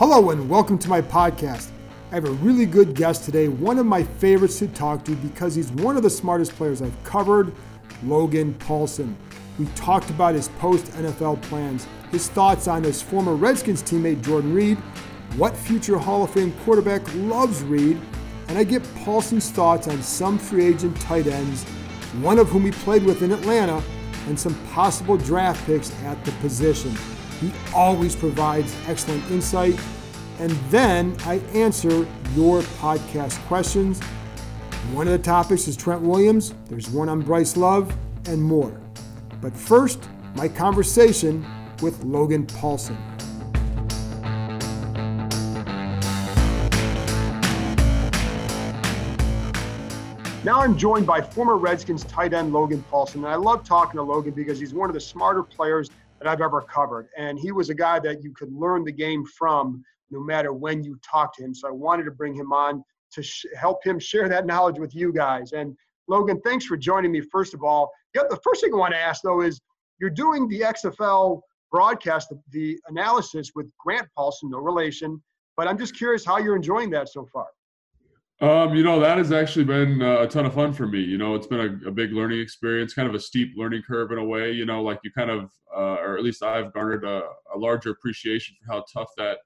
Hello 0.00 0.30
and 0.30 0.48
welcome 0.48 0.78
to 0.78 0.88
my 0.88 1.02
podcast. 1.02 1.68
I 2.10 2.14
have 2.14 2.24
a 2.24 2.30
really 2.30 2.64
good 2.64 2.94
guest 2.94 3.26
today, 3.26 3.48
one 3.48 3.78
of 3.78 3.84
my 3.84 4.02
favorites 4.02 4.58
to 4.60 4.68
talk 4.68 5.04
to 5.04 5.14
because 5.14 5.54
he's 5.54 5.70
one 5.72 5.98
of 5.98 6.02
the 6.02 6.08
smartest 6.08 6.52
players 6.52 6.80
I've 6.80 7.04
covered, 7.04 7.52
Logan 8.04 8.54
Paulsen. 8.54 9.14
We 9.58 9.66
talked 9.74 10.08
about 10.08 10.34
his 10.34 10.48
post 10.58 10.86
NFL 10.92 11.42
plans, 11.42 11.86
his 12.10 12.30
thoughts 12.30 12.66
on 12.66 12.82
his 12.82 13.02
former 13.02 13.34
Redskins 13.34 13.82
teammate 13.82 14.22
Jordan 14.22 14.54
Reed, 14.54 14.78
what 15.36 15.54
future 15.54 15.98
Hall 15.98 16.24
of 16.24 16.30
Fame 16.30 16.54
quarterback 16.64 17.02
loves 17.16 17.62
Reed, 17.62 18.00
and 18.48 18.56
I 18.56 18.64
get 18.64 18.82
Paulsen's 19.04 19.50
thoughts 19.50 19.86
on 19.86 20.02
some 20.02 20.38
free 20.38 20.64
agent 20.64 20.98
tight 20.98 21.26
ends, 21.26 21.64
one 22.22 22.38
of 22.38 22.48
whom 22.48 22.64
he 22.64 22.70
played 22.70 23.04
with 23.04 23.20
in 23.20 23.32
Atlanta, 23.32 23.82
and 24.28 24.40
some 24.40 24.54
possible 24.68 25.18
draft 25.18 25.62
picks 25.66 25.92
at 26.04 26.24
the 26.24 26.32
position. 26.40 26.96
He 27.40 27.50
always 27.74 28.14
provides 28.14 28.76
excellent 28.86 29.28
insight. 29.30 29.78
And 30.38 30.50
then 30.70 31.16
I 31.24 31.36
answer 31.54 32.06
your 32.34 32.60
podcast 32.78 33.38
questions. 33.46 34.00
One 34.92 35.06
of 35.06 35.12
the 35.12 35.18
topics 35.18 35.66
is 35.66 35.76
Trent 35.76 36.02
Williams, 36.02 36.54
there's 36.66 36.88
one 36.90 37.08
on 37.08 37.20
Bryce 37.20 37.56
Love, 37.56 37.94
and 38.26 38.42
more. 38.42 38.78
But 39.40 39.56
first, 39.56 40.08
my 40.34 40.48
conversation 40.48 41.46
with 41.80 42.02
Logan 42.04 42.46
Paulsen. 42.46 42.96
Now 50.42 50.60
I'm 50.60 50.76
joined 50.76 51.06
by 51.06 51.20
former 51.20 51.56
Redskins 51.56 52.04
tight 52.04 52.32
end 52.32 52.52
Logan 52.52 52.82
Paulsen. 52.90 53.16
And 53.16 53.28
I 53.28 53.34
love 53.34 53.62
talking 53.62 53.98
to 53.98 54.02
Logan 54.02 54.32
because 54.32 54.58
he's 54.58 54.72
one 54.72 54.88
of 54.88 54.94
the 54.94 55.00
smarter 55.00 55.42
players 55.42 55.90
that 56.20 56.28
I've 56.28 56.40
ever 56.40 56.60
covered. 56.62 57.08
And 57.16 57.38
he 57.38 57.52
was 57.52 57.70
a 57.70 57.74
guy 57.74 57.98
that 58.00 58.22
you 58.22 58.32
could 58.32 58.52
learn 58.52 58.84
the 58.84 58.92
game 58.92 59.24
from 59.24 59.82
no 60.10 60.20
matter 60.20 60.52
when 60.52 60.82
you 60.84 60.98
talk 61.08 61.34
to 61.36 61.44
him. 61.44 61.54
So 61.54 61.68
I 61.68 61.70
wanted 61.70 62.04
to 62.04 62.10
bring 62.10 62.34
him 62.34 62.52
on 62.52 62.84
to 63.12 63.22
sh- 63.22 63.46
help 63.56 63.84
him 63.84 63.98
share 63.98 64.28
that 64.28 64.46
knowledge 64.46 64.78
with 64.78 64.94
you 64.94 65.12
guys. 65.12 65.52
And 65.52 65.76
Logan, 66.08 66.40
thanks 66.44 66.66
for 66.66 66.76
joining 66.76 67.12
me, 67.12 67.20
first 67.20 67.54
of 67.54 67.62
all. 67.62 67.90
Yeah, 68.14 68.22
the 68.28 68.38
first 68.44 68.60
thing 68.60 68.74
I 68.74 68.76
want 68.76 68.92
to 68.92 69.00
ask, 69.00 69.22
though, 69.22 69.40
is 69.40 69.60
you're 70.00 70.10
doing 70.10 70.48
the 70.48 70.60
XFL 70.60 71.40
broadcast, 71.70 72.28
the, 72.30 72.40
the 72.50 72.78
analysis 72.88 73.52
with 73.54 73.66
Grant 73.78 74.08
Paulsen, 74.18 74.50
no 74.50 74.58
relation. 74.58 75.22
But 75.56 75.68
I'm 75.68 75.78
just 75.78 75.96
curious 75.96 76.24
how 76.24 76.38
you're 76.38 76.56
enjoying 76.56 76.90
that 76.90 77.08
so 77.08 77.26
far. 77.32 77.46
Um, 78.40 78.74
you 78.74 78.82
know, 78.82 78.98
that 79.00 79.18
has 79.18 79.32
actually 79.32 79.66
been 79.66 80.00
uh, 80.00 80.20
a 80.20 80.26
ton 80.26 80.46
of 80.46 80.54
fun 80.54 80.72
for 80.72 80.86
me. 80.86 81.00
You 81.00 81.18
know, 81.18 81.34
it's 81.34 81.46
been 81.46 81.60
a, 81.60 81.88
a, 81.88 81.90
big 81.90 82.12
learning 82.12 82.40
experience, 82.40 82.94
kind 82.94 83.06
of 83.06 83.14
a 83.14 83.20
steep 83.20 83.52
learning 83.54 83.82
curve 83.86 84.12
in 84.12 84.18
a 84.18 84.24
way. 84.24 84.50
You 84.50 84.64
know, 84.64 84.82
like 84.82 84.98
you 85.04 85.12
kind 85.12 85.30
of, 85.30 85.50
uh, 85.76 86.00
or 86.00 86.16
at 86.16 86.24
least 86.24 86.42
I've 86.42 86.72
garnered 86.72 87.04
a, 87.04 87.20
a, 87.54 87.58
larger 87.58 87.90
appreciation 87.90 88.56
for 88.58 88.72
how 88.72 88.84
tough 88.90 89.10
that, 89.18 89.40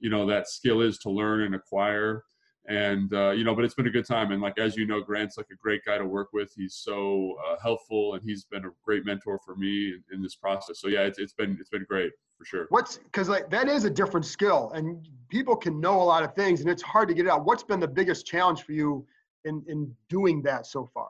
you 0.00 0.10
know, 0.10 0.26
that 0.26 0.48
skill 0.48 0.80
is 0.80 0.98
to 0.98 1.10
learn 1.10 1.42
and 1.42 1.54
acquire. 1.54 2.24
And 2.68 3.12
uh, 3.12 3.30
you 3.30 3.42
know, 3.42 3.54
but 3.56 3.64
it's 3.64 3.74
been 3.74 3.88
a 3.88 3.90
good 3.90 4.06
time. 4.06 4.30
And 4.30 4.40
like 4.40 4.58
as 4.58 4.76
you 4.76 4.86
know, 4.86 5.00
Grant's 5.00 5.36
like 5.36 5.48
a 5.52 5.56
great 5.56 5.84
guy 5.84 5.98
to 5.98 6.06
work 6.06 6.28
with. 6.32 6.52
He's 6.56 6.74
so 6.74 7.36
uh, 7.48 7.56
helpful, 7.60 8.14
and 8.14 8.22
he's 8.22 8.44
been 8.44 8.64
a 8.64 8.70
great 8.84 9.04
mentor 9.04 9.40
for 9.44 9.56
me 9.56 9.88
in, 9.88 10.02
in 10.12 10.22
this 10.22 10.36
process. 10.36 10.80
So 10.80 10.88
yeah, 10.88 11.00
it's, 11.00 11.18
it's 11.18 11.32
been 11.32 11.56
it's 11.60 11.70
been 11.70 11.84
great 11.88 12.12
for 12.38 12.44
sure. 12.44 12.66
What's 12.68 12.98
because 12.98 13.28
like 13.28 13.50
that 13.50 13.68
is 13.68 13.84
a 13.84 13.90
different 13.90 14.26
skill, 14.26 14.70
and 14.74 15.08
people 15.28 15.56
can 15.56 15.80
know 15.80 16.00
a 16.00 16.04
lot 16.04 16.22
of 16.22 16.34
things, 16.34 16.60
and 16.60 16.70
it's 16.70 16.82
hard 16.82 17.08
to 17.08 17.14
get 17.14 17.26
it 17.26 17.30
out. 17.30 17.44
What's 17.44 17.64
been 17.64 17.80
the 17.80 17.88
biggest 17.88 18.26
challenge 18.26 18.62
for 18.62 18.72
you 18.72 19.04
in 19.44 19.64
in 19.66 19.92
doing 20.08 20.40
that 20.42 20.66
so 20.66 20.88
far? 20.94 21.08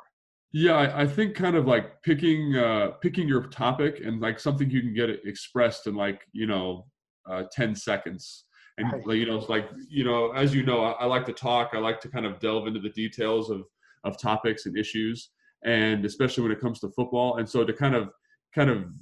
Yeah, 0.52 0.74
I, 0.74 1.02
I 1.02 1.06
think 1.06 1.34
kind 1.34 1.56
of 1.56 1.66
like 1.66 2.02
picking 2.02 2.56
uh, 2.56 2.92
picking 3.00 3.26
your 3.26 3.46
topic 3.48 4.00
and 4.04 4.20
like 4.20 4.38
something 4.38 4.70
you 4.70 4.82
can 4.82 4.94
get 4.94 5.08
it 5.08 5.20
expressed 5.24 5.86
in 5.86 5.94
like 5.94 6.22
you 6.32 6.46
know 6.46 6.86
uh, 7.30 7.44
ten 7.50 7.74
seconds. 7.74 8.44
And 8.78 8.92
right. 9.06 9.18
you 9.18 9.26
know, 9.26 9.36
it's 9.36 9.48
like 9.48 9.68
you 9.88 10.04
know, 10.04 10.32
as 10.32 10.54
you 10.54 10.62
know, 10.64 10.84
I, 10.84 10.92
I 10.92 11.04
like 11.04 11.26
to 11.26 11.32
talk. 11.32 11.70
I 11.74 11.78
like 11.78 12.00
to 12.00 12.08
kind 12.08 12.26
of 12.26 12.40
delve 12.40 12.66
into 12.66 12.80
the 12.80 12.90
details 12.90 13.50
of 13.50 13.62
of 14.04 14.18
topics 14.18 14.66
and 14.66 14.76
issues, 14.76 15.30
and 15.64 16.04
especially 16.04 16.42
when 16.42 16.52
it 16.52 16.60
comes 16.60 16.80
to 16.80 16.88
football. 16.90 17.36
And 17.36 17.48
so 17.48 17.64
to 17.64 17.72
kind 17.72 17.94
of 17.94 18.10
kind 18.54 18.70
of 18.70 18.92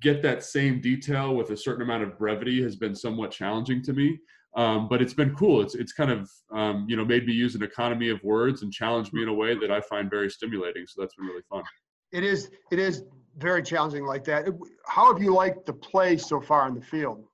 get 0.00 0.22
that 0.22 0.44
same 0.44 0.80
detail 0.80 1.34
with 1.34 1.50
a 1.50 1.56
certain 1.56 1.82
amount 1.82 2.02
of 2.02 2.18
brevity 2.18 2.62
has 2.62 2.76
been 2.76 2.94
somewhat 2.94 3.30
challenging 3.30 3.82
to 3.82 3.92
me. 3.92 4.18
Um, 4.56 4.88
but 4.88 5.00
it's 5.02 5.14
been 5.14 5.34
cool. 5.34 5.60
It's 5.60 5.74
it's 5.74 5.92
kind 5.92 6.10
of 6.10 6.30
um, 6.52 6.86
you 6.88 6.96
know 6.96 7.04
made 7.04 7.26
me 7.26 7.32
use 7.32 7.54
an 7.54 7.62
economy 7.62 8.08
of 8.08 8.22
words 8.22 8.62
and 8.62 8.72
challenged 8.72 9.12
me 9.12 9.22
in 9.22 9.28
a 9.28 9.34
way 9.34 9.54
that 9.58 9.70
I 9.70 9.80
find 9.80 10.10
very 10.10 10.30
stimulating. 10.30 10.84
So 10.86 11.00
that's 11.00 11.14
been 11.14 11.26
really 11.26 11.44
fun. 11.48 11.62
It 12.12 12.24
is 12.24 12.50
it 12.72 12.78
is 12.78 13.04
very 13.36 13.62
challenging 13.62 14.04
like 14.04 14.24
that. 14.24 14.46
How 14.86 15.12
have 15.12 15.22
you 15.22 15.32
liked 15.34 15.66
the 15.66 15.72
play 15.72 16.16
so 16.16 16.40
far 16.40 16.66
in 16.66 16.74
the 16.74 16.80
field? 16.80 17.24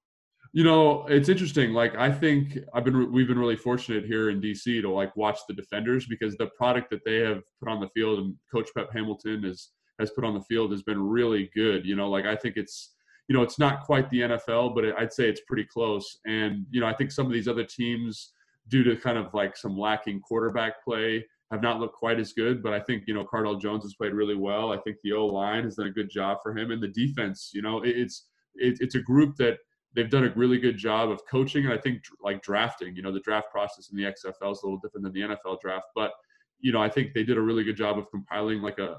You 0.54 0.62
know, 0.62 1.04
it's 1.06 1.28
interesting. 1.28 1.72
Like 1.72 1.96
I 1.96 2.12
think 2.12 2.58
I've 2.72 2.84
been 2.84 3.10
we've 3.12 3.26
been 3.26 3.38
really 3.38 3.56
fortunate 3.56 4.04
here 4.04 4.30
in 4.30 4.40
DC 4.40 4.80
to 4.82 4.88
like 4.88 5.14
watch 5.16 5.40
the 5.48 5.54
defenders 5.54 6.06
because 6.06 6.36
the 6.36 6.46
product 6.56 6.90
that 6.90 7.04
they 7.04 7.18
have 7.18 7.42
put 7.58 7.68
on 7.68 7.80
the 7.80 7.88
field 7.88 8.20
and 8.20 8.36
Coach 8.52 8.70
Pep 8.76 8.88
Hamilton 8.92 9.44
is 9.44 9.72
has 9.98 10.12
put 10.12 10.24
on 10.24 10.32
the 10.32 10.42
field 10.42 10.70
has 10.70 10.82
been 10.82 11.02
really 11.02 11.50
good. 11.56 11.84
You 11.84 11.96
know, 11.96 12.08
like 12.08 12.24
I 12.24 12.36
think 12.36 12.56
it's 12.56 12.94
you 13.28 13.34
know, 13.34 13.42
it's 13.42 13.58
not 13.58 13.82
quite 13.82 14.08
the 14.10 14.20
NFL, 14.20 14.74
but 14.74 14.84
I'd 14.98 15.12
say 15.12 15.28
it's 15.28 15.40
pretty 15.46 15.64
close. 15.64 16.18
And, 16.26 16.66
you 16.70 16.80
know, 16.80 16.86
I 16.86 16.94
think 16.94 17.10
some 17.10 17.26
of 17.26 17.32
these 17.32 17.48
other 17.48 17.64
teams, 17.64 18.32
due 18.68 18.84
to 18.84 18.96
kind 18.96 19.18
of 19.18 19.32
like 19.32 19.56
some 19.56 19.78
lacking 19.78 20.20
quarterback 20.20 20.84
play, 20.84 21.24
have 21.50 21.62
not 21.62 21.80
looked 21.80 21.94
quite 21.94 22.18
as 22.20 22.32
good. 22.32 22.62
But 22.62 22.74
I 22.74 22.80
think, 22.80 23.04
you 23.06 23.14
know, 23.14 23.24
Cardale 23.24 23.60
Jones 23.60 23.84
has 23.84 23.94
played 23.94 24.12
really 24.12 24.36
well. 24.36 24.72
I 24.72 24.78
think 24.78 24.98
the 25.02 25.12
O 25.12 25.26
line 25.26 25.64
has 25.64 25.76
done 25.76 25.86
a 25.86 25.90
good 25.90 26.10
job 26.10 26.38
for 26.42 26.56
him. 26.56 26.70
And 26.70 26.82
the 26.82 26.88
defense, 26.88 27.50
you 27.54 27.62
know, 27.62 27.82
it's, 27.82 28.26
it, 28.56 28.78
it's 28.80 28.94
a 28.94 29.00
group 29.00 29.36
that 29.36 29.58
they've 29.94 30.10
done 30.10 30.24
a 30.24 30.32
really 30.34 30.58
good 30.58 30.76
job 30.76 31.10
of 31.10 31.24
coaching. 31.26 31.64
And 31.64 31.72
I 31.72 31.78
think 31.78 32.02
like 32.20 32.42
drafting, 32.42 32.96
you 32.96 33.02
know, 33.02 33.12
the 33.12 33.20
draft 33.20 33.50
process 33.50 33.90
in 33.90 33.96
the 33.96 34.04
XFL 34.04 34.52
is 34.52 34.62
a 34.62 34.66
little 34.66 34.78
different 34.78 35.04
than 35.04 35.12
the 35.12 35.20
NFL 35.20 35.60
draft. 35.60 35.86
But, 35.94 36.12
you 36.60 36.72
know, 36.72 36.82
I 36.82 36.88
think 36.88 37.14
they 37.14 37.22
did 37.22 37.36
a 37.36 37.40
really 37.40 37.64
good 37.64 37.76
job 37.76 37.98
of 37.98 38.10
compiling 38.10 38.60
like 38.60 38.78
a, 38.78 38.96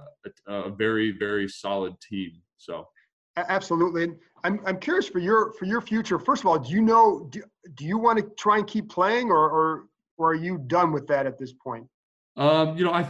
a, 0.48 0.54
a 0.54 0.70
very, 0.70 1.12
very 1.12 1.48
solid 1.48 2.00
team. 2.02 2.32
So, 2.58 2.88
Absolutely. 3.38 4.14
I'm, 4.46 4.62
I'm 4.66 4.80
curious 4.80 5.10
for 5.10 5.20
your 5.20 5.52
for 5.54 5.66
your 5.66 5.82
future. 5.82 6.18
First 6.20 6.44
of 6.44 6.48
all, 6.48 6.58
do 6.58 6.72
you 6.72 6.82
know 6.82 7.28
do, 7.32 7.44
do 7.74 7.84
you 7.84 7.98
want 7.98 8.18
to 8.20 8.26
try 8.38 8.60
and 8.60 8.68
keep 8.68 8.90
playing 8.90 9.30
or, 9.30 9.50
or 9.50 9.86
or 10.18 10.32
are 10.32 10.36
you 10.36 10.58
done 10.58 10.94
with 10.94 11.06
that 11.08 11.26
at 11.26 11.38
this 11.38 11.52
point? 11.52 11.86
Um, 12.38 12.78
you 12.78 12.86
know, 12.86 12.94
I 12.94 13.06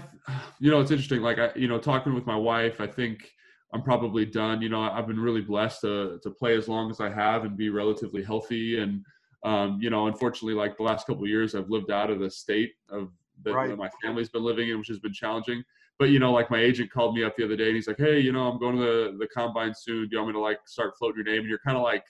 you 0.60 0.72
know, 0.72 0.80
it's 0.80 0.90
interesting. 0.90 1.22
Like 1.22 1.38
I 1.38 1.52
you 1.56 1.68
know, 1.68 1.78
talking 1.78 2.16
with 2.16 2.26
my 2.26 2.36
wife, 2.36 2.82
I 2.82 2.88
think 2.88 3.30
I'm 3.76 3.84
probably 3.84 4.26
done. 4.26 4.62
You 4.62 4.70
know, 4.70 4.82
I've 4.82 5.08
been 5.08 5.20
really 5.20 5.42
blessed 5.42 5.82
to 5.82 6.20
to 6.24 6.30
play 6.32 6.56
as 6.56 6.68
long 6.68 6.90
as 6.90 7.00
I 7.00 7.10
have 7.10 7.44
and 7.44 7.58
be 7.58 7.70
relatively 7.70 8.24
healthy. 8.24 8.80
And 8.80 9.04
um, 9.44 9.80
you 9.82 9.90
know, 9.90 10.08
unfortunately, 10.08 10.54
like 10.54 10.78
the 10.78 10.84
last 10.84 11.06
couple 11.06 11.24
of 11.24 11.30
years, 11.30 11.54
I've 11.54 11.70
lived 11.70 11.92
out 11.92 12.10
of 12.10 12.20
the 12.20 12.32
state 12.32 12.72
of 12.90 13.12
that 13.44 13.54
right. 13.54 13.78
my 13.78 13.90
family's 14.02 14.30
been 14.30 14.44
living 14.44 14.70
in, 14.70 14.78
which 14.80 14.88
has 14.88 15.00
been 15.00 15.14
challenging 15.14 15.64
but 15.98 16.10
you 16.10 16.20
know, 16.20 16.32
like 16.34 16.52
my 16.52 16.60
agent 16.60 16.92
called 16.92 17.16
me 17.16 17.24
up 17.24 17.36
the 17.38 17.46
other 17.46 17.56
day 17.56 17.68
and 17.68 17.76
he's 17.76 17.88
like, 17.88 17.98
"Hey, 17.98 18.20
you 18.20 18.32
know, 18.32 18.50
I'm 18.50 18.60
going 18.60 18.76
to 18.76 18.82
the 18.82 19.18
the 19.18 19.28
combine 19.28 19.74
soon. 19.74 20.10
Do 20.10 20.10
you 20.12 20.18
want 20.18 20.30
me 20.30 20.34
to 20.34 20.40
like 20.40 20.60
start 20.66 20.98
floating 20.98 21.24
your 21.24 21.34
name?" 21.34 21.42
And 21.42 21.50
you're 21.50 21.60
kind 21.60 21.78
of 21.78 21.84
like, 21.84 22.04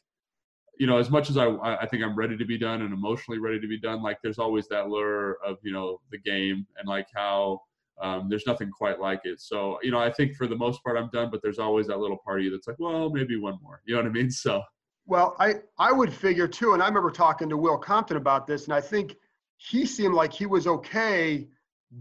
you 0.79 0.87
know, 0.87 0.97
as 0.97 1.09
much 1.09 1.29
as 1.29 1.37
I 1.37 1.47
I 1.47 1.85
think 1.85 2.03
I'm 2.03 2.15
ready 2.15 2.35
to 2.35 2.45
be 2.45 2.57
done 2.57 2.81
and 2.81 2.93
emotionally 2.93 3.39
ready 3.39 3.59
to 3.59 3.67
be 3.67 3.79
done, 3.79 4.01
like 4.01 4.17
there's 4.23 4.39
always 4.39 4.67
that 4.69 4.89
lure 4.89 5.37
of 5.45 5.57
you 5.61 5.71
know 5.71 6.01
the 6.11 6.17
game 6.17 6.65
and 6.77 6.87
like 6.87 7.07
how 7.13 7.61
um, 8.01 8.27
there's 8.29 8.45
nothing 8.45 8.69
quite 8.71 8.99
like 8.99 9.21
it. 9.23 9.39
So 9.41 9.79
you 9.81 9.91
know, 9.91 9.99
I 9.99 10.11
think 10.11 10.35
for 10.35 10.47
the 10.47 10.55
most 10.55 10.83
part 10.83 10.97
I'm 10.97 11.09
done, 11.13 11.29
but 11.31 11.41
there's 11.41 11.59
always 11.59 11.87
that 11.87 11.99
little 11.99 12.17
party 12.17 12.49
that's 12.49 12.67
like, 12.67 12.79
well, 12.79 13.09
maybe 13.09 13.37
one 13.37 13.57
more. 13.61 13.81
You 13.85 13.95
know 13.95 14.01
what 14.01 14.09
I 14.09 14.11
mean? 14.11 14.29
So. 14.45 14.61
Well, 15.07 15.35
I 15.39 15.55
I 15.77 15.91
would 15.91 16.11
figure 16.11 16.47
too, 16.47 16.73
and 16.73 16.81
I 16.81 16.87
remember 16.87 17.11
talking 17.11 17.47
to 17.49 17.57
Will 17.57 17.77
Compton 17.77 18.17
about 18.17 18.47
this, 18.47 18.65
and 18.65 18.73
I 18.73 18.81
think 18.81 19.15
he 19.57 19.85
seemed 19.85 20.15
like 20.15 20.33
he 20.33 20.45
was 20.47 20.65
okay 20.67 21.47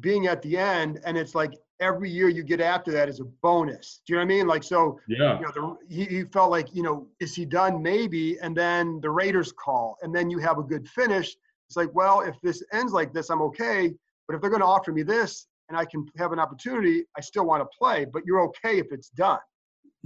being 0.01 0.27
at 0.27 0.41
the 0.43 0.57
end, 0.57 1.01
and 1.05 1.17
it's 1.17 1.35
like 1.35 1.53
every 1.81 2.09
year 2.11 2.29
you 2.29 2.43
get 2.43 2.61
after 2.61 2.91
that 2.93 3.09
is 3.09 3.21
a 3.21 3.25
bonus. 3.25 4.01
Do 4.07 4.15
you 4.15 4.19
know 4.19 4.25
what 4.25 4.33
I 4.33 4.37
mean? 4.37 4.47
Like 4.47 4.63
so, 4.65 4.99
Yeah. 5.07 5.39
you 5.39 5.45
know, 5.45 5.53
the, 5.55 5.95
he, 5.95 6.05
he 6.05 6.25
felt 6.25 6.51
like 6.51 6.75
you 6.75 6.83
know, 6.83 7.07
is 7.21 7.35
he 7.35 7.45
done? 7.45 7.83
Maybe, 7.83 8.39
and 8.41 8.57
then 8.57 9.01
the 9.03 9.11
Raiders 9.11 9.53
call, 9.53 9.97
and 10.03 10.15
then 10.15 10.31
you 10.31 10.39
have 10.39 10.59
a 10.59 10.63
good 10.63 10.89
finish. 10.89 11.37
It's 11.69 11.77
like, 11.77 11.95
well, 11.95 12.23
if 12.23 12.41
this 12.43 12.63
ends 12.73 12.93
like 12.93 13.13
this, 13.13 13.31
I'm 13.31 13.43
okay. 13.43 13.93
But 14.27 14.35
if 14.35 14.41
they're 14.41 14.51
going 14.51 14.63
to 14.63 14.67
offer 14.67 14.93
me 14.93 15.03
this 15.03 15.47
and 15.69 15.79
I 15.79 15.85
can 15.85 16.07
have 16.19 16.33
an 16.33 16.39
opportunity, 16.39 17.05
I 17.17 17.21
still 17.21 17.47
want 17.47 17.63
to 17.63 17.69
play. 17.79 18.05
But 18.05 18.23
you're 18.27 18.43
okay 18.43 18.79
if 18.79 18.87
it's 18.91 19.09
done. 19.11 19.39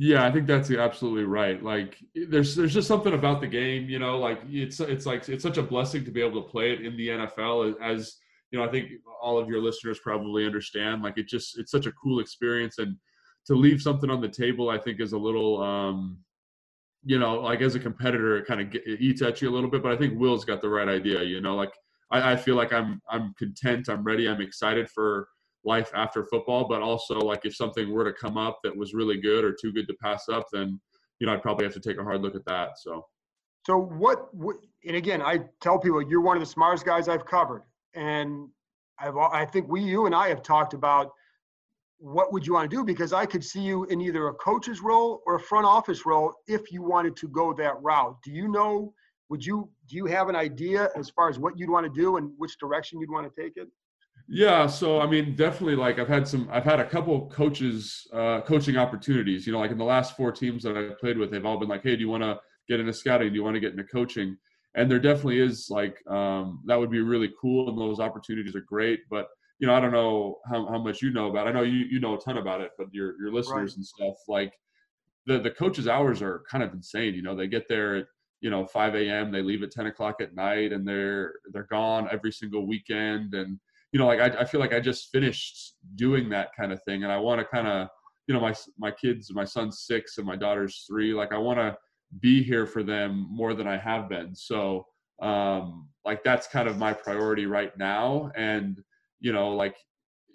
Yeah, 0.01 0.25
I 0.25 0.31
think 0.31 0.47
that's 0.47 0.71
absolutely 0.71 1.25
right. 1.25 1.61
Like 1.61 1.97
there's 2.15 2.55
there's 2.55 2.73
just 2.73 2.87
something 2.87 3.15
about 3.15 3.41
the 3.41 3.49
game, 3.49 3.89
you 3.89 3.99
know, 3.99 4.17
like 4.17 4.41
it's 4.49 4.79
it's 4.79 5.07
like 5.07 5.29
it's 5.29 5.43
such 5.43 5.59
a 5.59 5.63
blessing 5.63 6.05
to 6.05 6.13
be 6.13 6.23
able 6.23 6.41
to 6.41 6.49
play 6.49 6.73
it 6.73 6.87
in 6.87 6.97
the 6.97 7.09
NFL 7.09 7.75
as 7.83 8.15
you 8.53 8.59
know, 8.59 8.65
I 8.65 8.71
think 8.71 8.91
all 9.21 9.41
of 9.41 9.49
your 9.49 9.61
listeners 9.61 9.99
probably 9.99 10.47
understand 10.47 11.03
like 11.03 11.19
it 11.19 11.27
just 11.27 11.59
it's 11.59 11.73
such 11.73 11.87
a 11.87 11.93
cool 11.93 12.21
experience 12.21 12.79
and 12.79 12.97
to 13.49 13.55
leave 13.55 13.83
something 13.83 14.09
on 14.09 14.21
the 14.21 14.29
table 14.29 14.71
I 14.71 14.79
think 14.79 15.01
is 15.01 15.15
a 15.15 15.19
little 15.19 15.61
um 15.61 16.19
you 17.03 17.19
know, 17.19 17.41
like 17.41 17.61
as 17.61 17.75
a 17.75 17.81
competitor 17.81 18.37
it 18.37 18.47
kind 18.47 18.61
of 18.61 18.73
eats 19.01 19.21
at 19.23 19.43
you 19.43 19.51
a 19.51 19.55
little 19.55 19.71
bit, 19.71 19.83
but 19.83 19.91
I 19.91 19.97
think 19.97 20.17
Will's 20.17 20.45
got 20.45 20.63
the 20.63 20.69
right 20.69 20.89
idea, 20.89 21.25
you 21.25 21.41
know, 21.41 21.57
like 21.57 21.73
I, 22.13 22.33
I 22.33 22.37
feel 22.37 22.55
like 22.55 22.73
I'm 22.73 23.01
I'm 23.11 23.35
content, 23.37 23.89
I'm 23.89 24.05
ready, 24.05 24.29
I'm 24.29 24.41
excited 24.41 24.89
for 24.91 25.27
life 25.65 25.91
after 25.95 26.25
football, 26.25 26.67
but 26.69 26.83
also 26.83 27.19
like 27.19 27.45
if 27.45 27.55
something 27.55 27.91
were 27.91 28.05
to 28.05 28.13
come 28.13 28.37
up 28.37 28.59
that 28.65 28.77
was 28.77 28.95
really 28.95 29.21
good 29.21 29.45
or 29.45 29.53
too 29.53 29.73
good 29.73 29.87
to 29.89 29.95
pass 30.03 30.29
up, 30.29 30.47
then 30.53 30.81
you 31.19 31.27
know 31.27 31.35
I'd 31.35 31.43
probably 31.43 31.65
have 31.65 31.75
to 31.75 31.81
take 31.81 31.99
a 31.99 32.05
hard 32.05 32.23
look 32.23 32.35
at 32.35 32.45
that. 32.47 32.79
So, 32.79 33.05
so 33.67 33.79
what? 33.79 34.29
and 34.87 34.97
again, 34.97 35.21
I 35.23 35.41
tell 35.61 35.79
people 35.79 36.03
you're 36.03 36.21
one 36.21 36.37
of 36.37 36.41
the 36.41 36.47
smartest 36.47 36.85
guys 36.85 37.09
I've 37.09 37.27
covered, 37.27 37.63
and 37.95 38.49
I've 38.99 39.17
I 39.17 39.45
think 39.45 39.69
we, 39.69 39.83
you 39.83 40.07
and 40.07 40.15
I 40.15 40.29
have 40.29 40.43
talked 40.43 40.75
about 40.75 41.13
what 41.99 42.33
would 42.33 42.47
you 42.47 42.55
want 42.55 42.71
to 42.71 42.77
do 42.77 42.85
because 42.85 43.13
I 43.13 43.27
could 43.27 43.45
see 43.45 43.61
you 43.61 43.85
in 43.87 44.01
either 44.01 44.29
a 44.29 44.35
coach's 44.35 44.81
role 44.81 45.21
or 45.27 45.35
a 45.35 45.41
front 45.41 45.67
office 45.67 46.07
role 46.07 46.33
if 46.47 46.71
you 46.71 46.83
wanted 46.83 47.17
to 47.17 47.29
go 47.29 47.53
that 47.55 47.75
route. 47.83 48.17
Do 48.25 48.31
you 48.31 48.49
know? 48.49 48.95
Would 49.31 49.45
you 49.45 49.69
do 49.89 49.97
you 49.97 50.07
have 50.07 50.29
an 50.29 50.37
idea 50.37 50.89
as 50.97 51.11
far 51.11 51.29
as 51.29 51.39
what 51.39 51.59
you'd 51.59 51.69
want 51.69 51.85
to 51.85 52.01
do 52.01 52.17
and 52.17 52.33
which 52.39 52.59
direction 52.59 53.01
you'd 53.01 53.11
want 53.11 53.27
to 53.29 53.43
take 53.43 53.57
it? 53.57 53.69
Yeah, 54.31 54.67
so 54.67 55.01
I 55.01 55.07
mean, 55.07 55.35
definitely. 55.35 55.75
Like 55.75 55.99
I've 55.99 56.09
had 56.09 56.29
some, 56.29 56.49
I've 56.53 56.65
had 56.65 56.81
a 56.81 56.85
couple 56.85 57.31
coaches, 57.31 58.07
uh, 58.13 58.43
coaching 58.43 58.77
opportunities. 58.77 59.47
You 59.47 59.55
know, 59.55 59.59
like 59.59 59.71
in 59.71 59.79
the 59.79 59.85
last 59.85 60.17
four 60.17 60.33
teams 60.33 60.63
that 60.65 60.77
I've 60.77 60.99
played 60.99 61.17
with, 61.17 61.31
they've 61.31 61.47
all 61.47 61.59
been 61.59 61.69
like, 61.69 61.83
"Hey, 61.83 61.97
do 61.97 62.03
you 62.03 62.11
want 62.11 62.23
to 62.23 62.39
get 62.69 62.79
into 62.79 62.93
scouting? 62.93 63.31
Do 63.31 63.37
you 63.37 63.43
want 63.43 63.55
to 63.55 63.61
get 63.61 63.71
into 63.71 63.85
coaching?" 63.85 64.37
And 64.75 64.91
there 64.91 64.99
definitely 64.99 65.41
is 65.41 65.69
like 65.71 65.97
um, 66.11 66.63
that 66.67 66.79
would 66.79 66.91
be 66.91 67.01
really 67.01 67.33
cool, 67.41 67.71
and 67.71 67.79
those 67.79 68.01
opportunities 68.01 68.55
are 68.55 68.65
great. 68.69 69.01
But 69.11 69.29
you 69.61 69.67
know, 69.67 69.75
I 69.75 69.81
don't 69.81 69.93
know 69.93 70.37
how, 70.47 70.67
how 70.67 70.79
much 70.79 71.01
you 71.01 71.11
know 71.11 71.31
about. 71.31 71.47
It. 71.47 71.51
I 71.51 71.53
know 71.55 71.63
you 71.63 71.87
you 71.91 71.99
know 71.99 72.15
a 72.15 72.21
ton 72.21 72.37
about 72.37 72.61
it, 72.61 72.73
but 72.77 72.89
your 72.93 73.15
your 73.19 73.33
listeners 73.33 73.73
right. 73.73 73.77
and 73.77 73.87
stuff 73.87 74.17
like 74.29 74.53
the 75.25 75.39
the 75.39 75.51
coaches' 75.53 75.89
hours 75.89 76.21
are 76.21 76.43
kind 76.51 76.63
of 76.63 76.75
insane. 76.75 77.15
You 77.15 77.23
know, 77.23 77.35
they 77.35 77.47
get 77.47 77.67
there 77.67 77.97
at 77.97 78.07
you 78.43 78.51
know 78.51 78.67
5 78.67 78.95
a.m. 78.95 79.33
They 79.33 79.41
leave 79.41 79.63
at 79.63 79.71
10 79.71 79.87
o'clock 79.87 80.17
at 80.21 80.35
night, 80.35 80.75
and 80.75 80.87
they're 80.87 81.33
they're 81.51 81.67
gone 81.71 82.09
every 82.13 82.31
single 82.31 82.67
weekend 82.67 83.33
and 83.33 83.59
you 83.93 83.99
know, 83.99 84.07
like 84.07 84.21
I, 84.21 84.41
I 84.41 84.45
feel 84.45 84.61
like 84.61 84.73
I 84.73 84.81
just 84.81 85.11
finished 85.11 85.75
doing 85.95 86.29
that 86.31 86.49
kind 86.57 86.73
of 86.73 86.83
thing, 86.85 87.05
and 87.05 87.13
I 87.13 87.19
want 87.19 87.41
to 87.41 87.45
kind 87.45 87.67
of, 87.67 87.89
you 88.27 88.35
know, 88.35 88.41
my 88.41 88.55
my 88.79 88.91
kids, 88.91 89.33
my 89.33 89.45
son's 89.45 89.85
six 89.87 90.19
and 90.19 90.27
my 90.27 90.37
daughter's 90.37 90.85
three. 90.89 91.15
Like 91.15 91.33
I 91.33 91.39
want 91.39 91.59
to 91.59 91.77
be 92.21 92.43
here 92.43 92.67
for 92.67 92.83
them 92.83 93.27
more 93.31 93.55
than 93.55 93.67
I 93.67 93.77
have 93.79 94.09
been. 94.09 94.35
So, 94.35 94.87
um, 95.21 95.89
like 96.05 96.23
that's 96.25 96.47
kind 96.47 96.69
of 96.69 96.79
my 96.79 96.93
priority 96.93 97.47
right 97.47 97.77
now. 97.79 98.31
And 98.37 98.79
you 99.21 99.33
know, 99.33 99.51
like 99.51 99.77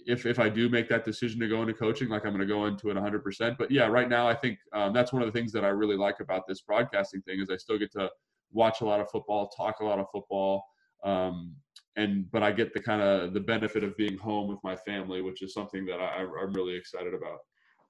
if 0.06 0.26
if 0.26 0.40
I 0.40 0.50
do 0.50 0.70
make 0.70 0.90
that 0.90 1.06
decision 1.06 1.40
to 1.40 1.48
go 1.48 1.62
into 1.62 1.74
coaching, 1.74 2.10
like 2.10 2.26
I'm 2.26 2.32
going 2.32 2.42
to 2.42 2.54
go 2.54 2.66
into 2.66 2.90
it 2.90 2.98
100%. 2.98 3.58
But 3.58 3.72
yeah, 3.72 3.88
right 3.88 4.10
now 4.10 4.28
I 4.28 4.36
think 4.36 4.58
um, 4.74 4.94
that's 4.94 5.14
one 5.14 5.22
of 5.22 5.32
the 5.32 5.38
things 5.38 5.52
that 5.54 5.64
I 5.64 5.70
really 5.70 5.96
like 5.96 6.20
about 6.20 6.44
this 6.48 6.62
broadcasting 6.62 7.22
thing 7.22 7.40
is 7.40 7.50
I 7.50 7.58
still 7.58 7.78
get 7.78 7.92
to 7.94 8.10
watch 8.52 8.82
a 8.82 8.86
lot 8.86 9.00
of 9.00 9.10
football, 9.10 9.48
talk 9.50 9.80
a 9.80 9.86
lot 9.86 10.00
of 10.00 10.08
football. 10.12 10.64
Um, 11.04 11.56
and 11.96 12.30
but 12.32 12.44
I 12.44 12.52
get 12.52 12.74
the 12.74 12.80
kind 12.80 13.02
of 13.02 13.34
the 13.34 13.40
benefit 13.40 13.84
of 13.84 13.96
being 13.98 14.18
home 14.18 14.48
with 14.48 14.60
my 14.64 14.76
family, 14.76 15.22
which 15.22 15.42
is 15.42 15.54
something 15.54 15.86
that 15.86 16.00
I, 16.00 16.22
I'm 16.22 16.54
really 16.54 16.76
excited 16.76 17.14
about. 17.14 17.40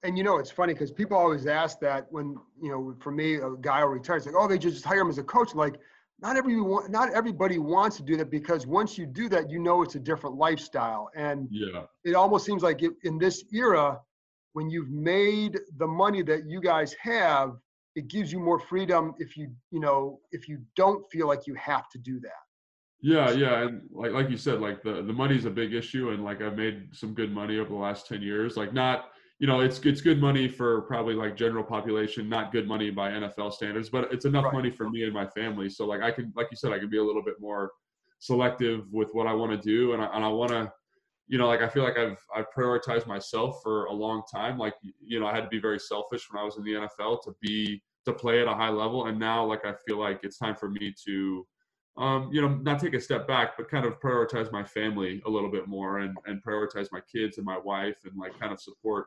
And 0.02 0.18
you 0.18 0.24
know, 0.24 0.38
it's 0.38 0.50
funny 0.50 0.74
because 0.74 0.90
people 0.90 1.16
always 1.16 1.46
ask 1.46 1.80
that 1.80 2.06
when 2.10 2.36
you 2.60 2.70
know, 2.70 2.94
for 3.00 3.10
me, 3.10 3.36
a 3.36 3.50
guy 3.60 3.82
will 3.82 3.90
retire, 3.90 4.16
it's 4.16 4.26
like, 4.26 4.34
oh, 4.36 4.46
they 4.46 4.58
just 4.58 4.84
hire 4.84 5.00
him 5.00 5.08
as 5.08 5.18
a 5.18 5.22
coach. 5.22 5.54
Like, 5.54 5.76
not 6.20 6.36
everyone, 6.36 6.90
not 6.90 7.12
everybody 7.14 7.58
wants 7.58 7.96
to 7.96 8.02
do 8.02 8.16
that 8.18 8.30
because 8.30 8.66
once 8.66 8.98
you 8.98 9.06
do 9.06 9.28
that, 9.30 9.50
you 9.50 9.58
know 9.58 9.82
it's 9.82 9.94
a 9.94 10.00
different 10.00 10.36
lifestyle, 10.36 11.08
and 11.16 11.48
yeah, 11.50 11.82
it 12.04 12.14
almost 12.14 12.44
seems 12.44 12.62
like 12.62 12.82
it, 12.82 12.92
in 13.04 13.18
this 13.18 13.44
era, 13.52 13.98
when 14.52 14.68
you've 14.68 14.90
made 14.90 15.58
the 15.78 15.86
money 15.86 16.22
that 16.22 16.46
you 16.46 16.60
guys 16.60 16.94
have, 17.00 17.56
it 17.96 18.08
gives 18.08 18.30
you 18.30 18.38
more 18.38 18.58
freedom 18.58 19.14
if 19.18 19.36
you 19.36 19.50
you 19.70 19.80
know 19.80 20.20
if 20.32 20.48
you 20.48 20.58
don't 20.76 21.02
feel 21.10 21.26
like 21.26 21.46
you 21.46 21.54
have 21.54 21.88
to 21.88 21.98
do 21.98 22.20
that. 22.20 22.43
Yeah, 23.06 23.30
yeah, 23.32 23.64
and 23.66 23.82
like 23.92 24.12
like 24.12 24.30
you 24.30 24.38
said, 24.38 24.60
like 24.60 24.82
the 24.82 25.02
the 25.02 25.12
money's 25.12 25.44
a 25.44 25.50
big 25.50 25.74
issue, 25.74 26.10
and 26.10 26.24
like 26.24 26.40
I've 26.40 26.56
made 26.56 26.88
some 26.96 27.12
good 27.12 27.30
money 27.32 27.58
over 27.58 27.68
the 27.68 27.74
last 27.76 28.06
ten 28.06 28.22
years. 28.22 28.56
Like 28.56 28.72
not, 28.72 29.10
you 29.38 29.46
know, 29.46 29.60
it's 29.60 29.78
it's 29.80 30.00
good 30.00 30.18
money 30.20 30.48
for 30.48 30.80
probably 30.82 31.12
like 31.14 31.36
general 31.36 31.64
population, 31.64 32.30
not 32.30 32.50
good 32.50 32.66
money 32.66 32.88
by 32.90 33.10
NFL 33.10 33.52
standards, 33.52 33.90
but 33.90 34.10
it's 34.10 34.24
enough 34.24 34.46
Right. 34.46 34.54
money 34.54 34.70
for 34.70 34.88
me 34.88 35.04
and 35.04 35.12
my 35.12 35.26
family. 35.26 35.68
So 35.68 35.84
like 35.86 36.00
I 36.00 36.10
can, 36.12 36.32
like 36.34 36.48
you 36.50 36.56
said, 36.56 36.72
I 36.72 36.78
can 36.78 36.88
be 36.88 36.96
a 36.96 37.04
little 37.04 37.22
bit 37.22 37.34
more 37.40 37.72
selective 38.20 38.90
with 38.90 39.10
what 39.12 39.26
I 39.26 39.34
want 39.34 39.52
to 39.52 39.58
do, 39.58 39.92
and 39.92 40.02
I 40.02 40.06
and 40.16 40.24
I 40.24 40.28
want 40.28 40.52
to, 40.52 40.72
you 41.28 41.38
know, 41.38 41.46
like 41.46 41.60
I 41.60 41.68
feel 41.68 41.84
like 41.84 41.98
I've 41.98 42.18
I've 42.34 42.50
prioritized 42.56 43.06
myself 43.06 43.60
for 43.62 43.84
a 43.86 43.92
long 43.92 44.22
time. 44.32 44.58
Like 44.58 44.76
you 45.04 45.20
know, 45.20 45.26
I 45.26 45.34
had 45.34 45.42
to 45.42 45.48
be 45.50 45.60
very 45.60 45.78
selfish 45.78 46.26
when 46.30 46.40
I 46.40 46.44
was 46.44 46.56
in 46.56 46.64
the 46.64 46.72
NFL 46.72 47.22
to 47.24 47.34
be 47.42 47.82
to 48.06 48.14
play 48.14 48.40
at 48.40 48.48
a 48.48 48.54
high 48.54 48.70
level, 48.70 49.06
and 49.08 49.18
now 49.18 49.44
like 49.44 49.66
I 49.66 49.74
feel 49.86 49.98
like 49.98 50.20
it's 50.22 50.38
time 50.38 50.54
for 50.56 50.70
me 50.70 50.94
to 51.06 51.46
um, 51.96 52.30
you 52.32 52.40
know, 52.40 52.48
not 52.48 52.80
take 52.80 52.94
a 52.94 53.00
step 53.00 53.26
back, 53.28 53.56
but 53.56 53.70
kind 53.70 53.86
of 53.86 54.00
prioritize 54.00 54.50
my 54.50 54.64
family 54.64 55.22
a 55.26 55.30
little 55.30 55.50
bit 55.50 55.68
more 55.68 56.00
and, 56.00 56.16
and 56.26 56.42
prioritize 56.42 56.88
my 56.90 57.00
kids 57.00 57.38
and 57.38 57.46
my 57.46 57.58
wife 57.58 57.98
and 58.04 58.18
like 58.18 58.38
kind 58.38 58.52
of 58.52 58.60
support, 58.60 59.06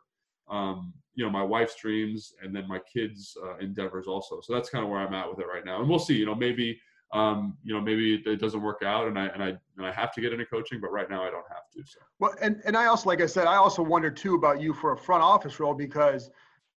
um, 0.50 0.94
you 1.13 1.25
know, 1.25 1.30
my 1.30 1.44
wife's 1.44 1.75
dreams 1.75 2.34
and 2.42 2.56
then 2.56 2.68
my 2.68 2.80
kids' 2.80 3.36
uh, 3.44 3.57
endeavors 3.57 4.07
also. 4.07 4.39
So 4.42 4.54
that's 4.54 4.69
kind 4.69 4.86
of 4.86 4.89
where 4.89 5.00
I'm 5.00 5.13
at 5.13 5.30
with 5.30 5.39
it 5.39 5.48
right 5.48 5.66
now. 5.66 5.81
And 5.81 5.89
we'll 5.89 6.00
see, 6.00 6.16
you 6.16 6.25
know, 6.25 6.36
maybe, 6.36 6.80
um, 7.12 7.57
you 7.62 7.74
know, 7.74 7.81
maybe 7.81 8.24
it 8.25 8.39
doesn't 8.39 8.62
work 8.62 8.84
out 8.84 9.07
and 9.07 9.19
I, 9.19 9.25
and 9.28 9.44
I, 9.44 9.48
and 9.78 9.86
I 9.86 9.92
have 9.92 10.13
to 10.13 10.22
get 10.22 10.31
into 10.31 10.45
coaching, 10.45 10.80
but 10.80 10.92
right 10.92 11.10
now 11.10 11.24
I 11.24 11.30
don't 11.30 11.45
have 11.50 11.69
to. 11.74 11.83
So. 11.86 12.00
Well, 12.19 12.36
and, 12.42 12.62
and 12.66 12.78
I 12.78 12.86
also, 12.86 13.10
like 13.10 13.22
I 13.22 13.25
said, 13.25 13.48
I 13.48 13.56
also 13.56 13.83
wonder 13.83 14.10
too 14.10 14.36
about 14.36 14.62
you 14.62 14.74
for 14.74 14.94
a 14.94 14.98
front 14.98 15.24
office 15.24 15.60
role 15.60 15.74
because 15.74 16.30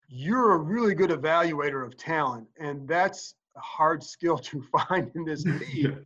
you're 0.07 0.53
a 0.53 0.57
really 0.57 0.95
good 0.95 1.11
evaluator 1.11 1.85
of 1.85 1.95
talent, 1.95 2.47
and 2.59 2.87
that's 2.87 3.35
a 3.55 3.59
hard 3.59 4.03
skill 4.03 4.37
to 4.49 4.63
find 4.63 5.11
in 5.15 5.25
this 5.25 5.45
league. 5.73 5.97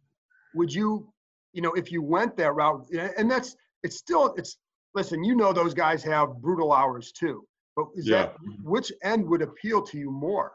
Would 0.56 0.74
you, 0.74 1.12
you 1.54 1.62
know, 1.62 1.72
if 1.74 1.92
you 1.92 2.02
went 2.02 2.38
that 2.38 2.54
route, 2.54 2.86
and 3.18 3.30
that's 3.30 3.56
it's 3.84 3.98
still 3.98 4.34
it's 4.38 4.58
listen, 4.96 5.24
you 5.24 5.36
know, 5.36 5.54
those 5.54 5.74
guys 5.74 6.04
have 6.04 6.36
brutal 6.42 6.72
hours 6.72 7.12
too. 7.12 7.46
But 7.76 7.88
is 7.96 8.06
that 8.06 8.36
which 8.64 8.92
end 9.04 9.28
would 9.28 9.42
appeal 9.42 9.82
to 9.82 9.98
you 9.98 10.12
more? 10.12 10.52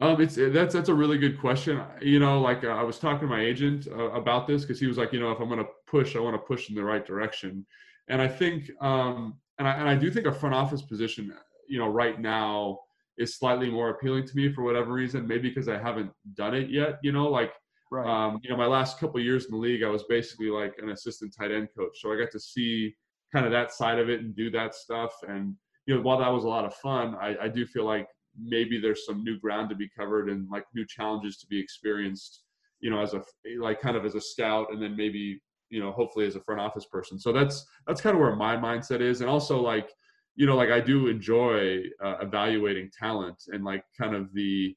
Um, 0.00 0.20
it's 0.20 0.36
that's 0.36 0.74
that's 0.74 0.88
a 0.88 0.94
really 0.94 1.18
good 1.18 1.40
question. 1.40 1.82
You 2.00 2.20
know, 2.20 2.40
like 2.40 2.64
uh, 2.64 2.68
I 2.68 2.82
was 2.82 2.98
talking 2.98 3.20
to 3.20 3.26
my 3.26 3.42
agent 3.42 3.88
uh, 3.88 4.10
about 4.12 4.46
this 4.46 4.62
because 4.62 4.78
he 4.78 4.86
was 4.86 4.96
like, 4.96 5.12
you 5.12 5.20
know, 5.20 5.32
if 5.32 5.40
I'm 5.40 5.48
going 5.48 5.58
to 5.58 5.68
push, 5.86 6.14
I 6.14 6.20
want 6.20 6.34
to 6.34 6.38
push 6.38 6.68
in 6.68 6.76
the 6.76 6.84
right 6.84 7.04
direction. 7.04 7.66
And 8.08 8.22
I 8.22 8.28
think, 8.28 8.70
um, 8.80 9.38
and 9.58 9.66
I 9.66 9.72
and 9.72 9.88
I 9.88 9.96
do 9.96 10.10
think 10.10 10.26
a 10.26 10.32
front 10.32 10.54
office 10.54 10.82
position, 10.82 11.34
you 11.68 11.78
know, 11.78 11.88
right 11.88 12.18
now 12.20 12.78
is 13.18 13.36
slightly 13.36 13.70
more 13.70 13.90
appealing 13.90 14.26
to 14.26 14.36
me 14.36 14.52
for 14.52 14.62
whatever 14.62 14.92
reason. 14.92 15.26
Maybe 15.26 15.48
because 15.48 15.68
I 15.68 15.78
haven't 15.78 16.10
done 16.34 16.54
it 16.54 16.70
yet. 16.70 16.98
You 17.02 17.12
know, 17.12 17.28
like 17.28 17.52
Right. 17.90 18.06
um, 18.06 18.38
you 18.42 18.50
know, 18.50 18.56
my 18.56 18.66
last 18.66 18.98
couple 18.98 19.18
years 19.20 19.46
in 19.46 19.52
the 19.52 19.56
league, 19.56 19.82
I 19.82 19.88
was 19.88 20.04
basically 20.04 20.50
like 20.50 20.74
an 20.78 20.90
assistant 20.90 21.34
tight 21.38 21.50
end 21.52 21.68
coach, 21.76 21.98
so 22.00 22.12
I 22.12 22.18
got 22.18 22.30
to 22.32 22.40
see 22.40 22.94
kind 23.32 23.46
of 23.46 23.52
that 23.52 23.72
side 23.72 23.98
of 23.98 24.10
it 24.10 24.20
and 24.20 24.36
do 24.36 24.50
that 24.50 24.74
stuff. 24.74 25.12
And 25.26 25.54
you 25.86 25.94
know, 25.94 26.02
while 26.02 26.18
that 26.18 26.28
was 26.28 26.44
a 26.44 26.48
lot 26.48 26.66
of 26.66 26.74
fun, 26.74 27.14
I, 27.14 27.36
I 27.44 27.48
do 27.48 27.64
feel 27.66 27.84
like 27.86 28.06
maybe 28.38 28.78
there's 28.78 29.06
some 29.06 29.24
new 29.24 29.38
ground 29.40 29.70
to 29.70 29.74
be 29.74 29.88
covered 29.88 30.28
and 30.28 30.48
like 30.50 30.64
new 30.74 30.84
challenges 30.86 31.38
to 31.38 31.46
be 31.46 31.58
experienced. 31.58 32.42
You 32.80 32.90
know, 32.90 33.00
as 33.00 33.14
a 33.14 33.22
like 33.58 33.80
kind 33.80 33.96
of 33.96 34.04
as 34.04 34.14
a 34.14 34.20
scout, 34.20 34.66
and 34.70 34.82
then 34.82 34.96
maybe 34.96 35.40
you 35.70 35.80
know, 35.80 35.92
hopefully 35.92 36.26
as 36.26 36.36
a 36.36 36.40
front 36.40 36.60
office 36.60 36.86
person. 36.86 37.18
So 37.18 37.32
that's 37.32 37.66
that's 37.86 38.00
kind 38.00 38.14
of 38.14 38.20
where 38.20 38.34
my 38.36 38.56
mindset 38.56 39.00
is, 39.00 39.20
and 39.20 39.30
also 39.30 39.60
like 39.60 39.92
you 40.38 40.46
know, 40.46 40.54
like 40.56 40.70
I 40.70 40.80
do 40.80 41.08
enjoy 41.08 41.82
uh, 42.02 42.18
evaluating 42.22 42.90
talent 42.96 43.38
and 43.48 43.64
like 43.64 43.82
kind 44.00 44.14
of 44.14 44.32
the 44.32 44.74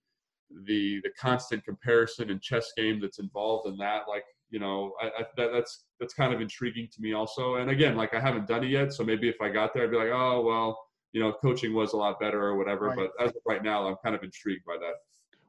the 0.66 1.00
the 1.04 1.12
constant 1.20 1.64
comparison 1.64 2.32
and 2.32 2.42
chess 2.42 2.72
game 2.76 3.00
that's 3.00 3.20
involved 3.20 3.68
in 3.70 3.78
that 3.78 4.02
like 4.10 4.26
you 4.50 4.60
know 4.60 4.92
I, 5.02 5.06
I, 5.20 5.24
that, 5.38 5.52
that's 5.54 5.86
that's 6.00 6.14
kind 6.14 6.34
of 6.34 6.42
intriguing 6.42 6.90
to 6.94 7.02
me 7.02 7.14
also 7.14 7.56
and 7.56 7.70
again 7.70 7.96
like 7.96 8.14
i 8.14 8.20
haven't 8.20 8.48
done 8.50 8.66
it 8.66 8.70
yet 8.70 8.92
so 8.92 9.02
maybe 9.06 9.30
if 9.30 9.40
i 9.40 9.48
got 9.48 9.74
there 9.74 9.84
i'd 9.86 9.92
be 9.92 9.96
like 9.96 10.10
oh 10.12 10.42
well 10.42 10.78
you 11.14 11.22
know 11.22 11.32
coaching 11.32 11.74
was 11.74 11.94
a 11.94 11.98
lot 11.98 12.20
better 12.20 12.42
or 12.48 12.58
whatever 12.58 12.88
Right. 12.88 12.98
but 12.98 13.12
as 13.26 13.30
of 13.30 13.42
right 13.48 13.64
now 13.64 13.88
i'm 13.88 13.96
kind 14.04 14.14
of 14.14 14.24
intrigued 14.24 14.66
by 14.66 14.76
that 14.78 14.96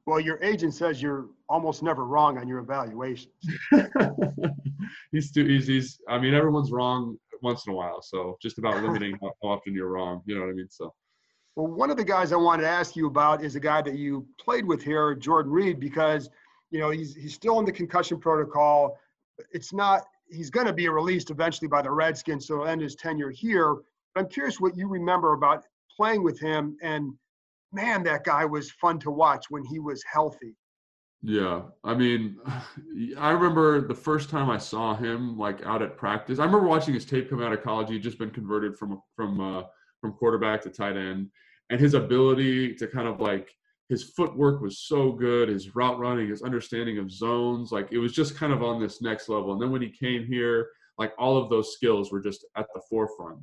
Well, 0.07 0.21
your 0.21 0.39
agent 0.41 0.73
says 0.75 1.03
you're 1.03 1.27
almost 1.49 1.83
never 1.83 2.05
wrong 2.05 2.39
on 2.39 2.47
your 2.47 2.61
evaluations. 2.61 3.35
he's 5.13 5.33
too 5.33 5.45
he's, 5.47 5.67
he's 5.67 5.99
i 6.09 6.17
mean 6.19 6.35
everyone's 6.35 6.71
wrong 6.71 7.17
once 7.43 7.67
in 7.67 7.73
a 7.73 7.77
while. 7.77 8.03
So 8.03 8.37
just 8.41 8.59
about 8.59 8.83
limiting 8.83 9.19
how, 9.21 9.33
often 9.43 9.75
you're 9.75 9.89
wrong. 9.89 10.23
You 10.27 10.37
know 10.37 10.43
what 10.43 10.51
I 10.51 10.55
mean? 10.55 10.69
So. 10.71 10.93
Well, 11.57 11.67
one 11.67 11.91
of 11.91 11.99
the 11.99 12.05
guys 12.05 12.33
I 12.33 12.37
wanted 12.37 12.63
to 12.63 12.69
ask 12.69 12.97
you 12.97 13.07
about 13.07 13.45
is 13.45 13.57
a 13.57 13.61
guy 13.61 13.83
that 13.83 13.97
you 13.97 14.27
played 14.41 14.67
with 14.67 14.83
here, 14.83 15.15
Jordan 15.15 15.53
Reed, 15.53 15.79
because 15.79 16.31
you 16.71 16.79
know 16.79 16.91
he's 16.91 17.15
he's 17.15 17.35
still 17.35 17.59
in 17.59 17.67
the 17.67 17.73
concussion 17.73 18.19
protocol. 18.19 18.99
It's 19.53 19.73
not 19.73 20.03
he's 20.31 20.51
going 20.51 20.67
to 20.67 20.73
be 20.73 20.89
released 20.89 21.31
eventually 21.31 21.69
by 21.69 21.83
the 21.83 21.91
Redskins, 21.91 22.47
so 22.47 22.59
he'll 22.59 22.67
end 22.67 22.81
his 22.81 22.95
tenure 22.95 23.31
here. 23.31 23.75
But 24.15 24.23
I'm 24.23 24.29
curious 24.29 24.61
what 24.61 24.77
you 24.77 24.89
remember 24.89 25.35
about 25.35 25.65
playing 25.95 26.23
with 26.23 26.41
him, 26.41 26.77
and 26.83 27.13
man, 27.73 28.03
that 28.05 28.25
guy 28.25 28.45
was 28.45 28.71
fun 28.71 28.99
to 29.01 29.11
watch 29.11 29.47
when 29.51 29.65
he 29.65 29.79
was 29.79 30.03
healthy. 30.11 30.57
Yeah, 31.23 31.63
I 31.85 31.95
mean, 31.95 32.39
I 33.19 33.31
remember 33.31 33.87
the 33.87 33.95
first 33.95 34.29
time 34.29 34.51
I 34.51 34.59
saw 34.59 34.95
him 34.95 35.39
like 35.39 35.65
out 35.65 35.83
at 35.83 35.97
practice. 35.97 36.39
I 36.39 36.45
remember 36.45 36.67
watching 36.67 36.95
his 36.95 37.05
tape 37.05 37.31
come 37.31 37.43
out 37.43 37.53
of 37.53 37.63
college. 37.63 37.89
He'd 37.89 38.03
just 38.03 38.19
been 38.19 38.31
converted 38.31 38.77
from 38.77 39.01
from 39.17 39.41
uh, 39.41 39.63
from 40.01 40.13
quarterback 40.15 40.63
to 40.63 40.71
tight 40.71 40.97
end, 40.97 41.29
and 41.71 41.81
his 41.81 41.95
ability 41.95 42.75
to 42.75 42.87
kind 42.87 43.07
of 43.07 43.21
like 43.21 43.51
his 43.89 44.05
footwork 44.05 44.61
was 44.61 44.79
so 44.79 45.13
good, 45.13 45.49
his 45.49 45.75
route 45.77 45.99
running, 45.99 46.29
his 46.29 46.43
understanding 46.43 46.99
of 46.99 47.11
zones, 47.11 47.73
like 47.73 47.89
it 47.93 47.99
was 47.99 48.13
just 48.13 48.37
kind 48.37 48.53
of 48.53 48.63
on 48.63 48.81
this 48.81 49.03
next 49.03 49.29
level. 49.29 49.53
And 49.53 49.61
then 49.61 49.71
when 49.71 49.83
he 49.83 49.91
came 49.91 50.25
here, 50.25 50.71
like 50.99 51.13
all 51.19 51.37
of 51.37 51.51
those 51.51 51.75
skills 51.75 52.11
were 52.11 52.21
just 52.21 52.47
at 52.57 52.67
the 52.75 52.81
forefront. 52.89 53.39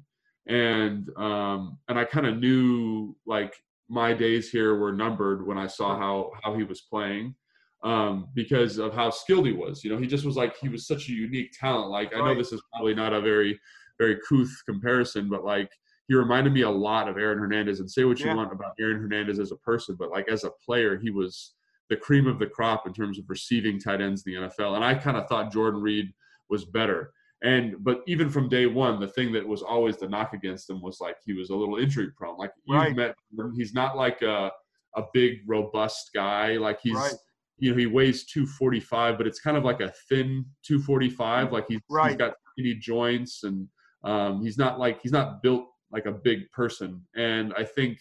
And 0.47 1.09
um, 1.17 1.77
and 1.87 1.99
I 1.99 2.03
kind 2.03 2.25
of 2.25 2.39
knew 2.39 3.15
like 3.25 3.53
my 3.89 4.13
days 4.13 4.49
here 4.49 4.75
were 4.75 4.91
numbered 4.91 5.45
when 5.45 5.57
I 5.57 5.67
saw 5.67 5.97
how 5.97 6.31
how 6.43 6.55
he 6.55 6.63
was 6.63 6.81
playing 6.81 7.35
um, 7.83 8.27
because 8.33 8.77
of 8.77 8.93
how 8.93 9.09
skilled 9.09 9.45
he 9.45 9.53
was. 9.53 9.83
You 9.83 9.91
know, 9.91 9.97
he 9.97 10.07
just 10.07 10.25
was 10.25 10.35
like 10.35 10.57
he 10.57 10.69
was 10.69 10.85
such 10.87 11.07
a 11.09 11.13
unique 11.13 11.51
talent. 11.57 11.89
Like 11.89 12.13
I 12.15 12.19
know 12.19 12.35
this 12.35 12.51
is 12.51 12.61
probably 12.73 12.93
not 12.93 13.13
a 13.13 13.21
very 13.21 13.59
very 13.97 14.17
couth 14.27 14.49
comparison, 14.65 15.29
but 15.29 15.43
like 15.43 15.69
he 16.07 16.15
reminded 16.15 16.53
me 16.53 16.61
a 16.61 16.69
lot 16.69 17.07
of 17.09 17.17
Aaron 17.17 17.37
Hernandez. 17.39 17.79
And 17.81 17.89
say 17.91 18.03
what 18.05 18.19
you 18.19 18.25
Yeah. 18.27 18.35
want 18.35 18.51
about 18.51 18.73
Aaron 18.79 18.99
Hernandez 19.01 19.39
as 19.39 19.51
a 19.51 19.57
person, 19.57 19.95
but 19.99 20.09
like 20.09 20.27
as 20.29 20.43
a 20.43 20.51
player, 20.65 20.97
he 20.97 21.09
was 21.11 21.53
the 21.89 21.97
cream 21.97 22.27
of 22.27 22.39
the 22.39 22.45
crop 22.47 22.85
in 22.87 22.93
terms 22.93 23.17
of 23.19 23.25
receiving 23.29 23.79
tight 23.79 23.99
ends 24.01 24.23
in 24.25 24.33
the 24.33 24.39
NFL. 24.47 24.75
And 24.75 24.83
I 24.85 24.93
kind 24.95 25.17
of 25.17 25.27
thought 25.27 25.51
Jordan 25.51 25.81
Reed 25.81 26.11
was 26.49 26.65
better. 26.65 27.11
And 27.43 27.75
but 27.83 28.01
even 28.07 28.29
from 28.29 28.49
day 28.49 28.65
one, 28.65 28.99
the 28.99 29.07
thing 29.07 29.31
that 29.33 29.47
was 29.47 29.61
always 29.61 29.97
the 29.97 30.07
knock 30.09 30.33
against 30.33 30.69
him 30.69 30.81
was 30.81 30.99
like 30.99 31.17
he 31.25 31.33
was 31.33 31.49
a 31.51 31.55
little 31.55 31.77
injury 31.77 32.11
prone. 32.11 32.37
Like 32.37 32.51
you've 32.65 32.75
Right. 32.81 32.95
met, 32.95 33.15
he's 33.55 33.73
not 33.73 33.95
like 33.95 34.21
a 34.21 34.51
a 34.95 35.03
big 35.13 35.39
robust 35.47 36.11
guy. 36.13 36.57
Like 36.57 36.79
he's 36.81 36.95
Right. 36.95 37.13
You 37.59 37.71
know 37.71 37.77
he 37.77 37.85
weighs 37.85 38.25
245 38.25 39.17
but 39.17 39.27
it's 39.27 39.39
kind 39.39 39.57
of 39.57 39.63
like 39.63 39.81
a 39.81 39.91
thin 40.09 40.45
245 40.65 41.51
like 41.51 41.65
he's, 41.67 41.79
Right. 41.89 42.09
he's 42.09 42.17
got 42.17 42.33
skinny 42.51 42.75
joints 42.75 43.43
and 43.43 43.67
um, 44.03 44.41
he's 44.43 44.57
not 44.57 44.79
like 44.79 45.01
he's 45.01 45.11
not 45.11 45.41
built 45.43 45.65
like 45.91 46.05
a 46.05 46.11
big 46.11 46.49
person. 46.51 47.01
And 47.15 47.53
i 47.57 47.63
think 47.63 47.97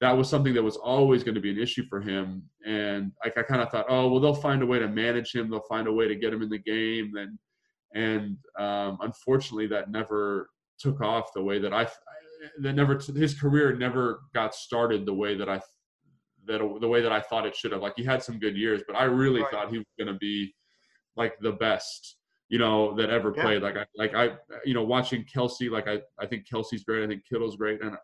that 0.00 0.16
was 0.16 0.28
something 0.28 0.54
that 0.54 0.62
was 0.62 0.76
always 0.76 1.24
going 1.24 1.34
to 1.34 1.40
be 1.40 1.50
an 1.50 1.58
issue 1.58 1.84
for 1.88 2.00
him. 2.00 2.42
And 2.66 3.12
like 3.24 3.36
i 3.38 3.42
kind 3.42 3.62
of 3.62 3.70
thought 3.70 3.86
oh 3.88 4.08
well 4.08 4.20
they'll 4.20 4.34
find 4.34 4.62
a 4.62 4.66
way 4.66 4.78
to 4.78 4.88
manage 4.88 5.34
him. 5.34 5.50
They'll 5.50 5.60
find 5.68 5.88
a 5.88 5.92
way 5.92 6.06
to 6.08 6.14
get 6.14 6.32
him 6.32 6.42
in 6.42 6.48
the 6.50 6.58
game. 6.58 7.12
And 7.16 7.38
and 7.94 8.36
um, 8.58 8.98
unfortunately 9.00 9.66
that 9.68 9.90
never 9.90 10.50
took 10.78 11.00
off 11.00 11.32
the 11.34 11.42
way 11.42 11.58
that 11.58 11.72
i 11.72 11.88
that 12.60 12.74
never 12.74 13.00
his 13.16 13.34
career 13.40 13.74
never 13.76 14.20
got 14.34 14.54
started 14.54 15.04
the 15.06 15.14
way 15.14 15.34
that 15.36 15.48
i 15.48 15.60
that 16.48 16.58
the 16.80 16.88
way 16.88 17.00
that 17.00 17.12
I 17.12 17.20
thought 17.20 17.46
it 17.46 17.54
should 17.54 17.72
have. 17.72 17.80
Like 17.82 17.94
he 17.96 18.02
had 18.04 18.22
some 18.22 18.38
good 18.38 18.56
years, 18.56 18.82
but 18.86 18.96
I 18.96 19.04
really 19.04 19.42
Right. 19.42 19.50
thought 19.50 19.70
he 19.70 19.78
was 19.78 19.86
going 19.98 20.12
to 20.12 20.18
be 20.18 20.54
like 21.16 21.38
the 21.40 21.52
best, 21.52 22.16
you 22.48 22.58
know, 22.58 22.94
that 22.96 23.10
ever 23.10 23.32
Yeah. 23.36 23.42
played. 23.42 23.62
Like 23.62 23.76
I, 23.76 23.86
like 23.96 24.14
I, 24.14 24.36
you 24.64 24.74
know, 24.74 24.82
watching 24.84 25.24
Kelce, 25.24 25.70
like 25.70 25.86
I, 25.88 26.00
I 26.18 26.26
think 26.26 26.46
Kelce's 26.48 26.82
great. 26.84 27.04
I 27.04 27.06
think 27.06 27.22
Kittle's 27.28 27.56
great, 27.56 27.82
and 27.82 27.96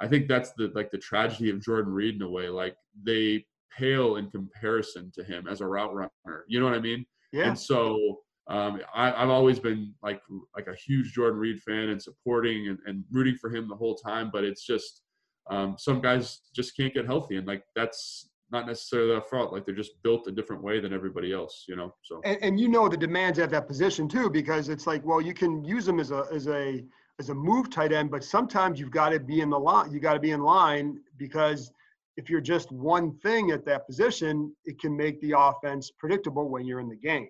I 0.00 0.06
think 0.06 0.28
that's 0.28 0.52
the 0.52 0.70
like 0.74 0.90
the 0.90 0.98
tragedy 0.98 1.50
of 1.50 1.60
Jordan 1.60 1.92
Reed 1.92 2.14
in 2.16 2.22
a 2.22 2.28
way. 2.30 2.48
Like 2.48 2.76
they 3.02 3.46
pale 3.76 4.16
in 4.16 4.30
comparison 4.30 5.10
to 5.14 5.24
him 5.24 5.46
as 5.48 5.60
a 5.60 5.66
route 5.66 5.94
runner. 5.94 6.44
You 6.48 6.60
know 6.60 6.66
what 6.66 6.74
I 6.74 6.80
mean? 6.80 7.04
Yeah. 7.32 7.48
And 7.48 7.58
so 7.58 8.20
um, 8.48 8.80
I, 8.94 9.12
I've 9.12 9.28
always 9.30 9.58
been 9.58 9.94
like 10.02 10.20
like 10.54 10.66
a 10.68 10.74
huge 10.74 11.12
Jordan 11.12 11.38
Reed 11.40 11.60
fan 11.62 11.88
and 11.88 12.00
supporting 12.02 12.68
and, 12.68 12.78
and 12.86 13.04
rooting 13.10 13.36
for 13.40 13.50
him 13.50 13.68
the 13.68 13.74
whole 13.76 13.96
time. 13.96 14.30
But 14.32 14.44
it's 14.44 14.64
just 14.66 15.02
um, 15.50 15.76
some 15.78 16.00
guys 16.00 16.40
just 16.54 16.76
can't 16.76 16.92
get 16.92 17.06
healthy, 17.06 17.36
and 17.36 17.46
like 17.46 17.62
that's 17.74 18.30
not 18.50 18.66
necessarily 18.66 19.10
their 19.10 19.22
fault. 19.22 19.52
Like 19.52 19.64
they're 19.64 19.74
just 19.74 20.00
built 20.02 20.26
a 20.28 20.32
different 20.32 20.62
way 20.62 20.80
than 20.80 20.92
everybody 20.92 21.32
else, 21.32 21.64
you 21.68 21.76
know. 21.76 21.94
So 22.02 22.20
and, 22.24 22.38
and 22.42 22.60
you 22.60 22.68
know 22.68 22.88
the 22.88 22.96
demands 22.96 23.38
at 23.38 23.50
that 23.50 23.66
position 23.66 24.08
too, 24.08 24.30
because 24.30 24.68
it's 24.68 24.86
like, 24.86 25.04
well, 25.04 25.20
you 25.20 25.34
can 25.34 25.64
use 25.64 25.86
them 25.86 26.00
as 26.00 26.10
a 26.10 26.24
as 26.32 26.48
a 26.48 26.84
as 27.18 27.30
a 27.30 27.34
move 27.34 27.70
tight 27.70 27.92
end, 27.92 28.10
but 28.10 28.22
sometimes 28.22 28.78
you've 28.78 28.90
got 28.90 29.10
to 29.10 29.20
be 29.20 29.40
in 29.40 29.50
the 29.50 29.58
line. 29.58 29.90
You 29.90 30.00
got 30.00 30.14
to 30.14 30.20
be 30.20 30.32
in 30.32 30.42
line 30.42 31.00
because 31.16 31.72
if 32.16 32.28
you're 32.30 32.40
just 32.40 32.72
one 32.72 33.12
thing 33.18 33.50
at 33.50 33.64
that 33.66 33.86
position, 33.86 34.54
it 34.64 34.80
can 34.80 34.96
make 34.96 35.20
the 35.20 35.34
offense 35.38 35.90
predictable 35.90 36.48
when 36.48 36.64
you're 36.66 36.80
in 36.80 36.88
the 36.88 36.96
game. 36.96 37.28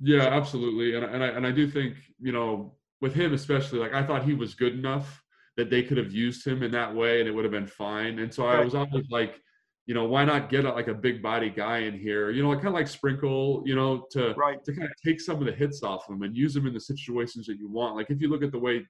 yeah, 0.00 0.24
absolutely, 0.24 0.94
and 0.94 1.04
and 1.04 1.24
I 1.24 1.28
and 1.28 1.46
I 1.46 1.52
do 1.52 1.68
think 1.68 1.96
you 2.20 2.32
know 2.32 2.74
with 3.00 3.14
him 3.14 3.34
especially, 3.34 3.78
like 3.78 3.94
I 3.94 4.02
thought 4.02 4.24
he 4.24 4.34
was 4.34 4.54
good 4.54 4.74
enough 4.74 5.22
that 5.56 5.70
they 5.70 5.82
could 5.82 5.96
have 5.96 6.12
used 6.12 6.46
him 6.46 6.62
in 6.62 6.70
that 6.72 6.94
way 6.94 7.20
and 7.20 7.28
it 7.28 7.32
would 7.32 7.44
have 7.44 7.52
been 7.52 7.66
fine. 7.66 8.18
And 8.18 8.32
so 8.32 8.46
I 8.46 8.60
was 8.60 8.74
always 8.74 9.06
like, 9.10 9.40
you 9.86 9.94
know, 9.94 10.04
why 10.04 10.24
not 10.24 10.50
get 10.50 10.64
a, 10.64 10.72
like 10.72 10.88
a 10.88 10.94
big 10.94 11.22
body 11.22 11.48
guy 11.48 11.78
in 11.78 11.98
here? 11.98 12.30
You 12.30 12.42
know, 12.42 12.48
like 12.50 12.58
kind 12.58 12.68
of 12.68 12.74
like 12.74 12.88
Sprinkle, 12.88 13.62
you 13.64 13.74
know, 13.74 14.04
to 14.10 14.34
Right. 14.34 14.62
to 14.64 14.72
kind 14.72 14.84
of 14.84 14.90
take 15.04 15.20
some 15.20 15.38
of 15.38 15.46
the 15.46 15.52
hits 15.52 15.82
off 15.82 16.08
him 16.10 16.22
and 16.22 16.36
use 16.36 16.52
them 16.54 16.66
in 16.66 16.74
the 16.74 16.80
situations 16.80 17.46
that 17.46 17.58
you 17.58 17.68
want. 17.68 17.96
Like 17.96 18.10
if 18.10 18.20
you 18.20 18.28
look 18.28 18.42
at 18.42 18.52
the 18.52 18.58
way, 18.58 18.86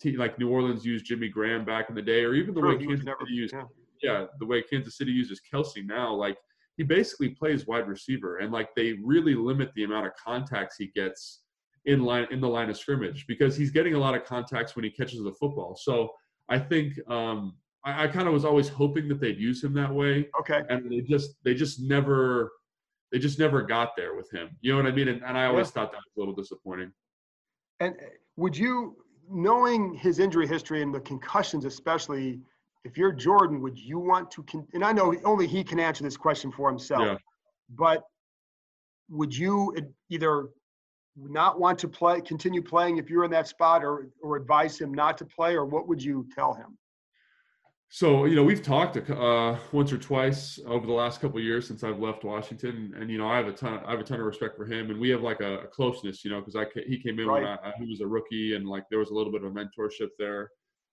te- 0.00 0.16
like 0.16 0.38
New 0.38 0.48
Orleans 0.48 0.86
used 0.86 1.04
Jimmy 1.04 1.28
Graham 1.28 1.64
back 1.64 1.88
in 1.90 1.94
the 1.94 2.02
day, 2.02 2.22
or 2.24 2.34
even 2.34 2.54
the 2.54 2.60
way 2.60 2.78
Kansas 2.78 3.04
never- 3.04 3.18
City 3.20 3.34
used, 3.34 3.54
yeah. 3.54 3.64
yeah, 4.02 4.26
the 4.38 4.46
way 4.46 4.62
Kansas 4.62 4.96
City 4.96 5.10
uses 5.12 5.40
Kelce 5.52 5.84
now, 5.84 6.14
like 6.14 6.38
he 6.76 6.82
basically 6.84 7.30
plays 7.30 7.66
wide 7.66 7.88
receiver, 7.88 8.38
and 8.38 8.52
like 8.52 8.68
they 8.74 8.94
really 9.04 9.34
limit 9.34 9.70
the 9.74 9.84
amount 9.84 10.06
of 10.06 10.12
contacts 10.22 10.76
he 10.78 10.86
gets 10.94 11.40
in 11.86 12.04
line 12.04 12.26
in 12.30 12.40
the 12.40 12.48
line 12.48 12.68
of 12.68 12.76
scrimmage 12.76 13.26
because 13.26 13.56
he's 13.56 13.70
getting 13.70 13.94
a 13.94 13.98
lot 13.98 14.14
of 14.14 14.24
contacts 14.24 14.74
when 14.76 14.84
he 14.84 14.90
catches 14.90 15.22
the 15.22 15.32
football. 15.32 15.76
So 15.80 16.10
I 16.48 16.58
think 16.58 16.94
um, 17.08 17.56
I, 17.84 18.04
I 18.04 18.08
kind 18.08 18.26
of 18.26 18.34
was 18.34 18.44
always 18.44 18.68
hoping 18.68 19.08
that 19.08 19.20
they'd 19.20 19.38
use 19.38 19.62
him 19.62 19.72
that 19.74 19.92
way, 19.92 20.28
Okay. 20.40 20.62
and 20.68 20.90
they 20.90 21.00
just 21.00 21.36
they 21.44 21.54
just 21.54 21.80
never 21.80 22.52
they 23.12 23.18
just 23.20 23.38
never 23.38 23.62
got 23.62 23.96
there 23.96 24.16
with 24.16 24.30
him. 24.32 24.50
You 24.60 24.72
know 24.72 24.82
what 24.82 24.92
I 24.92 24.94
mean? 24.94 25.08
And, 25.08 25.22
and 25.22 25.38
I 25.38 25.46
always 25.46 25.68
Yeah. 25.68 25.72
thought 25.72 25.92
that 25.92 25.98
was 25.98 26.12
a 26.16 26.18
little 26.20 26.34
disappointing. 26.34 26.92
And 27.78 27.94
uh, 27.94 28.06
would 28.36 28.56
you, 28.56 28.96
knowing 29.30 29.94
his 29.94 30.18
injury 30.18 30.46
history 30.48 30.82
and 30.82 30.92
the 30.92 31.00
concussions 31.00 31.64
especially, 31.64 32.40
if 32.84 32.98
you're 32.98 33.12
Jordan, 33.12 33.60
would 33.62 33.78
you 33.78 34.00
want 34.00 34.30
to? 34.32 34.42
Con- 34.42 34.66
and 34.74 34.84
I 34.84 34.90
know 34.92 35.14
only 35.24 35.46
he 35.46 35.62
can 35.62 35.78
answer 35.78 36.02
this 36.02 36.16
question 36.16 36.50
for 36.50 36.68
himself. 36.68 37.02
Yeah. 37.02 37.16
But 37.70 38.02
would 39.08 39.36
you 39.36 39.72
either 40.10 40.48
not 41.16 41.58
want 41.58 41.78
to 41.80 41.88
play, 41.88 42.20
continue 42.20 42.62
playing 42.62 42.98
if 42.98 43.08
you're 43.08 43.24
in 43.24 43.30
that 43.30 43.48
spot, 43.48 43.82
or 43.84 44.08
or 44.22 44.36
advise 44.36 44.78
him 44.78 44.92
not 44.92 45.16
to 45.18 45.24
play, 45.24 45.54
or 45.54 45.64
what 45.64 45.88
would 45.88 46.02
you 46.02 46.26
tell 46.34 46.54
him? 46.54 46.76
So 47.88 48.24
you 48.24 48.34
know 48.34 48.42
we've 48.42 48.62
talked 48.62 48.96
uh, 49.10 49.56
once 49.72 49.92
or 49.92 49.98
twice 49.98 50.58
over 50.66 50.86
the 50.86 50.92
last 50.92 51.20
couple 51.20 51.38
of 51.38 51.44
years 51.44 51.66
since 51.66 51.84
I've 51.84 52.00
left 52.00 52.24
Washington, 52.24 52.94
and 52.98 53.10
you 53.10 53.16
know 53.16 53.28
I 53.28 53.36
have 53.36 53.46
a 53.46 53.52
ton 53.52 53.80
I 53.86 53.92
have 53.92 54.00
a 54.00 54.04
ton 54.04 54.20
of 54.20 54.26
respect 54.26 54.56
for 54.56 54.66
him, 54.66 54.90
and 54.90 55.00
we 55.00 55.08
have 55.10 55.22
like 55.22 55.40
a, 55.40 55.60
a 55.60 55.66
closeness, 55.68 56.24
you 56.24 56.30
know, 56.30 56.40
because 56.40 56.56
I 56.56 56.66
he 56.86 56.98
came 56.98 57.18
in 57.20 57.30
when 57.30 57.44
I, 57.44 57.54
I- 57.54 57.72
he 57.78 57.86
was 57.86 58.00
a 58.00 58.06
rookie, 58.06 58.54
and 58.56 58.68
like 58.68 58.84
there 58.90 58.98
was 58.98 59.10
a 59.10 59.14
little 59.14 59.32
bit 59.32 59.44
of 59.44 59.50
a 59.50 59.54
mentorship 59.54 60.08
there, 60.18 60.50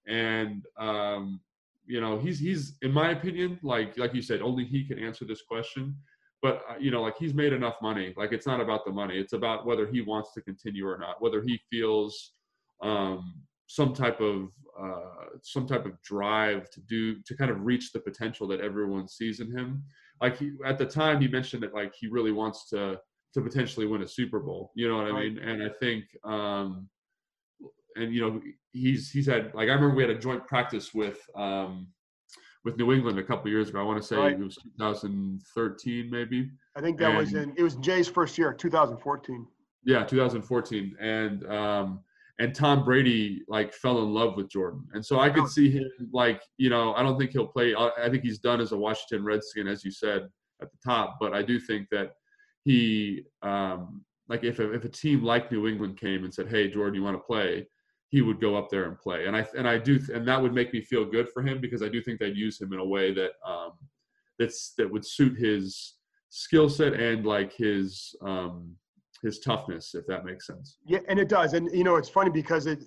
and 0.07 0.63
um, 0.77 1.41
you 1.85 1.99
know 1.99 2.19
he's 2.19 2.39
he's 2.39 2.75
in 2.83 2.91
my 2.93 3.09
opinion 3.11 3.59
like 3.63 3.97
like 3.97 4.13
you 4.13 4.21
said 4.21 4.41
only 4.41 4.63
he 4.63 4.85
can 4.85 4.99
answer 4.99 5.25
this 5.25 5.41
question, 5.41 5.95
but 6.43 6.61
uh, 6.69 6.75
you 6.77 6.91
know 6.91 7.01
like 7.01 7.17
he's 7.17 7.33
made 7.33 7.53
enough 7.53 7.81
money, 7.81 8.13
like 8.15 8.33
it's 8.33 8.45
not 8.45 8.59
about 8.59 8.85
the 8.85 8.91
money, 8.91 9.17
it's 9.17 9.33
about 9.33 9.65
whether 9.65 9.87
he 9.87 10.01
wants 10.01 10.33
to 10.33 10.41
continue 10.41 10.85
or 10.87 10.97
not, 10.99 11.21
whether 11.21 11.41
he 11.41 11.59
feels 11.71 12.33
um, 12.83 13.41
some 13.67 13.95
type 13.95 14.19
of 14.19 14.49
uh, 14.79 15.37
some 15.41 15.65
type 15.65 15.85
of 15.85 15.99
drive 16.03 16.69
to 16.71 16.81
do 16.81 17.21
to 17.23 17.35
kind 17.35 17.49
of 17.49 17.61
reach 17.61 17.91
the 17.93 17.99
potential 17.99 18.45
that 18.47 18.59
everyone 18.59 19.07
sees 19.07 19.39
in 19.39 19.49
him. 19.57 19.83
Like 20.21 20.37
he, 20.37 20.51
at 20.65 20.77
the 20.77 20.85
time, 20.85 21.21
he 21.21 21.27
mentioned 21.27 21.63
that 21.63 21.73
like 21.73 21.93
he 21.99 22.07
really 22.07 22.33
wants 22.33 22.69
to 22.69 22.99
to 23.33 23.41
potentially 23.41 23.87
win 23.87 24.03
a 24.03 24.07
Super 24.07 24.39
Bowl. 24.39 24.71
You 24.75 24.89
know 24.89 24.97
what 24.97 25.07
I 25.07 25.19
mean? 25.19 25.39
And 25.39 25.63
I 25.63 25.69
think, 25.69 26.03
um, 26.23 26.89
and 27.95 28.13
you 28.13 28.21
know, 28.21 28.41
he's 28.73 29.09
he's 29.09 29.27
had 29.27 29.53
like 29.55 29.69
I 29.69 29.73
remember 29.73 29.95
we 29.95 30.03
had 30.03 30.11
a 30.11 30.19
joint 30.19 30.45
practice 30.45 30.93
with 30.93 31.19
um, 31.35 31.87
with 32.63 32.77
New 32.77 32.93
England 32.93 33.19
a 33.19 33.23
couple 33.23 33.49
years 33.49 33.69
ago. 33.69 33.79
I 33.79 33.83
want 33.83 34.01
to 34.01 34.07
say 34.07 34.15
Right. 34.15 34.33
it 34.33 34.39
was 34.39 34.55
2013 34.55 36.09
maybe. 36.09 36.49
I 36.75 36.81
think 36.81 36.97
that 36.99 37.15
was 37.15 37.33
in 37.33 37.53
it 37.57 37.63
was 37.63 37.75
Jay's 37.75 38.07
first 38.07 38.37
year, 38.37 38.53
2014. 38.53 39.47
Yeah, 39.85 40.05
2014, 40.05 40.95
and 40.99 41.45
um, 41.51 41.99
and 42.39 42.55
Tom 42.55 42.85
Brady 42.85 43.43
like 43.49 43.73
fell 43.73 43.99
in 44.01 44.13
love 44.13 44.37
with 44.37 44.49
Jordan, 44.49 44.87
and 44.93 45.05
so 45.05 45.19
I 45.19 45.29
could 45.29 45.47
see 45.49 45.69
him 45.69 45.89
like 46.13 46.41
you 46.57 46.69
know 46.69 46.93
I 46.93 47.03
don't 47.03 47.19
think 47.19 47.31
he'll 47.31 47.47
play. 47.47 47.75
I 47.75 47.89
I 47.97 48.09
think 48.09 48.23
he's 48.23 48.39
done 48.39 48.61
as 48.61 48.71
a 48.71 48.77
Washington 48.77 49.25
Redskin, 49.25 49.67
as 49.67 49.83
you 49.83 49.91
said 49.91 50.29
at 50.61 50.71
the 50.71 50.77
top, 50.85 51.17
but 51.19 51.33
I 51.33 51.43
do 51.43 51.59
think 51.59 51.89
that 51.91 52.13
he 52.63 53.25
um, 53.41 54.05
like 54.29 54.45
if 54.45 54.59
a, 54.59 54.71
if 54.71 54.85
a 54.85 54.89
team 54.89 55.21
like 55.21 55.51
New 55.51 55.67
England 55.67 55.97
came 55.99 56.23
and 56.23 56.33
said, 56.33 56.47
"Hey, 56.47 56.69
Jordan, 56.69 56.95
you 56.95 57.03
want 57.03 57.17
to 57.17 57.23
play?" 57.23 57.67
He 58.13 58.21
would 58.21 58.39
go 58.39 58.55
up 58.55 58.69
there 58.69 58.83
and 58.83 58.95
play. 58.99 59.25
And 59.25 59.35
I 59.35 59.43
and 59.57 59.67
I 59.67 59.79
do 59.79 59.99
and 60.13 60.27
that 60.27 60.39
would 60.39 60.53
make 60.53 60.71
me 60.71 60.81
feel 60.81 61.03
good 61.03 61.29
for 61.29 61.41
him 61.41 61.59
because 61.59 61.81
I 61.81 61.89
do 61.89 61.99
think 61.99 62.19
they'd 62.19 62.37
use 62.37 62.61
him 62.61 62.71
in 62.71 62.77
a 62.77 62.85
way 62.85 63.11
that 63.11 63.31
um, 63.43 63.71
that's 64.37 64.75
that 64.77 64.89
would 64.89 65.03
suit 65.03 65.35
his 65.35 65.95
skill 66.29 66.69
set 66.69 66.93
and 66.93 67.25
like 67.25 67.51
his 67.53 68.15
um, 68.21 68.75
his 69.23 69.39
toughness, 69.39 69.95
if 69.95 70.05
that 70.05 70.25
makes 70.25 70.45
sense. 70.45 70.77
Yeah, 70.85 70.99
and 71.09 71.17
it 71.17 71.27
does. 71.27 71.53
And 71.53 71.71
you 71.73 71.83
know, 71.83 71.95
it's 71.95 72.07
funny 72.07 72.29
because 72.29 72.67
it 72.67 72.83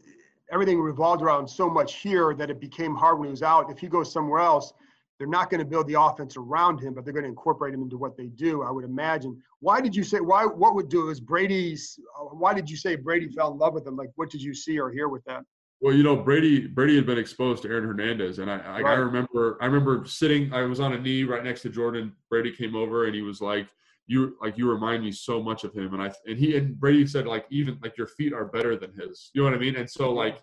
everything 0.53 0.79
revolved 0.81 1.23
around 1.23 1.49
so 1.49 1.69
much 1.69 1.95
here 1.97 2.33
that 2.37 2.49
it 2.49 2.61
became 2.61 2.95
hard 2.95 3.19
when 3.19 3.27
he 3.27 3.33
was 3.33 3.43
out. 3.43 3.69
If 3.69 3.81
he 3.81 3.89
goes 3.89 4.13
somewhere 4.13 4.39
else, 4.39 4.75
they're 5.19 5.29
not 5.29 5.51
going 5.51 5.61
to 5.61 5.65
build 5.65 5.87
the 5.89 6.01
offense 6.01 6.37
around 6.37 6.81
him, 6.81 6.95
but 6.95 7.05
they're 7.05 7.15
going 7.15 7.25
to 7.25 7.29
incorporate 7.29 7.73
him 7.73 7.83
into 7.83 7.97
what 7.97 8.17
they 8.17 8.27
do. 8.27 8.63
I 8.63 8.71
would 8.71 8.85
imagine. 8.85 9.41
Why 9.61 9.81
did 9.81 9.97
you 9.97 10.05
say 10.05 10.21
why? 10.21 10.45
What 10.45 10.75
would 10.75 10.89
do 10.89 11.09
is 11.09 11.21
Brady's? 11.21 11.99
Uh, 12.19 12.25
why 12.25 12.53
did 12.53 12.69
you 12.69 12.77
say 12.77 12.97
Brady 12.97 13.29
fell 13.29 13.53
in 13.53 13.59
love 13.59 13.75
with 13.75 13.87
him? 13.87 13.97
Like, 13.97 14.11
what 14.17 14.31
did 14.31 14.43
you 14.43 14.55
see 14.55 14.79
or 14.79 14.91
hear 14.91 15.09
with 15.09 15.25
that? 15.25 15.43
Well, 15.81 15.95
you 15.95 16.03
know, 16.03 16.17
Brady 16.17 16.67
Brady 16.67 16.97
had 16.97 17.07
been 17.07 17.19
exposed 17.19 17.63
to 17.63 17.69
Aaron 17.69 17.85
Hernandez, 17.85 18.39
and 18.39 18.51
I 18.51 18.59
I, 18.59 18.81
Right. 18.81 18.93
I 18.93 18.95
remember 18.95 19.59
I 19.61 19.67
remember 19.67 20.05
sitting. 20.07 20.53
I 20.53 20.63
was 20.63 20.81
on 20.81 20.93
a 20.93 20.99
knee 20.99 21.25
right 21.25 21.45
next 21.45 21.63
to 21.63 21.71
Jordan. 21.71 22.15
Brady 22.29 22.53
came 22.53 22.75
over 22.75 23.07
and 23.07 23.15
he 23.15 23.23
was 23.23 23.41
like, 23.41 23.69
"You 24.07 24.37
like 24.43 24.59
you 24.59 24.71
remind 24.71 25.03
me 25.03 25.13
so 25.13 25.43
much 25.43 25.65
of 25.65 25.75
him." 25.75 25.95
And 25.95 26.03
I 26.03 26.13
and 26.27 26.39
he 26.39 26.57
and 26.57 26.79
Brady 26.79 27.07
said 27.07 27.27
like 27.27 27.47
even 27.51 27.79
like 27.83 27.97
your 27.97 28.07
feet 28.07 28.33
are 28.35 28.47
better 28.47 28.77
than 28.77 28.93
his. 28.93 29.31
You 29.33 29.43
know 29.43 29.51
what 29.51 29.57
I 29.57 29.61
mean? 29.61 29.77
And 29.77 29.89
so 29.89 30.13
like. 30.13 30.43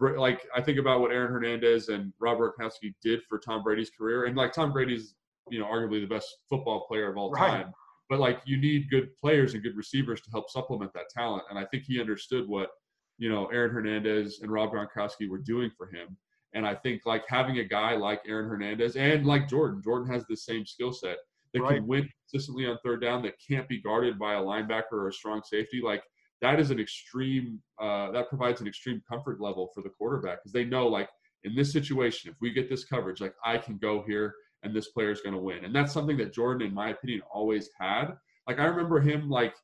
Like 0.00 0.46
I 0.54 0.62
think 0.62 0.78
about 0.78 1.00
what 1.00 1.12
Aaron 1.12 1.30
Hernandez 1.32 1.88
and 1.88 2.12
Robert 2.18 2.56
Gronkowski 2.58 2.94
did 3.02 3.20
for 3.28 3.38
Tom 3.38 3.62
Brady's 3.62 3.90
career, 3.90 4.24
and 4.24 4.36
like 4.36 4.52
Tom 4.52 4.72
Brady's, 4.72 5.14
you 5.50 5.58
know, 5.58 5.66
arguably 5.66 6.00
the 6.00 6.06
best 6.06 6.28
football 6.48 6.86
player 6.86 7.10
of 7.10 7.16
all 7.18 7.30
Right. 7.30 7.64
time. 7.64 7.74
But 8.08 8.18
like 8.18 8.40
you 8.46 8.56
need 8.56 8.90
good 8.90 9.14
players 9.16 9.54
and 9.54 9.62
good 9.62 9.76
receivers 9.76 10.20
to 10.22 10.30
help 10.30 10.50
supplement 10.50 10.92
that 10.94 11.10
talent, 11.10 11.44
and 11.50 11.58
I 11.58 11.64
think 11.66 11.84
he 11.84 12.00
understood 12.00 12.48
what 12.48 12.70
you 13.18 13.28
know 13.28 13.46
Aaron 13.48 13.70
Hernandez 13.72 14.40
and 14.40 14.50
Rob 14.50 14.70
Gronkowski 14.72 15.28
were 15.28 15.38
doing 15.38 15.70
for 15.76 15.86
him. 15.86 16.16
And 16.54 16.66
I 16.66 16.74
think 16.74 17.02
like 17.06 17.24
having 17.28 17.58
a 17.58 17.64
guy 17.64 17.94
like 17.94 18.22
Aaron 18.26 18.48
Hernandez 18.48 18.96
and 18.96 19.24
like 19.26 19.48
Jordan, 19.48 19.80
Jordan 19.84 20.12
has 20.12 20.24
the 20.26 20.36
same 20.36 20.66
skill 20.66 20.92
set 20.92 21.18
that 21.52 21.60
Right. 21.62 21.76
can 21.76 21.86
win 21.86 22.08
consistently 22.28 22.66
on 22.66 22.78
third 22.82 23.00
down, 23.02 23.22
that 23.22 23.34
can't 23.46 23.68
be 23.68 23.80
guarded 23.80 24.18
by 24.18 24.34
a 24.34 24.40
linebacker 24.40 24.92
or 24.92 25.08
a 25.08 25.12
strong 25.12 25.42
safety. 25.44 25.80
Like 25.80 26.02
that 26.42 26.60
is 26.60 26.70
an 26.70 26.80
extreme. 26.80 27.60
Uh, 27.80 28.10
that 28.12 28.28
provides 28.28 28.60
an 28.60 28.66
extreme 28.66 29.02
comfort 29.08 29.40
level 29.40 29.70
for 29.74 29.82
the 29.82 29.90
quarterback 29.90 30.38
because 30.38 30.52
they 30.52 30.64
know 30.64 30.86
like 30.86 31.08
in 31.44 31.54
this 31.54 31.72
situation, 31.72 32.30
if 32.30 32.36
we 32.40 32.52
get 32.52 32.68
this 32.68 32.84
coverage, 32.84 33.20
like 33.20 33.34
I 33.44 33.58
can 33.58 33.78
go 33.78 34.04
here 34.06 34.34
and 34.62 34.74
this 34.74 34.88
player 34.88 35.10
is 35.10 35.22
going 35.22 35.34
to 35.34 35.40
win. 35.40 35.64
And 35.64 35.74
that's 35.74 35.92
something 35.92 36.16
that 36.18 36.34
Jordan, 36.34 36.68
in 36.68 36.74
my 36.74 36.90
opinion, 36.90 37.22
always 37.32 37.70
had. 37.78 38.08
Like 38.46 38.58
I 38.58 38.64
remember 38.64 39.00
him 39.00 39.28
like 39.30 39.54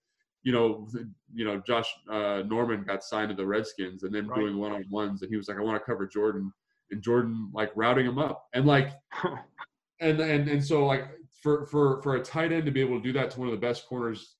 you 0.47 0.53
know, 0.53 0.87
you 1.35 1.45
know, 1.45 1.61
Josh 1.67 1.93
uh, 2.09 2.45
Norman 2.47 2.85
got 2.85 3.03
signed 3.03 3.31
to 3.31 3.35
the 3.35 3.45
Redskins 3.45 4.05
and 4.05 4.15
then 4.15 4.29
Right. 4.29 4.39
doing 4.39 4.57
one 4.59 4.71
on 4.71 4.85
ones, 4.89 5.23
and 5.23 5.29
he 5.29 5.37
was 5.37 5.49
like, 5.49 5.57
I 5.59 5.61
want 5.61 5.81
to 5.81 5.85
cover 5.85 6.07
Jordan, 6.07 6.53
and 6.93 7.03
Jordan 7.03 7.51
like 7.53 7.73
routing 7.75 8.07
him 8.07 8.19
up, 8.19 8.47
and 8.55 8.65
like, 8.65 8.93
and 10.01 10.21
and 10.21 10.49
and 10.49 10.65
so 10.65 10.87
like 10.87 11.09
for 11.43 11.67
for 11.67 12.01
for 12.01 12.15
a 12.15 12.23
tight 12.23 12.53
end 12.53 12.65
to 12.67 12.71
be 12.71 12.81
able 12.81 12.97
to 12.97 13.03
do 13.03 13.13
that 13.15 13.33
to 13.33 13.41
one 13.41 13.49
of 13.49 13.53
the 13.53 13.67
best 13.67 13.89
corners 13.89 14.37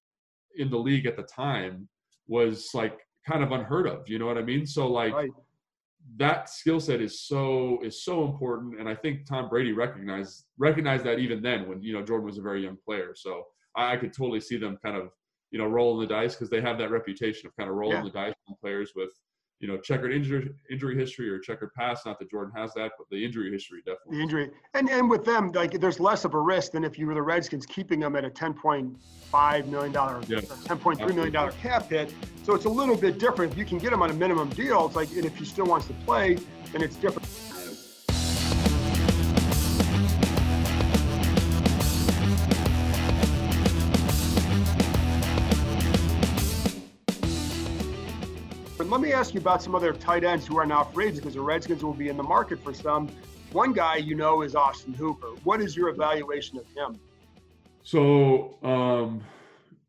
in 0.57 0.71
the 0.71 0.79
league 0.79 1.07
at 1.07 1.17
the 1.17 1.25
time 1.25 1.89
was 2.29 2.71
like 2.75 2.99
kind 3.29 3.43
of 3.43 3.53
unheard 3.53 3.87
of. 3.87 4.09
You 4.09 4.19
know 4.19 4.27
what 4.27 4.39
I 4.39 4.43
mean? 4.43 4.67
So 4.67 4.87
like 4.87 5.13
Right. 5.15 5.31
that 6.17 6.49
skill 6.49 6.81
set 6.81 7.01
is 7.01 7.21
so 7.21 7.81
is 7.83 8.03
so 8.05 8.25
important, 8.25 8.79
and 8.81 8.89
I 8.89 8.95
think 8.95 9.27
Tom 9.27 9.49
Brady 9.49 9.73
recognized 9.73 10.45
recognized 10.59 11.05
that 11.05 11.19
even 11.19 11.43
then 11.43 11.69
when 11.69 11.83
you 11.83 11.93
know 11.93 12.03
Jordan 12.03 12.27
was 12.27 12.39
a 12.39 12.43
very 12.43 12.63
young 12.63 12.79
player. 12.85 13.13
So 13.15 13.45
I, 13.77 13.93
I 13.95 13.97
could 13.97 14.13
totally 14.13 14.41
see 14.41 14.57
them 14.57 14.79
kind 14.85 14.97
of 14.97 15.11
you 15.51 15.59
know 15.59 15.67
rolling 15.67 16.01
the 16.07 16.15
dice 16.15 16.35
because 16.35 16.51
they 16.51 16.61
have 16.61 16.79
that 16.79 16.91
reputation 16.91 17.47
of 17.49 17.57
kind 17.57 17.69
of 17.71 17.77
rolling 17.77 17.99
Yeah. 17.99 18.05
the 18.05 18.11
dice 18.11 18.35
on 18.49 18.57
players 18.61 18.93
with 18.95 19.11
you 19.61 19.69
know 19.69 19.79
checkered 19.79 20.13
injury 20.13 20.51
injury 20.71 20.97
history 20.97 21.31
or 21.31 21.39
checkered 21.39 21.73
past. 21.75 22.07
Not 22.07 22.19
that 22.19 22.31
Jordan 22.31 22.53
has 22.57 22.75
that, 22.75 22.93
but 22.99 23.09
the 23.11 23.25
injury 23.25 23.51
history 23.51 23.81
definitely. 23.87 24.19
the 24.19 24.23
injury. 24.23 24.51
And 24.75 24.91
and 24.91 25.09
with 25.09 25.25
them, 25.25 25.51
like 25.53 25.81
there's 25.81 26.01
less 26.01 26.25
of 26.25 26.35
a 26.35 26.41
risk 26.41 26.73
than 26.73 26.85
if 26.85 26.99
you 26.99 27.07
were 27.07 27.15
the 27.15 27.23
Redskins 27.23 27.67
keeping 27.67 28.01
them 28.01 28.17
at 28.17 28.25
a 28.25 28.31
ten 28.31 28.53
point 28.55 28.97
five 29.31 29.67
million 29.69 29.93
dollar, 29.93 30.21
point 30.81 30.99
three 30.99 31.13
million 31.13 31.33
dollar 31.33 31.53
cap 31.53 31.89
hit. 31.89 32.13
So 32.43 32.55
it's 32.55 32.67
a 32.67 32.71
little 32.71 32.97
bit 32.97 33.19
different. 33.19 33.53
If 33.53 33.59
you 33.59 33.65
can 33.65 33.79
get 33.79 33.91
them 33.91 34.03
on 34.03 34.11
a 34.11 34.15
minimum 34.15 34.51
deal, 34.51 34.87
it's 34.87 34.97
like, 34.97 35.11
and 35.13 35.25
if 35.25 35.37
he 35.37 35.45
still 35.45 35.67
wants 35.67 35.87
to 35.89 35.95
play, 36.05 36.39
then 36.73 36.83
it's 36.83 36.97
different. 36.97 37.29
Let 48.97 49.03
me 49.03 49.13
ask 49.13 49.35
you 49.35 49.41
about 49.41 49.63
some 49.63 49.75
other 49.75 49.93
tight 49.93 50.25
ends 50.25 50.47
who 50.47 50.57
are 50.57 50.65
now 50.65 50.83
free 50.83 51.11
because 51.11 51.35
the 51.35 51.41
Redskins 51.43 51.85
will 51.85 51.93
be 51.93 52.09
in 52.09 52.17
the 52.17 52.23
market 52.23 52.59
for 52.65 52.73
some. 52.73 53.11
One 53.53 53.75
guy 53.75 53.97
you 53.97 54.15
know 54.15 54.41
is 54.41 54.55
Austin 54.55 54.95
Hooper. 54.95 55.33
What 55.45 55.61
is 55.61 55.77
your 55.77 55.91
evaluation 55.91 56.57
of 56.57 56.65
him? 56.75 56.99
So, 57.83 58.57
um, 58.63 59.23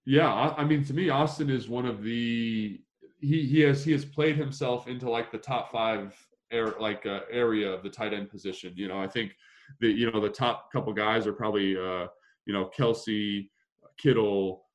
yeah, 0.03 0.27
I, 0.27 0.57
I 0.57 0.65
mean, 0.65 0.83
to 0.83 0.93
me, 0.93 1.07
Austin 1.07 1.49
is 1.49 1.69
one 1.69 1.85
of 1.85 2.03
the 2.03 2.81
he 3.21 3.45
he 3.45 3.61
has 3.61 3.85
he 3.85 3.93
has 3.93 4.03
played 4.03 4.35
himself 4.35 4.89
into 4.89 5.09
like 5.09 5.31
the 5.31 5.37
top 5.37 5.71
five 5.71 6.13
air 6.51 6.73
like 6.77 7.05
uh, 7.05 7.21
area 7.31 7.71
of 7.71 7.83
the 7.83 7.89
tight 7.89 8.13
end 8.13 8.29
position. 8.29 8.73
You 8.75 8.89
know, 8.89 8.99
I 8.99 9.07
think 9.07 9.31
the 9.79 9.87
you 9.87 10.11
know 10.11 10.19
the 10.19 10.27
top 10.27 10.69
couple 10.73 10.91
guys 10.91 11.25
are 11.25 11.33
probably 11.33 11.77
uh, 11.77 12.07
you 12.45 12.51
know 12.51 12.69
Kelce, 12.77 13.47
Kittle, 13.97 14.65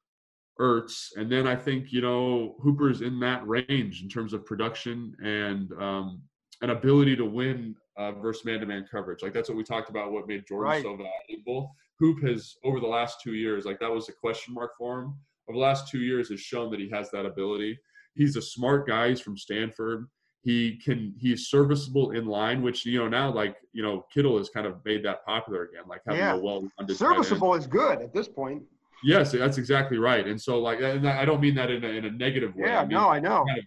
Ertz, 0.61 1.09
and 1.17 1.31
then 1.31 1.47
I 1.47 1.57
think 1.57 1.93
you 1.93 2.01
know 2.03 2.57
Hooper's 2.61 3.01
in 3.01 3.19
that 3.21 3.47
range 3.47 4.03
in 4.03 4.09
terms 4.09 4.33
of 4.33 4.45
production 4.45 5.15
and 5.23 5.73
um, 5.81 6.23
an 6.61 6.71
ability 6.71 7.17
to 7.17 7.25
win 7.25 7.75
uh, 7.97 8.13
versus 8.13 8.45
man-to-man 8.45 8.87
coverage. 8.91 9.23
Like 9.23 9.33
that's 9.33 9.49
what 9.49 9.57
we 9.59 9.65
talked 9.65 9.91
about. 9.91 10.13
What 10.13 10.29
made 10.29 10.47
Jordan 10.47 10.71
Right. 10.71 10.83
so 10.83 10.97
valuable. 11.29 11.75
Hoop 11.99 12.23
has 12.27 12.57
over 12.65 12.81
the 12.81 12.87
last 12.87 13.19
two 13.23 13.35
years, 13.35 13.65
like 13.65 13.79
that 13.81 13.91
was 13.91 14.09
a 14.09 14.13
question 14.13 14.55
mark 14.55 14.73
for 14.77 15.01
him. 15.01 15.15
Over 15.49 15.57
the 15.57 15.63
last 15.63 15.89
two 15.89 16.01
years, 16.01 16.29
has 16.31 16.41
shown 16.41 16.71
that 16.71 16.81
he 16.81 16.89
has 16.91 17.11
that 17.11 17.27
ability. 17.27 17.79
He's 18.15 18.37
a 18.37 18.43
smart 18.43 18.87
guy. 18.87 19.09
He's 19.11 19.21
from 19.21 19.37
Stanford. 19.37 20.07
He 20.43 20.77
can. 20.85 21.15
He's 21.19 21.49
serviceable 21.49 22.11
in 22.13 22.27
line, 22.27 22.63
which 22.63 22.85
you 22.85 22.99
know 22.99 23.09
now, 23.09 23.33
like 23.33 23.57
you 23.73 23.83
know, 23.83 24.05
Kittle 24.13 24.39
has 24.39 24.49
kind 24.51 24.67
of 24.67 24.85
made 24.85 25.05
that 25.05 25.25
popular 25.25 25.65
again, 25.65 25.85
like 25.89 26.03
having 26.07 26.21
Yeah. 26.21 26.35
a 26.35 26.41
well-rounded. 26.41 26.97
Serviceable 26.97 27.55
is 27.55 27.67
good 27.67 28.01
at 28.03 28.13
this 28.13 28.27
point. 28.29 28.63
Yes, 29.05 29.33
that's 29.33 29.59
exactly 29.59 29.99
right. 29.99 30.27
And 30.27 30.41
so, 30.41 30.59
like, 30.59 30.81
and 30.81 31.09
I 31.09 31.25
don't 31.25 31.41
mean 31.41 31.55
that 31.57 31.71
in 31.71 31.85
a, 31.85 31.89
in 31.89 32.05
a 32.05 32.11
negative 32.11 32.55
way. 32.55 32.69
Yeah, 32.69 32.81
I 32.81 32.83
mean, 32.83 32.91
no, 32.91 33.09
I 33.09 33.21
know. 33.21 33.45
kind 33.47 33.59
of 33.59 33.65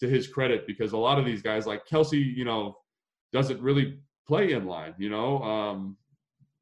to 0.00 0.08
his 0.08 0.26
credit 0.26 0.66
because 0.66 0.92
a 0.92 0.96
lot 0.96 1.18
of 1.18 1.24
these 1.24 1.42
guys, 1.42 1.66
like 1.66 1.86
Kelce, 1.86 2.12
you 2.36 2.44
know, 2.44 2.76
doesn't 3.32 3.60
really 3.60 4.00
play 4.26 4.52
in 4.52 4.66
line. 4.66 4.94
You 4.98 5.10
know, 5.10 5.42
um, 5.42 5.96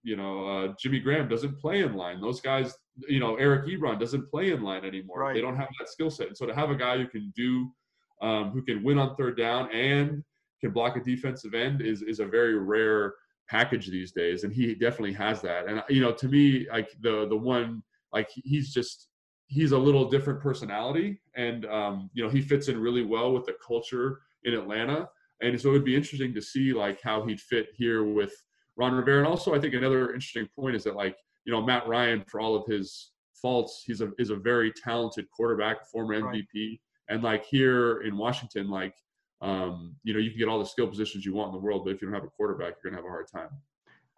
you 0.03 0.17
know, 0.17 0.47
uh, 0.47 0.75
Jimmy 0.79 1.01
Graham 1.01 1.29
doesn't 1.29 1.59
play 1.59 1.81
in 1.83 1.95
line. 1.95 2.21
Those 2.21 2.41
guys, 2.41 2.77
you 3.09 3.21
know, 3.21 3.37
Eric 3.37 3.67
Ebron 3.67 3.99
doesn't 3.99 4.31
play 4.31 4.53
in 4.53 4.63
line 4.63 4.85
anymore. 4.85 5.21
Right. 5.21 5.35
They 5.35 5.41
don't 5.41 5.57
have 5.57 5.69
that 5.79 5.89
skill 5.89 6.11
set. 6.11 6.29
And 6.29 6.37
so 6.37 6.47
to 6.47 6.55
have 6.55 6.71
a 6.71 6.77
guy 6.77 6.99
who 6.99 7.07
can 7.07 7.33
do, 7.35 7.71
um, 8.23 8.51
who 8.51 8.63
can 8.63 8.83
win 8.83 8.99
on 8.99 9.17
third 9.17 9.37
down 9.37 9.71
and 9.73 10.23
can 10.61 10.73
block 10.73 10.97
a 10.97 11.01
defensive 11.01 11.55
end 11.55 11.81
is 11.81 12.03
is 12.03 12.21
a 12.21 12.27
very 12.27 12.59
rare 12.59 13.15
package 13.49 13.89
these 13.89 14.13
days. 14.13 14.45
And 14.45 14.53
he 14.53 14.75
definitely 14.75 15.15
has 15.15 15.41
that. 15.43 15.67
And 15.67 15.83
you 15.89 16.03
know, 16.03 16.13
to 16.13 16.29
me, 16.29 16.67
like 16.71 16.91
the 17.01 17.27
the 17.29 17.37
one, 17.37 17.83
like 18.13 18.29
he's 18.33 18.73
just 18.73 19.09
he's 19.47 19.73
a 19.73 19.79
little 19.79 20.09
different 20.09 20.41
personality, 20.41 21.21
and 21.35 21.67
um, 21.67 22.11
you 22.15 22.23
know, 22.23 22.31
he 22.31 22.41
fits 22.41 22.69
in 22.69 22.81
really 22.81 23.05
well 23.05 23.33
with 23.33 23.47
the 23.47 23.55
culture 23.67 24.21
in 24.45 24.55
Atlanta. 24.55 25.09
And 25.43 25.59
so 25.61 25.71
it 25.71 25.73
would 25.73 25.85
be 25.85 25.97
interesting 25.97 26.35
to 26.35 26.43
see 26.43 26.73
like 26.73 27.01
how 27.03 27.25
he'd 27.25 27.41
fit 27.41 27.69
here 27.75 28.05
with 28.05 28.33
Ron 28.77 28.93
Rivera. 28.93 29.19
And 29.19 29.27
also, 29.27 29.55
I 29.55 29.59
think 29.59 29.75
another 29.75 30.13
interesting 30.13 30.49
point 30.55 30.77
is 30.77 30.85
that 30.85 30.97
like 30.97 31.17
you 31.45 31.53
know 31.53 31.63
Matt 31.63 31.89
Ryan, 31.89 32.25
for 32.29 32.41
all 32.41 32.55
of 32.55 32.67
his 32.67 33.13
faults, 33.41 33.83
he's 33.87 34.01
a 34.01 34.13
is 34.19 34.31
a 34.31 34.37
very 34.37 34.73
talented 34.73 35.27
quarterback, 35.31 35.87
former 35.91 36.21
Right. 36.21 36.45
MVP. 36.55 36.81
And 37.09 37.23
like 37.23 37.45
here 37.45 38.03
in 38.03 38.17
Washington, 38.17 38.71
like 38.71 38.95
um, 39.43 39.97
you 40.05 40.13
know, 40.13 40.21
you 40.21 40.31
can 40.31 40.39
get 40.39 40.49
all 40.49 40.59
the 40.59 40.67
skill 40.67 40.87
positions 40.87 41.25
you 41.25 41.35
want 41.35 41.49
in 41.49 41.55
the 41.55 41.65
world, 41.65 41.85
but 41.85 41.95
if 41.95 42.03
you 42.03 42.09
don't 42.09 42.15
have 42.15 42.25
a 42.25 42.29
quarterback, 42.29 42.75
you're 42.83 42.91
gonna 42.93 43.03
have 43.03 43.07
a 43.07 43.09
hard 43.09 43.27
time. 43.33 43.49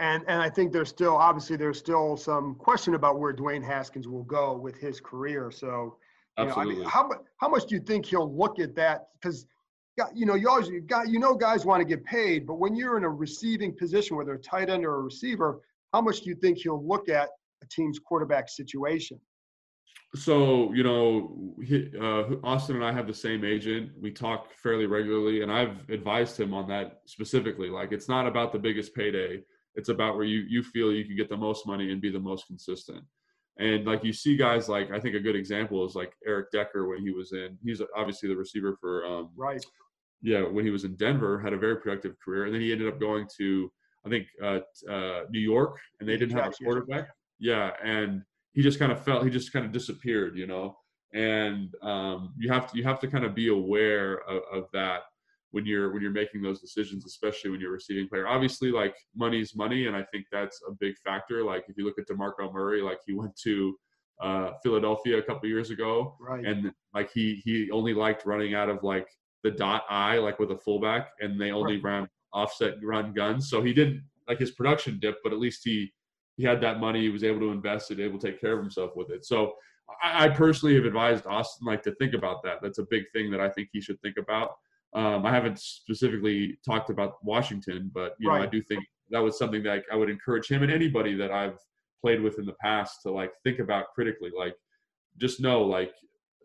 And 0.02 0.24
and 0.26 0.42
I 0.42 0.50
think 0.50 0.72
there's 0.72 0.88
still 0.88 1.16
obviously 1.16 1.56
there's 1.56 1.78
still 1.78 2.16
some 2.16 2.56
question 2.56 2.94
about 2.94 3.20
where 3.20 3.32
Dwayne 3.32 3.64
Haskins 3.64 4.08
will 4.08 4.24
go 4.24 4.52
with 4.52 4.76
his 4.76 5.00
career. 5.00 5.52
So 5.52 5.96
you 6.38 6.46
know, 6.46 6.50
I 6.50 6.58
Absolutely. 6.58 6.74
mean, 6.74 6.84
how 6.88 7.08
how 7.36 7.48
much 7.48 7.66
do 7.66 7.76
you 7.76 7.80
think 7.80 8.06
he'll 8.06 8.36
look 8.36 8.58
at 8.58 8.74
that? 8.74 9.10
Because 9.14 9.46
you 10.12 10.26
know, 10.26 10.34
you 10.34 10.48
always 10.48 10.68
you 10.68 10.80
got 10.80 11.08
you 11.08 11.20
know 11.20 11.36
guys 11.36 11.64
want 11.64 11.80
to 11.82 11.84
get 11.84 12.04
paid, 12.04 12.48
but 12.48 12.54
when 12.54 12.74
you're 12.74 12.96
in 12.96 13.04
a 13.04 13.08
receiving 13.08 13.76
position, 13.76 14.16
whether 14.16 14.34
a 14.34 14.38
tight 14.38 14.70
end 14.70 14.84
or 14.84 14.96
a 14.96 15.00
receiver, 15.02 15.60
how 15.92 16.00
much 16.00 16.22
do 16.22 16.30
you 16.30 16.34
think 16.34 16.58
he'll 16.58 16.84
look 16.84 17.08
at 17.08 17.28
a 17.62 17.66
team's 17.70 18.00
quarterback 18.00 18.48
situation? 18.48 19.20
so 20.14 20.70
you 20.74 20.82
know 20.82 21.54
he, 21.64 21.90
uh, 21.98 22.24
austin 22.44 22.76
and 22.76 22.84
i 22.84 22.92
have 22.92 23.06
the 23.06 23.14
same 23.14 23.46
agent 23.46 23.90
we 23.98 24.10
talk 24.10 24.52
fairly 24.62 24.84
regularly 24.84 25.40
and 25.40 25.50
i've 25.50 25.88
advised 25.88 26.38
him 26.38 26.52
on 26.52 26.68
that 26.68 27.00
specifically 27.06 27.70
like 27.70 27.92
it's 27.92 28.10
not 28.10 28.26
about 28.26 28.52
the 28.52 28.58
biggest 28.58 28.94
payday 28.94 29.42
it's 29.74 29.88
about 29.88 30.16
where 30.16 30.24
you 30.24 30.40
you 30.48 30.62
feel 30.62 30.92
you 30.92 31.04
can 31.04 31.16
get 31.16 31.28
the 31.28 31.36
most 31.36 31.66
money 31.66 31.90
and 31.92 32.00
be 32.00 32.10
the 32.10 32.18
most 32.20 32.46
consistent 32.46 33.04
and 33.58 33.84
like 33.86 34.02
you 34.04 34.12
see 34.12 34.36
guys 34.36 34.68
like 34.68 34.90
i 34.90 34.98
think 34.98 35.14
a 35.14 35.20
good 35.20 35.36
example 35.36 35.84
is 35.84 35.94
like 35.94 36.12
eric 36.26 36.50
decker 36.52 36.88
when 36.88 37.00
he 37.02 37.10
was 37.10 37.32
in 37.32 37.58
he's 37.64 37.82
obviously 37.96 38.28
the 38.28 38.36
receiver 38.36 38.76
for 38.80 39.04
um, 39.04 39.30
Right. 39.36 39.64
yeah, 40.22 40.42
when 40.42 40.64
he 40.64 40.70
was 40.70 40.84
in 40.84 40.94
Denver, 40.96 41.40
had 41.40 41.52
a 41.52 41.58
very 41.58 41.76
productive 41.76 42.14
career, 42.24 42.44
and 42.44 42.54
then 42.54 42.60
he 42.60 42.70
ended 42.72 42.88
up 42.88 43.00
going 43.00 43.26
to 43.38 43.70
I 44.04 44.08
think 44.08 44.26
uh, 44.42 44.60
uh, 44.90 45.20
New 45.30 45.40
York, 45.40 45.78
and 46.00 46.08
they 46.08 46.16
didn't 46.16 46.36
have 46.36 46.52
a 46.52 46.64
quarterback. 46.64 47.08
Yeah, 47.38 47.70
and 47.82 48.22
he 48.52 48.62
just 48.62 48.78
kind 48.78 48.90
of 48.92 49.02
felt 49.04 49.24
he 49.24 49.30
just 49.30 49.52
kind 49.52 49.64
of 49.64 49.72
disappeared, 49.72 50.36
you 50.36 50.46
know. 50.46 50.76
And 51.14 51.74
um, 51.82 52.32
you 52.38 52.50
have 52.50 52.70
to 52.70 52.78
you 52.78 52.84
have 52.84 53.00
to 53.00 53.08
kind 53.08 53.24
of 53.24 53.34
be 53.34 53.48
aware 53.48 54.18
of, 54.28 54.42
of 54.52 54.64
that 54.72 55.02
when 55.52 55.64
you're 55.64 55.92
when 55.92 56.02
you're 56.02 56.10
making 56.10 56.42
those 56.42 56.60
decisions, 56.60 57.06
especially 57.06 57.50
when 57.50 57.60
you're 57.60 57.70
a 57.70 57.74
receiving 57.74 58.08
player. 58.08 58.26
Obviously, 58.26 58.70
like 58.72 58.94
money's 59.14 59.54
money, 59.54 59.86
and 59.86 59.96
I 59.96 60.02
think 60.12 60.26
that's 60.32 60.60
a 60.68 60.72
big 60.72 60.96
factor. 61.04 61.44
Like 61.44 61.64
if 61.68 61.76
you 61.78 61.84
look 61.84 61.98
at 61.98 62.06
Demarco 62.08 62.52
Murray, 62.52 62.82
like 62.82 62.98
he 63.06 63.12
went 63.14 63.36
to 63.44 63.76
uh, 64.20 64.50
Philadelphia 64.62 65.18
a 65.18 65.22
couple 65.22 65.48
years 65.48 65.70
ago, 65.70 66.16
Right. 66.20 66.44
and 66.44 66.72
like 66.94 67.10
he 67.12 67.40
he 67.44 67.70
only 67.70 67.94
liked 67.94 68.26
running 68.26 68.54
out 68.54 68.68
of 68.68 68.82
like 68.82 69.08
the 69.44 69.50
dot 69.50 69.84
I 69.88 70.18
like 70.18 70.38
with 70.38 70.50
a 70.52 70.58
fullback, 70.58 71.10
and 71.20 71.40
they 71.40 71.50
only 71.52 71.78
ran 71.78 72.08
offset 72.32 72.74
run 72.82 73.12
guns. 73.12 73.50
So 73.50 73.62
he 73.62 73.72
didn't 73.72 74.02
like 74.28 74.38
his 74.38 74.52
production 74.52 74.98
dip 75.00 75.18
but 75.24 75.32
at 75.32 75.38
least 75.38 75.62
he 75.64 75.92
he 76.36 76.44
had 76.44 76.60
that 76.62 76.80
money. 76.80 77.00
He 77.02 77.08
was 77.10 77.24
able 77.24 77.40
to 77.40 77.50
invest 77.50 77.90
it, 77.90 78.00
able 78.00 78.18
to 78.18 78.26
take 78.30 78.40
care 78.40 78.54
of 78.54 78.60
himself 78.60 78.92
with 78.96 79.10
it. 79.10 79.26
So 79.26 79.52
I, 80.02 80.24
I 80.24 80.28
personally 80.30 80.74
have 80.76 80.86
advised 80.86 81.26
Austin 81.26 81.66
like 81.66 81.82
to 81.82 81.94
think 81.96 82.14
about 82.14 82.42
that. 82.44 82.58
That's 82.62 82.78
a 82.78 82.86
big 82.88 83.04
thing 83.12 83.30
that 83.32 83.40
I 83.40 83.50
think 83.50 83.68
he 83.72 83.80
should 83.82 84.00
think 84.00 84.16
about. 84.16 84.52
Um, 84.94 85.24
I 85.24 85.30
haven't 85.30 85.58
specifically 85.58 86.58
talked 86.66 86.90
about 86.90 87.24
Washington, 87.24 87.90
but 87.94 88.14
you 88.18 88.28
know 88.28 88.34
I 88.34 88.46
do 88.46 88.62
think 88.62 88.84
that 89.10 89.20
was 89.20 89.38
something 89.38 89.62
that 89.62 89.84
I 89.90 89.96
would 89.96 90.10
encourage 90.10 90.48
him 90.48 90.62
and 90.62 90.72
anybody 90.72 91.14
that 91.16 91.30
I've 91.30 91.58
played 92.02 92.20
with 92.20 92.38
in 92.38 92.44
the 92.44 92.54
past 92.54 93.02
to 93.02 93.10
like 93.10 93.32
think 93.44 93.58
about 93.58 93.86
critically. 93.94 94.30
Like 94.36 94.54
just 95.18 95.40
know 95.40 95.62
like 95.62 95.92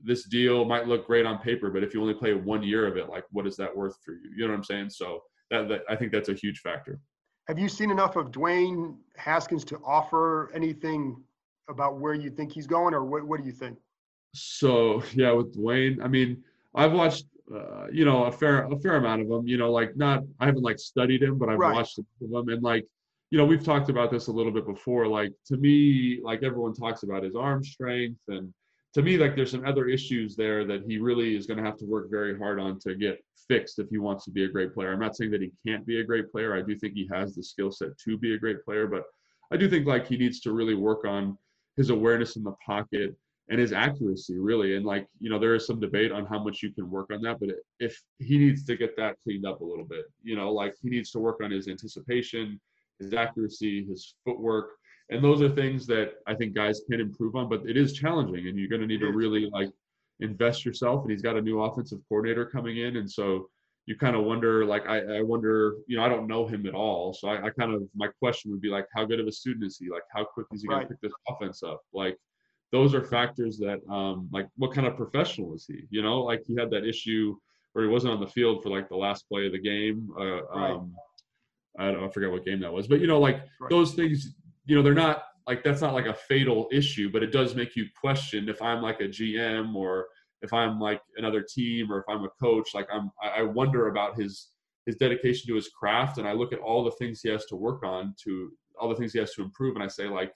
this 0.01 0.25
deal 0.25 0.63
might 0.65 0.87
look 0.87 1.07
great 1.07 1.25
on 1.25 1.39
paper, 1.39 1.69
but 1.69 1.83
if 1.83 1.93
you 1.93 2.01
only 2.01 2.13
play 2.13 2.33
one 2.33 2.63
year 2.63 2.87
of 2.87 2.97
it, 2.97 3.09
like 3.09 3.25
what 3.31 3.47
is 3.47 3.57
that 3.57 3.75
worth 3.75 3.97
for 4.05 4.13
you? 4.13 4.31
You 4.35 4.45
know 4.45 4.51
what 4.51 4.57
I'm 4.57 4.63
saying? 4.63 4.89
So 4.91 5.23
that, 5.49 5.67
that 5.69 5.81
I 5.89 5.95
think 5.95 6.11
that's 6.11 6.29
a 6.29 6.33
huge 6.33 6.59
factor. 6.59 6.99
Have 7.47 7.57
you 7.57 7.69
seen 7.69 7.91
enough 7.91 8.17
of 8.17 8.31
Dwayne 8.31 8.97
Haskins 9.15 9.63
to 9.65 9.79
offer 9.85 10.51
anything 10.53 11.23
about 11.69 11.99
where 11.99 12.13
you 12.13 12.29
think 12.29 12.51
he's 12.51 12.67
going, 12.67 12.93
or 12.93 13.05
what, 13.05 13.23
what 13.23 13.39
do 13.39 13.45
you 13.45 13.51
think? 13.51 13.77
So 14.33 15.01
yeah, 15.13 15.31
with 15.31 15.55
Dwayne, 15.57 16.03
I 16.03 16.07
mean, 16.07 16.43
I've 16.75 16.91
watched 16.91 17.25
uh, 17.53 17.87
you 17.91 18.05
know 18.05 18.25
a 18.25 18.31
fair 18.31 18.65
a 18.71 18.79
fair 18.79 18.95
amount 18.97 19.21
of 19.21 19.29
them. 19.29 19.47
You 19.47 19.57
know, 19.57 19.71
like 19.71 19.95
not 19.95 20.23
I 20.39 20.45
haven't 20.45 20.63
like 20.63 20.79
studied 20.79 21.23
him, 21.23 21.37
but 21.37 21.49
I've 21.49 21.59
Right. 21.59 21.73
watched 21.73 21.97
them, 21.97 22.49
and 22.49 22.61
like 22.63 22.85
you 23.31 23.37
know 23.37 23.45
we've 23.45 23.63
talked 23.63 23.89
about 23.89 24.11
this 24.11 24.27
a 24.27 24.31
little 24.31 24.51
bit 24.51 24.65
before. 24.65 25.07
Like 25.07 25.33
to 25.47 25.57
me, 25.57 26.19
like 26.23 26.43
everyone 26.43 26.73
talks 26.73 27.03
about 27.03 27.23
his 27.23 27.35
arm 27.35 27.63
strength, 27.63 28.19
and 28.27 28.53
to 28.93 29.01
me, 29.01 29.17
like 29.17 29.35
there's 29.35 29.51
some 29.51 29.65
other 29.65 29.87
issues 29.87 30.35
there 30.35 30.65
that 30.65 30.83
he 30.87 30.97
really 30.97 31.35
is 31.35 31.45
going 31.47 31.57
to 31.57 31.63
have 31.63 31.77
to 31.77 31.85
work 31.85 32.09
very 32.09 32.37
hard 32.37 32.59
on 32.59 32.79
to 32.79 32.95
get 32.95 33.23
fixed 33.47 33.79
if 33.79 33.87
he 33.89 33.97
wants 33.97 34.25
to 34.25 34.31
be 34.31 34.43
a 34.43 34.49
great 34.49 34.73
player. 34.73 34.91
I'm 34.91 34.99
not 34.99 35.15
saying 35.15 35.31
that 35.31 35.41
he 35.41 35.51
can't 35.65 35.85
be 35.85 35.99
a 35.99 36.03
great 36.03 36.31
player. 36.31 36.55
I 36.55 36.61
do 36.61 36.75
think 36.77 36.93
he 36.93 37.07
has 37.13 37.35
the 37.35 37.43
skill 37.43 37.71
set 37.71 37.97
to 37.99 38.17
be 38.17 38.33
a 38.33 38.39
great 38.39 38.63
player, 38.65 38.87
but 38.87 39.03
I 39.51 39.57
do 39.57 39.69
think 39.69 39.85
like 39.87 40.07
he 40.07 40.17
needs 40.17 40.41
to 40.41 40.51
really 40.51 40.73
work 40.75 41.05
on 41.05 41.37
his 41.77 41.89
awareness 41.91 42.35
in 42.35 42.43
the 42.43 42.55
pocket 42.65 43.15
and 43.49 43.59
his 43.59 43.71
accuracy 43.71 44.37
really 44.37 44.75
and 44.75 44.85
like 44.85 45.07
you 45.19 45.29
know 45.29 45.39
there 45.39 45.55
is 45.55 45.65
some 45.65 45.79
debate 45.79 46.11
on 46.11 46.25
how 46.25 46.41
much 46.43 46.61
you 46.61 46.71
can 46.71 46.89
work 46.89 47.09
on 47.13 47.21
that 47.21 47.39
but 47.39 47.49
if 47.79 48.01
he 48.19 48.37
needs 48.37 48.63
to 48.63 48.75
get 48.75 48.95
that 48.97 49.15
cleaned 49.23 49.45
up 49.45 49.61
a 49.61 49.65
little 49.65 49.85
bit 49.85 50.05
you 50.23 50.35
know 50.35 50.51
like 50.51 50.73
he 50.81 50.89
needs 50.89 51.11
to 51.11 51.19
work 51.19 51.39
on 51.43 51.51
his 51.51 51.67
anticipation 51.67 52.59
his 52.99 53.13
accuracy 53.13 53.85
his 53.85 54.15
footwork 54.25 54.71
and 55.09 55.23
those 55.23 55.41
are 55.41 55.49
things 55.49 55.87
that 55.87 56.15
i 56.27 56.33
think 56.33 56.53
guys 56.53 56.81
can 56.89 56.99
improve 56.99 57.35
on 57.35 57.47
but 57.47 57.61
it 57.67 57.77
is 57.77 57.93
challenging 57.93 58.47
and 58.47 58.57
you're 58.57 58.67
going 58.69 58.81
to 58.81 58.87
need 58.87 58.99
to 58.99 59.11
really 59.11 59.49
like 59.53 59.69
invest 60.19 60.65
yourself 60.65 61.03
and 61.03 61.11
he's 61.11 61.21
got 61.21 61.37
a 61.37 61.41
new 61.41 61.61
offensive 61.61 61.99
coordinator 62.09 62.45
coming 62.45 62.77
in 62.77 62.97
and 62.97 63.09
so 63.09 63.47
you 63.85 63.95
kind 63.95 64.17
of 64.17 64.25
wonder 64.25 64.65
like 64.65 64.85
I, 64.87 65.19
I 65.19 65.21
wonder 65.21 65.75
you 65.87 65.95
know 65.95 66.03
i 66.03 66.09
don't 66.09 66.27
know 66.27 66.45
him 66.45 66.65
at 66.65 66.73
all 66.73 67.13
so 67.13 67.29
I, 67.29 67.45
I 67.45 67.49
kind 67.51 67.73
of 67.73 67.83
my 67.95 68.07
question 68.19 68.51
would 68.51 68.59
be 68.59 68.67
like 68.69 68.85
how 68.93 69.05
good 69.05 69.19
of 69.21 69.27
a 69.27 69.31
student 69.31 69.63
is 69.65 69.77
he? 69.77 69.89
Like 69.89 70.01
how 70.13 70.25
quick 70.25 70.47
is 70.51 70.61
he 70.63 70.67
going 70.67 70.79
Right. 70.79 70.89
to 70.89 70.93
pick 70.95 71.01
this 71.01 71.13
offense 71.29 71.63
up? 71.63 71.81
Like 71.93 72.17
those 72.71 72.93
are 72.93 73.03
factors 73.03 73.57
that 73.57 73.79
um 73.89 74.29
like 74.31 74.47
what 74.57 74.73
kind 74.73 74.87
of 74.87 74.95
professional 74.95 75.53
is 75.53 75.65
he 75.67 75.81
you 75.89 76.01
know 76.01 76.21
like 76.21 76.43
he 76.45 76.55
had 76.55 76.69
that 76.69 76.85
issue 76.85 77.35
where 77.73 77.85
he 77.85 77.89
wasn't 77.91 78.11
on 78.11 78.19
the 78.19 78.27
field 78.27 78.61
for 78.63 78.69
like 78.69 78.89
the 78.89 78.95
last 78.95 79.27
play 79.29 79.45
of 79.45 79.51
the 79.51 79.59
game 79.59 80.09
uh, 80.19 80.43
Right. 80.45 80.71
um 80.75 80.93
I, 81.79 81.91
don't, 81.91 82.03
I 82.03 82.09
forget 82.09 82.31
what 82.31 82.45
game 82.45 82.59
that 82.61 82.73
was 82.73 82.87
but 82.87 82.99
you 82.99 83.07
know 83.07 83.19
like 83.19 83.41
Right. 83.59 83.69
those 83.69 83.93
things 83.93 84.35
you 84.65 84.75
know 84.75 84.81
they're 84.81 84.93
not 84.93 85.23
like 85.47 85.63
that's 85.63 85.81
not 85.81 85.93
like 85.93 86.07
a 86.07 86.13
fatal 86.13 86.67
issue 86.71 87.09
but 87.11 87.23
it 87.23 87.31
does 87.31 87.55
make 87.55 87.75
you 87.75 87.85
question 87.99 88.49
if 88.49 88.61
i'm 88.61 88.81
like 88.81 88.99
a 88.99 89.07
gm 89.07 89.75
or 89.75 90.07
if 90.41 90.51
i'm 90.53 90.79
like 90.79 91.01
another 91.17 91.41
team 91.41 91.91
or 91.91 91.99
if 91.99 92.05
i'm 92.09 92.23
a 92.25 92.29
coach 92.41 92.73
like 92.73 92.87
i'm 92.91 93.11
i 93.23 93.39
I 93.39 93.43
wonder 93.43 93.87
about 93.87 94.19
his 94.19 94.49
his 94.85 94.95
dedication 94.97 95.47
to 95.47 95.55
his 95.55 95.69
craft 95.69 96.17
and 96.17 96.27
i 96.27 96.33
look 96.33 96.51
at 96.51 96.59
all 96.59 96.83
the 96.83 96.91
things 96.91 97.21
he 97.21 97.29
has 97.29 97.45
to 97.45 97.55
work 97.55 97.83
on 97.83 98.13
to 98.23 98.51
all 98.79 98.89
the 98.89 98.95
things 98.95 99.13
he 99.13 99.19
has 99.19 99.33
to 99.35 99.41
improve 99.43 99.75
and 99.75 99.83
i 99.83 99.87
say 99.87 100.07
like 100.07 100.33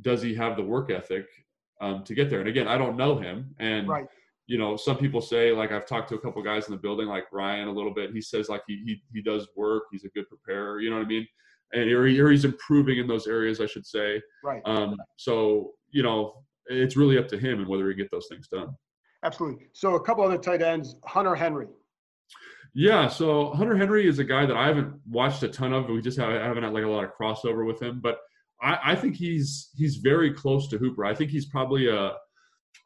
does 0.00 0.22
he 0.22 0.34
have 0.34 0.56
the 0.56 0.62
work 0.62 0.90
ethic 0.90 1.26
um, 1.80 2.02
to 2.04 2.14
get 2.14 2.28
there 2.30 2.40
and 2.40 2.48
again 2.48 2.66
i 2.68 2.76
don't 2.78 2.96
know 2.96 3.16
him 3.18 3.54
and 3.58 3.88
Right. 3.88 4.06
you 4.46 4.58
know 4.58 4.76
some 4.76 4.96
people 4.96 5.20
say 5.20 5.52
like 5.52 5.70
i've 5.72 5.86
talked 5.86 6.08
to 6.10 6.14
a 6.16 6.20
couple 6.20 6.42
guys 6.42 6.66
in 6.66 6.72
the 6.72 6.78
building 6.80 7.06
like 7.08 7.24
ryan 7.32 7.68
a 7.68 7.72
little 7.72 7.94
bit 7.94 8.12
he 8.12 8.20
says 8.20 8.48
like 8.48 8.62
he 8.66 8.82
he, 8.84 9.02
he 9.12 9.22
does 9.22 9.46
work 9.56 9.84
he's 9.92 10.04
a 10.04 10.08
good 10.08 10.28
preparer 10.28 10.80
you 10.80 10.90
know 10.90 10.96
what 10.96 11.04
i 11.04 11.08
mean 11.08 11.26
and 11.72 11.90
or, 11.90 12.06
he- 12.06 12.20
or 12.20 12.30
he's 12.30 12.44
improving 12.44 12.98
in 12.98 13.06
those 13.06 13.26
areas 13.26 13.60
i 13.60 13.66
should 13.66 13.86
say 13.86 14.20
Right. 14.42 14.62
um, 14.64 14.96
so 15.16 15.72
you 15.90 16.02
know 16.02 16.42
it's 16.66 16.96
really 16.96 17.16
up 17.18 17.28
to 17.28 17.38
him 17.38 17.60
and 17.60 17.68
whether 17.68 17.88
he 17.88 17.94
get 17.94 18.10
those 18.10 18.26
things 18.28 18.48
done 18.48 18.74
Absolutely. 19.24 19.66
So 19.72 19.96
a 19.96 20.00
couple 20.00 20.22
other 20.22 20.38
tight 20.38 20.62
ends, 20.62 20.94
Hunter 21.04 21.34
Henry. 21.34 21.66
Yeah, 22.72 23.08
so 23.08 23.50
Hunter 23.54 23.76
Henry 23.76 24.06
is 24.06 24.20
a 24.20 24.24
guy 24.24 24.46
that 24.46 24.56
I 24.56 24.68
haven't 24.68 24.94
watched 25.10 25.42
a 25.42 25.48
ton 25.48 25.72
of. 25.72 25.88
We 25.88 26.00
just 26.00 26.16
have, 26.20 26.28
I 26.30 26.34
haven't 26.34 26.62
had 26.62 26.72
like 26.72 26.84
a 26.84 26.88
lot 26.88 27.02
of 27.02 27.10
crossover 27.20 27.66
with 27.66 27.82
him, 27.82 27.98
but 28.00 28.18
I, 28.62 28.78
I 28.92 28.94
think 28.96 29.16
he's 29.16 29.70
he's 29.76 29.96
very 29.96 30.32
close 30.32 30.68
to 30.68 30.78
Hooper. 30.78 31.04
I 31.04 31.14
think 31.14 31.30
he's 31.30 31.46
probably 31.46 31.88
a 31.88 32.12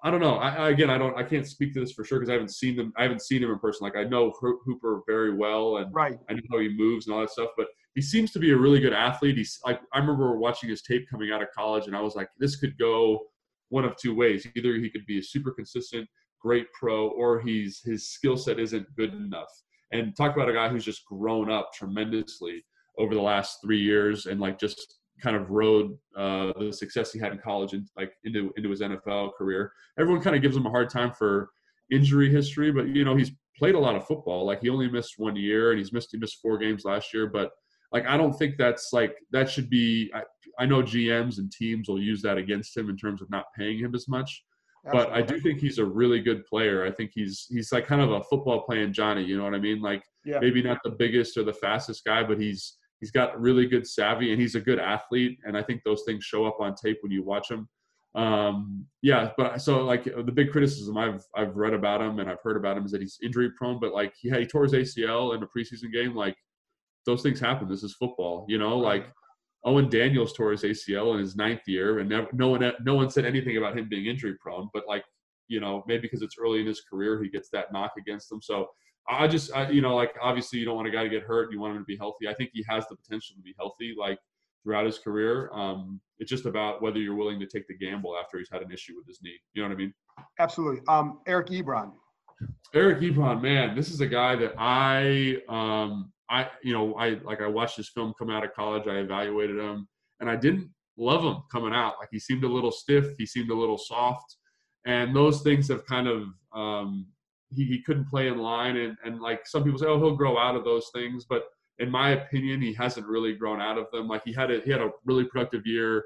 I 0.05 0.11
don't 0.11 0.21
know. 0.21 0.35
I, 0.37 0.49
I- 0.67 0.71
again, 0.71 0.91
I 0.91 0.99
don't. 0.99 1.17
I 1.17 1.23
can't 1.23 1.47
speak 1.47 1.73
to 1.75 1.81
this 1.81 1.93
for 1.93 2.05
sure 2.05 2.19
because 2.19 2.29
I 2.31 2.35
haven't 2.35 2.53
seen 2.53 2.77
them. 2.77 2.93
I 2.97 3.03
haven't 3.03 3.23
seen 3.23 3.43
him 3.43 3.51
in 3.51 3.59
person. 3.59 3.85
Like 3.85 3.97
I 3.97 4.05
know 4.05 4.33
Hooper 4.41 5.03
very 5.07 5.35
well, 5.35 5.77
and 5.79 5.95
Right. 5.95 6.19
I 6.29 6.33
know 6.35 6.41
how 6.51 6.59
he 6.59 6.69
moves 6.69 7.07
and 7.07 7.15
all 7.15 7.21
that 7.21 7.31
stuff. 7.31 7.51
But 7.57 7.69
he 7.95 8.03
seems 8.03 8.33
to 8.33 8.39
be 8.39 8.51
a 8.53 8.57
really 8.57 8.81
good 8.81 8.93
athlete. 8.93 9.37
He's 9.37 9.59
like 9.65 9.81
I 9.93 9.99
remember 9.99 10.37
watching 10.39 10.69
his 10.71 10.83
tape 10.83 11.07
coming 11.11 11.31
out 11.33 11.43
of 11.43 11.49
college, 11.55 11.87
and 11.87 11.97
I 11.97 12.01
was 12.01 12.17
like, 12.17 12.29
this 12.39 12.57
could 12.57 12.77
go 12.79 13.21
one 13.69 13.85
of 13.85 13.97
two 13.97 14.15
ways. 14.15 14.47
Either 14.57 14.75
he 14.75 14.91
could 14.91 15.07
be 15.07 15.19
a 15.19 15.23
super 15.23 15.53
consistent, 15.53 16.09
great 16.41 16.67
pro, 16.79 17.09
or 17.11 17.41
he's 17.41 17.81
his 17.85 18.11
skill 18.11 18.37
set 18.37 18.59
isn't 18.59 18.87
good 18.97 19.15
enough. 19.15 19.49
And 19.93 20.17
talk 20.17 20.35
about 20.35 20.49
a 20.49 20.53
guy 20.53 20.69
who's 20.69 20.85
just 20.85 21.05
grown 21.07 21.51
up 21.51 21.71
tremendously 21.75 22.65
over 22.99 23.15
the 23.15 23.21
last 23.23 23.59
three 23.63 23.81
years, 23.81 24.27
and 24.27 24.41
like 24.41 24.59
just 24.59 24.99
kind 25.21 25.37
of 25.37 25.51
rode 25.51 25.97
uh, 26.17 26.53
the 26.59 26.73
success 26.73 27.13
he 27.13 27.19
had 27.19 27.33
in 27.33 27.39
college 27.39 27.73
and 27.73 27.87
like 27.97 28.13
into 28.25 28.53
into 28.57 28.71
his 28.71 28.81
NFL 28.81 29.35
career. 29.35 29.73
Everyone 29.99 30.23
kind 30.23 30.37
of 30.37 30.43
gives 30.43 30.57
him 30.57 30.67
a 30.67 30.71
hard 30.71 30.91
time 30.91 31.13
for 31.13 31.51
injury 31.91 32.31
history, 32.31 32.73
but 32.73 32.89
you 32.89 33.05
know 33.05 33.17
he's 33.17 33.31
played 33.59 33.75
a 33.75 33.79
lot 33.79 33.95
of 33.95 34.07
football. 34.07 34.45
Like 34.47 34.61
he 34.61 34.69
only 34.71 34.89
missed 34.89 35.15
one 35.19 35.37
year, 35.37 35.71
and 35.71 35.79
he's 35.79 35.93
missed 35.93 36.09
he 36.13 36.19
missed 36.19 36.39
four 36.41 36.59
games 36.59 36.85
last 36.85 37.13
year. 37.13 37.27
But 37.27 37.51
like 37.93 38.07
I 38.07 38.17
don't 38.17 38.33
think 38.33 38.57
that's 38.57 38.91
like 38.93 39.17
that 39.31 39.51
should 39.51 39.69
be. 39.71 40.11
I, 40.15 40.23
I 40.59 40.67
know 40.67 40.83
GMs 40.83 41.39
and 41.39 41.51
teams 41.51 41.89
will 41.89 42.01
use 42.01 42.21
that 42.23 42.37
against 42.37 42.77
him 42.77 42.91
in 42.91 42.97
terms 42.97 43.23
of 43.23 43.31
not 43.31 43.47
paying 43.57 43.79
him 43.79 43.95
as 43.95 44.07
much. 44.09 44.45
But 44.91 45.13
I 45.13 45.23
do 45.23 45.39
think 45.41 45.61
he's 45.61 45.79
a 45.79 45.85
really 45.85 46.21
good 46.21 46.45
player. 46.45 46.85
I 46.85 46.91
think 46.91 47.13
he's 47.15 47.47
he's 47.49 47.71
like 47.71 47.87
kind 47.87 48.01
of 48.03 48.11
a 48.11 48.23
football 48.25 48.63
playing 48.63 48.93
Johnny. 48.93 49.23
You 49.23 49.39
know 49.39 49.45
what 49.45 49.55
I 49.55 49.61
mean? 49.61 49.81
Like 49.81 50.03
Yeah. 50.25 50.41
maybe 50.41 50.61
not 50.61 50.79
the 50.83 50.91
biggest 50.91 51.37
or 51.37 51.45
the 51.45 51.53
fastest 51.53 52.05
guy, 52.05 52.25
but 52.25 52.41
he's 52.41 52.77
he's 53.03 53.11
got 53.11 53.39
really 53.39 53.67
good 53.67 53.85
savvy 53.85 54.31
and 54.31 54.41
he's 54.41 54.55
a 54.55 54.61
good 54.61 54.79
athlete. 54.79 55.41
And 55.45 55.59
I 55.59 55.63
think 55.63 55.83
those 55.83 56.05
things 56.07 56.23
show 56.23 56.47
up 56.47 56.59
on 56.61 56.77
tape 56.77 56.99
when 57.01 57.11
you 57.11 57.25
watch 57.25 57.51
him. 57.51 57.69
Um, 58.15 58.87
yeah, 59.03 59.33
but 59.37 59.61
so 59.61 59.85
like 59.85 60.05
the 60.05 60.33
big 60.33 60.53
criticism 60.53 60.97
I've 60.97 61.25
I've 61.35 61.57
read 61.57 61.75
about 61.75 62.01
him 62.01 62.21
and 62.21 62.31
I've 62.31 62.41
heard 62.45 62.57
about 62.57 62.77
him 62.77 62.85
is 62.85 62.93
that 62.93 63.01
he's 63.01 63.19
injury 63.21 63.51
prone. 63.59 63.81
But 63.81 63.93
like 63.93 64.15
he 64.17 64.31
he 64.31 64.47
tore 64.47 64.63
his 64.63 64.73
ACL 64.73 65.35
in 65.35 65.43
a 65.43 65.47
preseason 65.47 65.93
game. 65.93 66.15
Like 66.15 66.37
those 67.05 67.23
things 67.23 67.41
happen. 67.41 67.69
This 67.69 67.83
is 67.83 67.95
football. 67.95 68.47
You 68.49 68.59
know, 68.59 68.79
like 68.79 69.07
Owen 69.65 69.89
Daniels 69.89 70.33
tore 70.33 70.53
his 70.53 70.63
ACL 70.63 71.15
in 71.15 71.19
his 71.19 71.35
ninth 71.35 71.63
year, 71.67 71.99
and 71.99 72.09
never, 72.09 72.29
no 72.33 72.51
one 72.51 72.73
no 72.85 72.95
one 72.95 73.11
said 73.11 73.25
anything 73.25 73.57
about 73.57 73.77
him 73.77 73.89
being 73.89 74.07
injury 74.07 74.37
prone. 74.41 74.69
But 74.73 74.85
like 74.87 75.05
you 75.49 75.61
know, 75.61 75.83
maybe 75.87 76.03
because 76.03 76.23
it's 76.23 76.37
early 76.39 76.61
in 76.61 76.67
his 76.67 76.81
career, 76.81 77.23
he 77.23 77.29
gets 77.29 77.49
that 77.51 77.73
knock 77.73 77.93
against 77.99 78.31
him. 78.31 78.41
So 78.43 78.69
I 79.09 79.27
just 79.27 79.53
I, 79.55 79.69
you 79.71 79.81
know, 79.81 79.97
like 79.97 80.15
obviously 80.21 80.59
you 80.59 80.65
don't 80.65 80.77
want 80.77 80.89
a 80.89 80.91
guy 80.91 81.03
to 81.03 81.09
get 81.09 81.23
hurt. 81.23 81.53
You 81.53 81.61
want 81.61 81.75
him 81.75 81.83
to 81.83 81.87
be 81.87 81.97
healthy. 81.97 82.29
I 82.29 82.35
think 82.35 82.51
he 82.53 82.65
has 82.69 82.87
the 82.89 82.97
potential 82.97 83.37
to 83.37 83.43
be 83.43 83.55
healthy, 83.59 83.95
like 83.99 84.19
throughout 84.63 84.87
his 84.87 84.99
career. 84.99 85.51
Um, 85.53 86.01
it's 86.19 86.31
just 86.31 86.47
about 86.47 86.83
whether 86.83 86.99
you're 86.99 87.17
willing 87.17 87.41
to 87.41 87.47
take 87.47 87.67
the 87.67 87.77
gamble 87.77 88.17
after 88.17 88.39
he's 88.39 88.49
had 88.51 88.63
an 88.63 88.71
issue 88.71 88.95
with 88.97 89.07
his 89.07 89.19
knee. 89.23 89.39
You 89.55 89.63
know 89.63 89.69
what 89.69 89.75
I 89.75 89.79
mean? 89.79 89.95
Absolutely. 90.39 90.81
Um, 90.89 91.21
Eric 91.27 91.49
Ebron. 91.49 91.93
Eric 92.75 93.01
Ebron, 93.01 93.43
man, 93.43 93.77
this 93.77 93.91
is 93.91 94.01
a 94.01 94.07
guy 94.07 94.37
that 94.37 94.55
I, 94.59 95.39
um, 95.49 96.13
I, 96.31 96.49
you 96.63 96.73
know, 96.73 96.95
I 96.95 97.21
like 97.25 97.41
I 97.41 97.47
watched 97.47 97.77
his 97.77 97.91
film 97.91 98.15
come 98.19 98.31
out 98.31 98.45
of 98.45 98.55
college. 98.55 98.89
I 98.89 98.97
evaluated 98.97 99.59
him, 99.59 99.87
and 100.21 100.31
I 100.31 100.37
didn't 100.37 100.71
love 100.97 101.23
him 101.23 101.43
coming 101.51 101.75
out. 101.75 101.95
Like 102.01 102.09
he 102.11 102.19
seemed 102.19 102.45
a 102.45 102.49
little 102.49 102.73
stiff. 102.73 103.07
He 103.19 103.27
seemed 103.27 103.51
a 103.51 103.55
little 103.55 103.79
soft, 103.79 104.37
and 104.85 105.15
those 105.15 105.43
things 105.43 105.69
have 105.69 105.87
kind 105.87 106.09
of 106.09 106.29
um, 106.55 107.07
he, 107.51 107.65
he 107.65 107.83
couldn't 107.83 108.09
play 108.09 108.29
in 108.29 108.39
line, 108.39 108.77
and 108.77 108.97
and 109.05 109.21
like 109.21 109.47
some 109.47 109.65
people 109.65 109.79
say, 109.79 109.87
oh, 109.87 109.99
he'll 109.99 110.17
grow 110.17 110.39
out 110.39 110.57
of 110.57 110.65
those 110.65 110.91
things, 110.95 111.25
but 111.29 111.45
in 111.79 111.91
my 111.91 112.11
opinion, 112.11 112.61
he 112.61 112.73
hasn't 112.73 113.07
really 113.07 113.35
grown 113.35 113.61
out 113.61 113.79
of 113.79 113.91
them. 113.93 114.09
Like 114.09 114.23
he 114.25 114.33
had 114.33 114.51
a 114.51 114.61
he 114.61 114.71
had 114.71 114.81
a 114.81 114.91
really 115.05 115.25
productive 115.25 115.67
year 115.67 116.05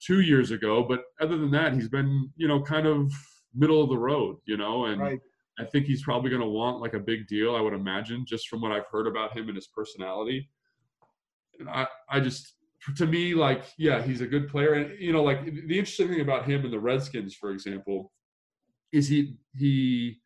two 0.00 0.20
years 0.20 0.50
ago, 0.50 0.84
but 0.88 1.04
other 1.20 1.36
than 1.38 1.50
that, 1.52 1.72
he's 1.74 1.88
been 1.88 2.30
you 2.36 2.48
know 2.48 2.62
kind 2.62 2.86
of 2.86 3.12
middle 3.54 3.82
of 3.82 3.88
the 3.88 3.98
road, 3.98 4.36
you 4.46 4.56
know, 4.56 4.86
and. 4.86 5.00
Right. 5.00 5.20
I 5.58 5.64
think 5.64 5.86
he's 5.86 6.02
probably 6.02 6.28
going 6.28 6.42
to 6.42 6.48
want 6.48 6.82
like 6.82 6.92
a 6.92 6.98
big 6.98 7.26
deal. 7.28 7.56
I 7.56 7.62
would 7.62 7.72
imagine, 7.72 8.26
just 8.26 8.48
from 8.48 8.60
what 8.60 8.72
I've 8.72 8.86
heard 8.92 9.06
about 9.06 9.34
him 9.34 9.48
and 9.48 9.56
his 9.56 9.68
personality. 9.68 10.50
And 11.58 11.66
I, 11.66 11.86
I 12.10 12.20
just, 12.20 12.55
to 12.96 13.06
me, 13.06 13.34
like, 13.34 13.64
yeah, 13.78 14.00
he's 14.02 14.20
a 14.20 14.26
good 14.26 14.48
player. 14.48 14.74
And 14.74 14.98
you 15.00 15.12
know, 15.12 15.22
like 15.24 15.44
the 15.44 15.78
interesting 15.78 16.08
thing 16.08 16.20
about 16.20 16.46
him 16.48 16.64
and 16.64 16.72
the 16.72 16.78
Redskins, 16.80 17.34
for 17.34 17.50
example, 17.50 18.12
is 18.92 19.08
he 19.08 19.36
he 19.54 20.20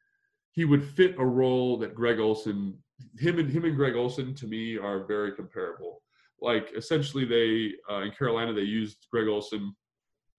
he 0.53 0.64
would 0.64 0.85
fit 0.85 1.14
a 1.18 1.25
role 1.25 1.79
that 1.79 1.94
Greg 1.94 2.18
Olsen, 2.18 2.77
him 3.18 3.38
and 3.38 3.51
him 3.51 3.64
and 3.64 3.77
Greg 3.77 3.94
Olsen, 3.96 4.35
to 4.35 4.46
me, 4.46 4.77
are 4.77 5.07
very 5.07 5.33
comparable. 5.33 6.03
Like 6.40 6.70
essentially, 6.77 7.25
they 7.25 7.75
uh, 7.92 8.03
in 8.03 8.11
Carolina 8.12 8.53
they 8.53 8.62
used 8.62 9.07
Greg 9.11 9.29
Olsen 9.29 9.75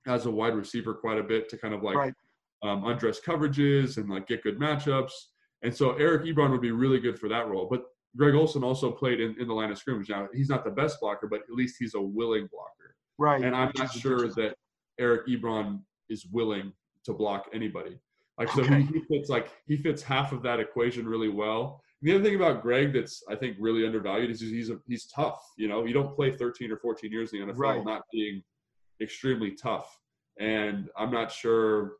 as 0.08 0.26
a 0.26 0.32
wide 0.32 0.56
receiver 0.56 0.94
quite 0.94 1.18
a 1.20 1.24
bit 1.24 1.48
to 1.50 1.58
kind 1.58 1.74
of 1.74 1.84
like 1.84 1.96
Right. 1.96 2.14
um, 2.64 2.86
undress 2.86 3.20
coverages 3.20 3.98
and 3.98 4.10
like 4.10 4.28
get 4.28 4.44
good 4.44 4.60
matchups. 4.60 5.12
And 5.64 5.76
so 5.76 5.92
Eric 5.94 6.24
Ebron 6.26 6.50
would 6.52 6.62
be 6.62 6.72
really 6.72 7.00
good 7.00 7.20
for 7.20 7.30
that 7.30 7.48
role. 7.48 7.68
But 7.70 7.84
Greg 8.18 8.36
Olsen 8.36 8.64
also 8.64 8.92
played 8.92 9.20
in, 9.22 9.36
in 9.40 9.48
the 9.48 9.54
line 9.54 9.72
of 9.72 9.78
scrimmage. 9.78 10.10
Now 10.10 10.28
he's 10.34 10.50
not 10.50 10.64
the 10.66 10.72
best 10.72 11.00
blocker, 11.00 11.28
but 11.28 11.42
at 11.42 11.52
least 11.52 11.78
he's 11.80 11.96
a 11.96 12.02
willing 12.02 12.48
blocker. 12.52 12.96
Right. 13.18 13.42
And 13.44 13.56
I'm 13.56 13.72
not 13.78 13.92
sure 13.94 14.28
that 14.28 14.56
Eric 15.00 15.28
Ebron 15.28 15.80
is 16.10 16.26
willing 16.26 16.74
to 17.06 17.14
block 17.14 17.48
anybody. 17.54 17.98
Like 18.38 18.50
so 18.50 18.62
Okay. 18.64 18.82
he, 18.82 19.00
he 19.00 19.02
fits 19.08 19.30
like 19.30 19.52
he 19.68 19.78
fits 19.78 20.02
half 20.02 20.32
of 20.34 20.42
that 20.44 20.60
equation 20.60 21.08
really 21.08 21.30
well. 21.30 21.82
And 22.02 22.10
the 22.10 22.16
other 22.16 22.24
thing 22.24 22.36
about 22.36 22.62
Greg 22.62 22.92
that's 22.94 23.24
I 23.30 23.36
think 23.36 23.56
really 23.60 23.86
undervalued 23.86 24.30
is 24.32 24.42
he's 24.42 24.70
a, 24.70 24.80
he's 24.88 25.06
tough. 25.06 25.42
You 25.58 25.68
know, 25.68 25.86
you 25.86 25.94
don't 25.94 26.14
play 26.16 26.32
13 26.32 26.72
or 26.72 26.78
14 26.78 27.12
years 27.12 27.32
in 27.34 27.40
the 27.48 27.54
NFL 27.54 27.58
Right. 27.58 27.86
not 27.86 28.02
being 28.12 28.42
extremely 29.02 29.52
tough. 29.52 29.98
And 30.40 30.90
I'm 30.98 31.12
not 31.12 31.32
sure 31.32 31.94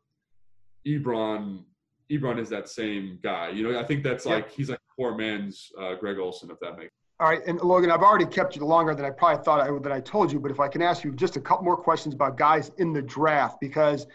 Ebron 0.86 1.64
Ebron 2.10 2.38
is 2.38 2.48
that 2.50 2.68
same 2.68 3.18
guy. 3.22 3.50
You 3.50 3.70
know, 3.72 3.78
I 3.80 3.84
think 3.84 4.02
that's 4.02 4.26
Yep. 4.26 4.34
like 4.34 4.50
he's 4.50 4.68
like 4.68 4.80
poor 4.96 5.16
man's 5.16 5.70
uh, 5.80 5.94
Greg 5.94 6.18
Olsen, 6.18 6.50
if 6.50 6.58
that 6.60 6.78
makes. 6.78 6.92
All 7.20 7.28
right, 7.28 7.40
and 7.46 7.60
Logan, 7.60 7.90
I've 7.90 8.02
already 8.02 8.26
kept 8.26 8.56
you 8.56 8.64
longer 8.64 8.94
than 8.94 9.04
I 9.04 9.10
probably 9.10 9.44
thought 9.44 9.60
I 9.60 9.70
that 9.82 9.92
I 9.92 10.00
told 10.00 10.32
you, 10.32 10.40
but 10.40 10.50
if 10.50 10.58
I 10.58 10.66
can 10.66 10.82
ask 10.82 11.04
you 11.04 11.12
just 11.12 11.36
a 11.36 11.40
couple 11.40 11.64
more 11.64 11.76
questions 11.76 12.14
about 12.14 12.36
guys 12.36 12.72
in 12.78 12.92
the 12.92 13.02
draft, 13.02 13.60
because 13.60 14.06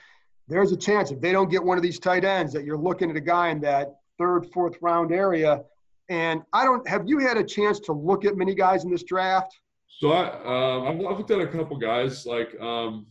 there's 0.47 0.71
a 0.71 0.77
chance 0.77 1.11
if 1.11 1.21
they 1.21 1.31
don't 1.31 1.49
get 1.49 1.63
one 1.63 1.77
of 1.77 1.83
these 1.83 1.99
tight 1.99 2.25
ends 2.25 2.53
that 2.53 2.63
you're 2.63 2.77
looking 2.77 3.09
at 3.09 3.15
a 3.15 3.21
guy 3.21 3.49
in 3.49 3.61
that 3.61 3.99
third, 4.17 4.47
fourth 4.53 4.77
round 4.81 5.11
area. 5.11 5.63
And 6.09 6.41
I 6.53 6.63
don't 6.63 6.87
have 6.87 7.07
you 7.07 7.19
had 7.19 7.37
a 7.37 7.43
chance 7.43 7.79
to 7.81 7.91
look 7.91 8.25
at 8.25 8.37
many 8.37 8.55
guys 8.55 8.85
in 8.85 8.91
this 8.91 9.03
draft? 9.03 9.57
So 9.99 10.11
I, 10.11 10.27
um, 10.45 10.87
I've, 11.07 11.17
looked 11.17 11.31
at 11.31 11.39
a 11.39 11.47
couple 11.47 11.77
guys. 11.77 12.25
Like 12.25 12.59
um, 12.61 13.07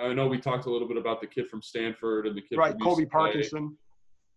I 0.00 0.12
know 0.12 0.26
we 0.26 0.38
talked 0.38 0.66
a 0.66 0.70
little 0.70 0.88
bit 0.88 0.96
about 0.96 1.20
the 1.20 1.26
kid 1.26 1.48
from 1.48 1.62
Stanford 1.62 2.26
and 2.26 2.36
the 2.36 2.40
kid 2.40 2.58
Right, 2.58 2.72
from 2.72 2.80
Colby 2.80 3.06
Parkinson. 3.06 3.76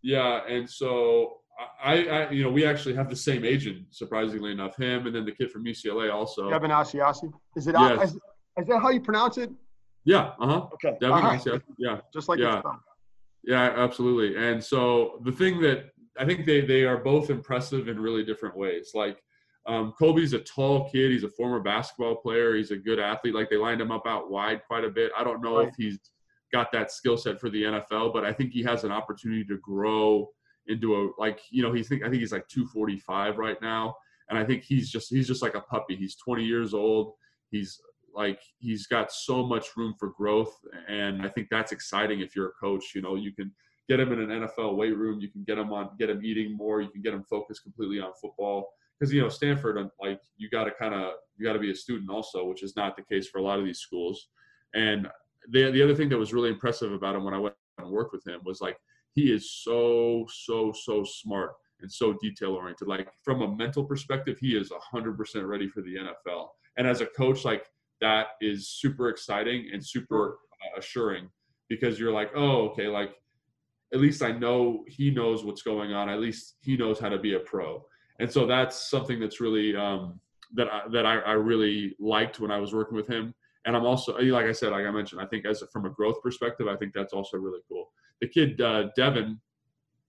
Yeah, 0.04 0.42
and 0.48 0.70
so 0.70 1.38
I, 1.84 2.06
I, 2.08 2.30
you 2.32 2.44
know, 2.44 2.52
we 2.52 2.66
actually 2.66 2.96
have 2.96 3.10
the 3.10 3.16
same 3.16 3.46
agent, 3.46 3.86
surprisingly 3.92 4.52
enough. 4.52 4.76
Him 4.78 5.06
and 5.08 5.16
then 5.16 5.26
the 5.26 5.32
kid 5.32 5.52
from 5.52 5.64
UCLA 5.66 6.14
also. 6.14 6.50
Devin 6.50 6.72
Asiasi. 6.72 7.32
Is 7.56 7.68
it 7.68 7.76
Yes. 7.80 8.10
is, 8.10 8.16
is 8.60 8.68
that 8.68 8.80
how 8.82 8.90
you 8.90 9.00
pronounce 9.02 9.38
it? 9.38 9.50
Yeah. 10.04 10.34
Uh 10.40 10.48
huh. 10.48 10.68
Okay. 10.74 10.98
Devin. 11.00 11.24
right. 11.24 11.40
Asiasi, 11.40 11.62
Yeah. 11.78 12.00
Just 12.14 12.28
like 12.30 12.40
Yeah. 12.40 12.62
Yeah, 13.44 13.74
absolutely. 13.78 14.36
And 14.44 14.62
so 14.64 15.22
the 15.24 15.32
thing 15.32 15.62
that 15.62 15.92
I 16.20 16.26
think 16.26 16.46
they 16.46 16.62
they 16.62 16.84
are 16.84 16.98
both 16.98 17.30
impressive 17.30 17.88
in 17.88 18.00
really 18.00 18.24
different 18.26 18.58
ways. 18.58 18.92
Like 18.94 19.22
um, 19.68 19.94
Colby's 19.98 20.34
a 20.34 20.40
tall 20.40 20.90
kid. 20.90 21.12
He's 21.12 21.24
a 21.24 21.30
former 21.30 21.60
basketball 21.60 22.16
player. 22.18 22.56
He's 22.56 22.72
a 22.72 22.78
good 22.78 23.00
athlete. 23.00 23.34
Like 23.36 23.50
they 23.50 23.58
lined 23.58 23.82
him 23.82 23.92
up 23.92 24.06
out 24.08 24.30
wide 24.30 24.62
quite 24.68 24.84
a 24.84 24.90
bit. 24.90 25.12
I 25.18 25.24
don't 25.24 25.42
know 25.42 25.60
Right. 25.60 25.68
if 25.70 25.76
he's 25.78 26.00
got 26.54 26.72
that 26.72 26.92
skill 26.92 27.18
set 27.18 27.40
for 27.40 27.50
the 27.50 27.64
NFL, 27.64 28.14
but 28.14 28.24
I 28.26 28.32
think 28.32 28.52
he 28.52 28.62
has 28.64 28.84
an 28.84 28.92
opportunity 28.92 29.44
to 29.46 29.58
grow 29.58 30.30
into 30.68 30.96
a 30.96 31.10
like 31.20 31.40
you 31.52 31.62
know 31.62 31.72
he's 31.74 31.88
think 31.88 32.04
I 32.04 32.10
think 32.10 32.20
he's 32.20 32.32
like 32.32 32.48
245 32.48 33.38
right 33.38 33.62
now, 33.62 33.96
and 34.30 34.38
I 34.38 34.44
think 34.44 34.64
he's 34.64 34.90
just 34.90 35.10
he's 35.10 35.28
just 35.28 35.42
like 35.42 35.56
a 35.56 35.62
puppy. 35.62 35.96
He's 35.96 36.16
20 36.16 36.44
years 36.44 36.74
old. 36.74 37.14
He's 37.52 37.80
like 38.14 38.42
he's 38.60 38.88
got 38.88 39.12
so 39.12 39.46
much 39.46 39.76
room 39.76 39.94
for 40.00 40.10
growth, 40.10 40.54
and 40.88 41.22
I 41.22 41.30
think 41.30 41.48
that's 41.50 41.72
exciting 41.72 42.22
if 42.22 42.36
you're 42.36 42.48
a 42.48 42.54
coach. 42.60 42.94
You 42.96 43.02
know, 43.02 43.16
you 43.16 43.34
can 43.34 43.52
get 43.88 44.00
him 44.00 44.12
in 44.12 44.20
an 44.20 44.42
NFL 44.42 44.76
weight 44.76 44.98
room. 44.98 45.20
You 45.20 45.30
can 45.30 45.44
get 45.44 45.58
him 45.58 45.72
on, 45.72 45.92
get 46.00 46.10
him 46.10 46.24
eating 46.24 46.56
more. 46.56 46.82
You 46.82 46.90
can 46.90 47.02
get 47.02 47.14
him 47.14 47.24
focused 47.24 47.64
completely 47.64 48.00
on 48.00 48.12
football. 48.20 48.70
Because 49.00 49.14
you 49.14 49.22
know 49.22 49.30
Stanford, 49.30 49.78
like 50.02 50.22
you 50.38 50.50
got 50.50 50.64
to 50.64 50.72
kind 50.72 50.94
of 50.94 51.14
you 51.38 51.46
got 51.46 51.54
to 51.54 51.60
be 51.60 51.72
a 51.72 51.76
student 51.76 52.10
also, 52.10 52.46
which 52.46 52.64
is 52.64 52.76
not 52.76 52.96
the 52.96 53.04
case 53.04 53.28
for 53.28 53.40
a 53.40 53.44
lot 53.44 53.60
of 53.60 53.66
these 53.66 53.80
schools. 53.80 54.30
And 54.74 55.08
the 55.50 55.70
the 55.72 55.84
other 55.84 55.96
thing 55.96 56.10
that 56.10 56.18
was 56.18 56.34
really 56.34 56.50
impressive 56.50 56.94
about 56.94 57.16
him 57.16 57.24
when 57.24 57.34
I 57.34 57.40
went 57.40 57.56
and 57.78 57.90
worked 57.90 58.14
with 58.14 58.26
him 58.26 58.40
was 58.46 58.62
like 58.62 58.78
he 59.16 59.34
is 59.34 59.52
so 59.64 60.28
so 60.30 60.72
so 60.74 61.04
smart 61.04 61.54
and 61.82 61.92
so 61.92 62.14
detail 62.22 62.54
oriented. 62.54 62.88
Like 62.88 63.10
from 63.24 63.42
a 63.42 63.56
mental 63.56 63.84
perspective, 63.84 64.38
he 64.40 64.56
is 64.56 64.72
hundred 64.92 65.18
percent 65.18 65.46
ready 65.46 65.68
for 65.68 65.82
the 65.82 65.96
NFL. 65.96 66.48
And 66.78 66.86
as 66.86 67.02
a 67.02 67.06
coach, 67.08 67.46
like 67.46 67.66
that 68.02 68.28
is 68.42 68.68
super 68.68 69.10
exciting 69.10 69.70
and 69.74 69.84
super 69.84 70.38
uh, 70.52 70.80
assuring 70.80 71.30
because 71.70 72.00
you're 72.00 72.12
like, 72.12 72.32
oh, 72.36 72.70
okay, 72.70 72.88
like 72.88 73.16
at 73.94 74.00
least 74.00 74.22
I 74.22 74.32
know 74.32 74.84
he 74.88 75.10
knows 75.10 75.44
what's 75.44 75.62
going 75.62 75.94
on. 75.94 76.10
At 76.10 76.20
least 76.20 76.56
he 76.62 76.76
knows 76.76 77.00
how 77.00 77.10
to 77.10 77.18
be 77.18 77.36
a 77.36 77.40
pro. 77.40 77.84
And 78.20 78.32
so 78.32 78.46
that's 78.46 78.90
something 78.90 79.20
that's 79.20 79.40
really 79.40 79.76
um, 79.76 80.20
that 80.54 80.68
I, 80.72 80.82
that 80.92 81.06
I, 81.06 81.20
I 81.20 81.32
really 81.34 81.96
liked 82.00 82.40
when 82.40 82.52
I 82.52 82.60
was 82.60 82.74
working 82.74 82.96
with 82.96 83.08
him. 83.08 83.34
And 83.66 83.76
I'm 83.76 83.86
also, 83.86 84.18
like 84.18 84.46
I 84.46 84.52
said, 84.52 84.72
like 84.72 84.86
I 84.86 84.92
mentioned, 84.92 85.22
I 85.22 85.26
think 85.26 85.46
as 85.46 85.62
a, 85.62 85.68
from 85.68 85.86
a 85.86 85.90
growth 85.90 86.22
perspective, 86.22 86.68
I 86.68 86.76
think 86.76 86.94
that's 86.94 87.14
also 87.14 87.38
really 87.38 87.62
cool. 87.68 87.92
The 88.22 88.28
kid 88.28 88.62
uh, 88.62 88.86
Devin 88.96 89.40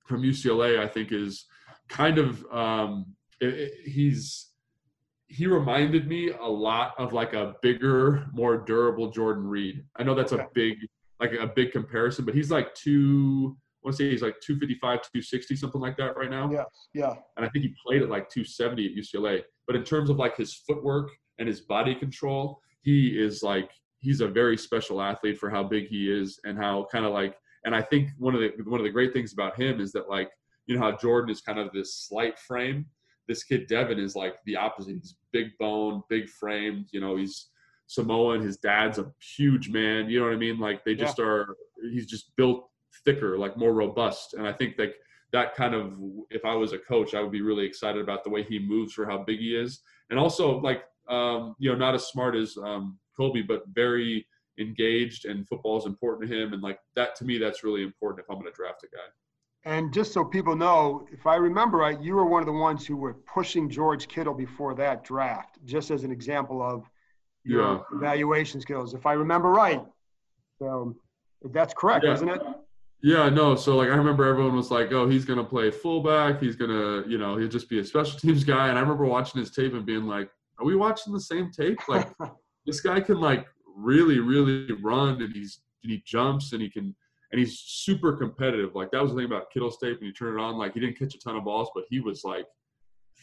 from 0.06 0.22
UCLA, 0.22 0.78
I 0.78 0.86
think, 0.88 1.12
is 1.12 1.46
kind 1.88 2.18
of 2.18 2.44
um, 2.52 3.06
it, 3.40 3.48
it- 3.54 3.72
he's 3.88 4.50
he 5.28 5.46
reminded 5.48 6.06
me 6.06 6.30
a 6.30 6.46
lot 6.46 6.94
of 6.98 7.12
like 7.12 7.32
a 7.32 7.54
bigger, 7.60 8.26
more 8.32 8.56
durable 8.58 9.10
Jordan 9.10 9.44
Reed. 9.44 9.84
I 9.96 10.04
know 10.04 10.14
that's 10.14 10.30
a 10.32 10.36
big 10.54 10.76
like 11.20 11.32
a 11.32 11.46
big 11.48 11.72
comparison, 11.72 12.24
but 12.24 12.34
he's 12.34 12.50
like 12.50 12.72
two. 12.74 13.56
I 13.84 13.88
want 13.88 13.96
to 13.98 14.02
say 14.04 14.10
he's 14.10 14.22
like 14.22 14.36
255, 14.40 14.80
260, 14.80 15.56
something 15.56 15.80
like 15.80 15.96
that 15.96 16.16
right 16.16 16.28
now. 16.30 16.50
Yeah, 16.50 16.64
Yeah. 16.92 17.14
And 17.36 17.46
I 17.46 17.48
think 17.48 17.64
he 17.64 17.74
played 17.86 18.02
at 18.02 18.08
like 18.08 18.28
270 18.30 18.84
at 18.86 18.92
UCLA. 18.96 19.42
But 19.68 19.76
in 19.76 19.84
terms 19.84 20.10
of 20.10 20.16
like 20.16 20.36
his 20.36 20.54
footwork 20.54 21.08
and 21.38 21.46
his 21.46 21.60
body 21.60 21.94
control, 21.94 22.60
he 22.82 23.08
is 23.20 23.42
like 23.44 23.70
he's 24.00 24.20
a 24.20 24.26
very 24.28 24.56
special 24.56 25.00
athlete 25.00 25.38
for 25.38 25.50
how 25.50 25.62
big 25.64 25.86
he 25.88 26.10
is 26.10 26.38
and 26.44 26.56
how 26.58 26.86
kind 26.92 27.04
of 27.04 27.12
like. 27.12 27.36
And 27.66 27.74
I 27.74 27.82
think 27.82 28.10
one 28.16 28.34
of 28.34 28.40
the 28.40 28.52
one 28.64 28.80
of 28.80 28.84
the 28.84 28.90
great 28.90 29.12
things 29.12 29.32
about 29.32 29.60
him 29.60 29.80
is 29.80 29.92
that 29.92 30.08
like 30.08 30.30
you 30.66 30.76
know 30.76 30.80
how 30.80 30.96
Jordan 30.96 31.30
is 31.30 31.40
kind 31.40 31.58
of 31.58 31.72
this 31.72 32.06
slight 32.08 32.38
frame. 32.38 32.86
This 33.28 33.42
kid 33.42 33.66
Devin 33.66 33.98
is 33.98 34.14
like 34.14 34.36
the 34.46 34.56
opposite. 34.56 34.94
He's 34.94 35.16
big 35.32 35.48
bone, 35.58 36.02
big 36.08 36.28
framed. 36.30 36.86
You 36.92 37.00
know, 37.00 37.16
he's 37.16 37.48
Samoan. 37.88 38.40
His 38.40 38.56
dad's 38.56 38.98
a 38.98 39.12
huge 39.36 39.68
man. 39.68 40.08
You 40.08 40.20
know 40.20 40.26
what 40.26 40.34
I 40.34 40.38
mean? 40.38 40.60
Like 40.60 40.84
they 40.84 40.94
just 40.94 41.18
are. 41.18 41.56
He's 41.82 42.06
just 42.06 42.34
built 42.36 42.68
thicker, 43.04 43.36
like 43.36 43.56
more 43.56 43.72
robust. 43.72 44.34
And 44.34 44.46
I 44.46 44.52
think 44.52 44.76
like 44.78 44.94
that 45.32 45.56
kind 45.56 45.74
of, 45.74 45.98
if 46.30 46.44
I 46.44 46.54
was 46.54 46.72
a 46.72 46.78
coach, 46.78 47.14
I 47.14 47.20
would 47.20 47.32
be 47.32 47.42
really 47.42 47.66
excited 47.66 48.00
about 48.00 48.22
the 48.22 48.30
way 48.30 48.44
he 48.44 48.60
moves 48.60 48.92
for 48.92 49.06
how 49.06 49.18
big 49.18 49.40
he 49.40 49.56
is, 49.56 49.80
and 50.10 50.20
also 50.20 50.60
like 50.60 50.84
um, 51.08 51.56
you 51.58 51.70
know 51.70 51.76
not 51.76 51.94
as 51.94 52.06
smart 52.06 52.36
as 52.36 52.56
um, 52.56 52.98
Colby, 53.16 53.42
but 53.42 53.64
very 53.72 54.24
engaged, 54.58 55.24
and 55.26 55.46
football 55.48 55.78
is 55.78 55.86
important 55.86 56.30
to 56.30 56.36
him. 56.36 56.52
And 56.52 56.62
like 56.62 56.78
that 56.94 57.14
to 57.16 57.24
me, 57.24 57.38
that's 57.38 57.62
really 57.64 57.82
important 57.82 58.24
if 58.24 58.30
I'm 58.30 58.40
going 58.40 58.50
to 58.50 58.56
draft 58.56 58.84
a 58.84 58.86
guy. 58.86 59.02
And 59.64 59.92
just 59.92 60.12
so 60.12 60.24
people 60.24 60.54
know, 60.54 61.06
if 61.12 61.26
I 61.26 61.36
remember 61.36 61.78
right, 61.78 62.00
you 62.00 62.14
were 62.14 62.24
one 62.26 62.40
of 62.40 62.46
the 62.46 62.52
ones 62.52 62.86
who 62.86 62.96
were 62.96 63.14
pushing 63.14 63.68
George 63.68 64.06
Kittle 64.06 64.34
before 64.34 64.74
that 64.76 65.02
draft, 65.02 65.58
just 65.64 65.90
as 65.90 66.04
an 66.04 66.12
example 66.12 66.62
of 66.62 66.88
your 67.42 67.62
Yeah. 67.62 67.80
evaluation 67.96 68.60
skills, 68.60 68.94
if 68.94 69.06
I 69.06 69.14
remember 69.14 69.50
right. 69.50 69.84
So 70.58 70.94
that's 71.50 71.74
correct, 71.74 72.04
Yeah. 72.04 72.12
isn't 72.12 72.28
it? 72.28 72.42
Yeah, 73.02 73.28
no. 73.28 73.54
So 73.56 73.76
like 73.76 73.88
I 73.90 73.94
remember 73.96 74.24
everyone 74.24 74.56
was 74.56 74.70
like, 74.70 74.90
"Oh, 74.92 75.08
he's 75.08 75.24
gonna 75.24 75.44
play 75.44 75.70
fullback. 75.70 76.40
He's 76.40 76.56
gonna, 76.56 77.04
you 77.06 77.18
know, 77.18 77.36
he'll 77.36 77.48
just 77.48 77.68
be 77.68 77.78
a 77.78 77.84
special 77.84 78.18
teams 78.18 78.42
guy." 78.42 78.68
And 78.68 78.78
I 78.78 78.80
remember 78.80 79.04
watching 79.04 79.38
his 79.40 79.50
tape 79.50 79.74
and 79.74 79.84
being 79.84 80.06
like, 80.06 80.30
"Are 80.58 80.64
we 80.64 80.76
watching 80.76 81.12
the 81.12 81.20
same 81.20 81.50
tape? 81.50 81.78
Like, 81.88 82.08
this 82.66 82.80
guy 82.80 83.00
can 83.00 83.20
like 83.20 83.46
really, 83.76 84.18
really 84.18 84.72
run, 84.72 85.20
and 85.22 85.34
he's 85.34 85.60
and 85.82 85.92
he 85.92 86.02
jumps, 86.04 86.52
and 86.52 86.62
he 86.62 86.68
can, 86.70 86.94
and 87.30 87.38
he's 87.38 87.58
super 87.60 88.16
competitive. 88.16 88.74
Like 88.74 88.90
that 88.90 89.02
was 89.02 89.12
the 89.12 89.18
thing 89.18 89.26
about 89.26 89.50
Kittle's 89.52 89.78
tape. 89.78 89.98
When 89.98 90.06
you 90.06 90.12
turn 90.12 90.38
it 90.38 90.42
on, 90.42 90.56
like 90.56 90.74
he 90.74 90.80
didn't 90.80 90.98
catch 90.98 91.14
a 91.14 91.18
ton 91.18 91.36
of 91.36 91.44
balls, 91.44 91.70
but 91.74 91.84
he 91.90 92.00
was 92.00 92.24
like 92.24 92.46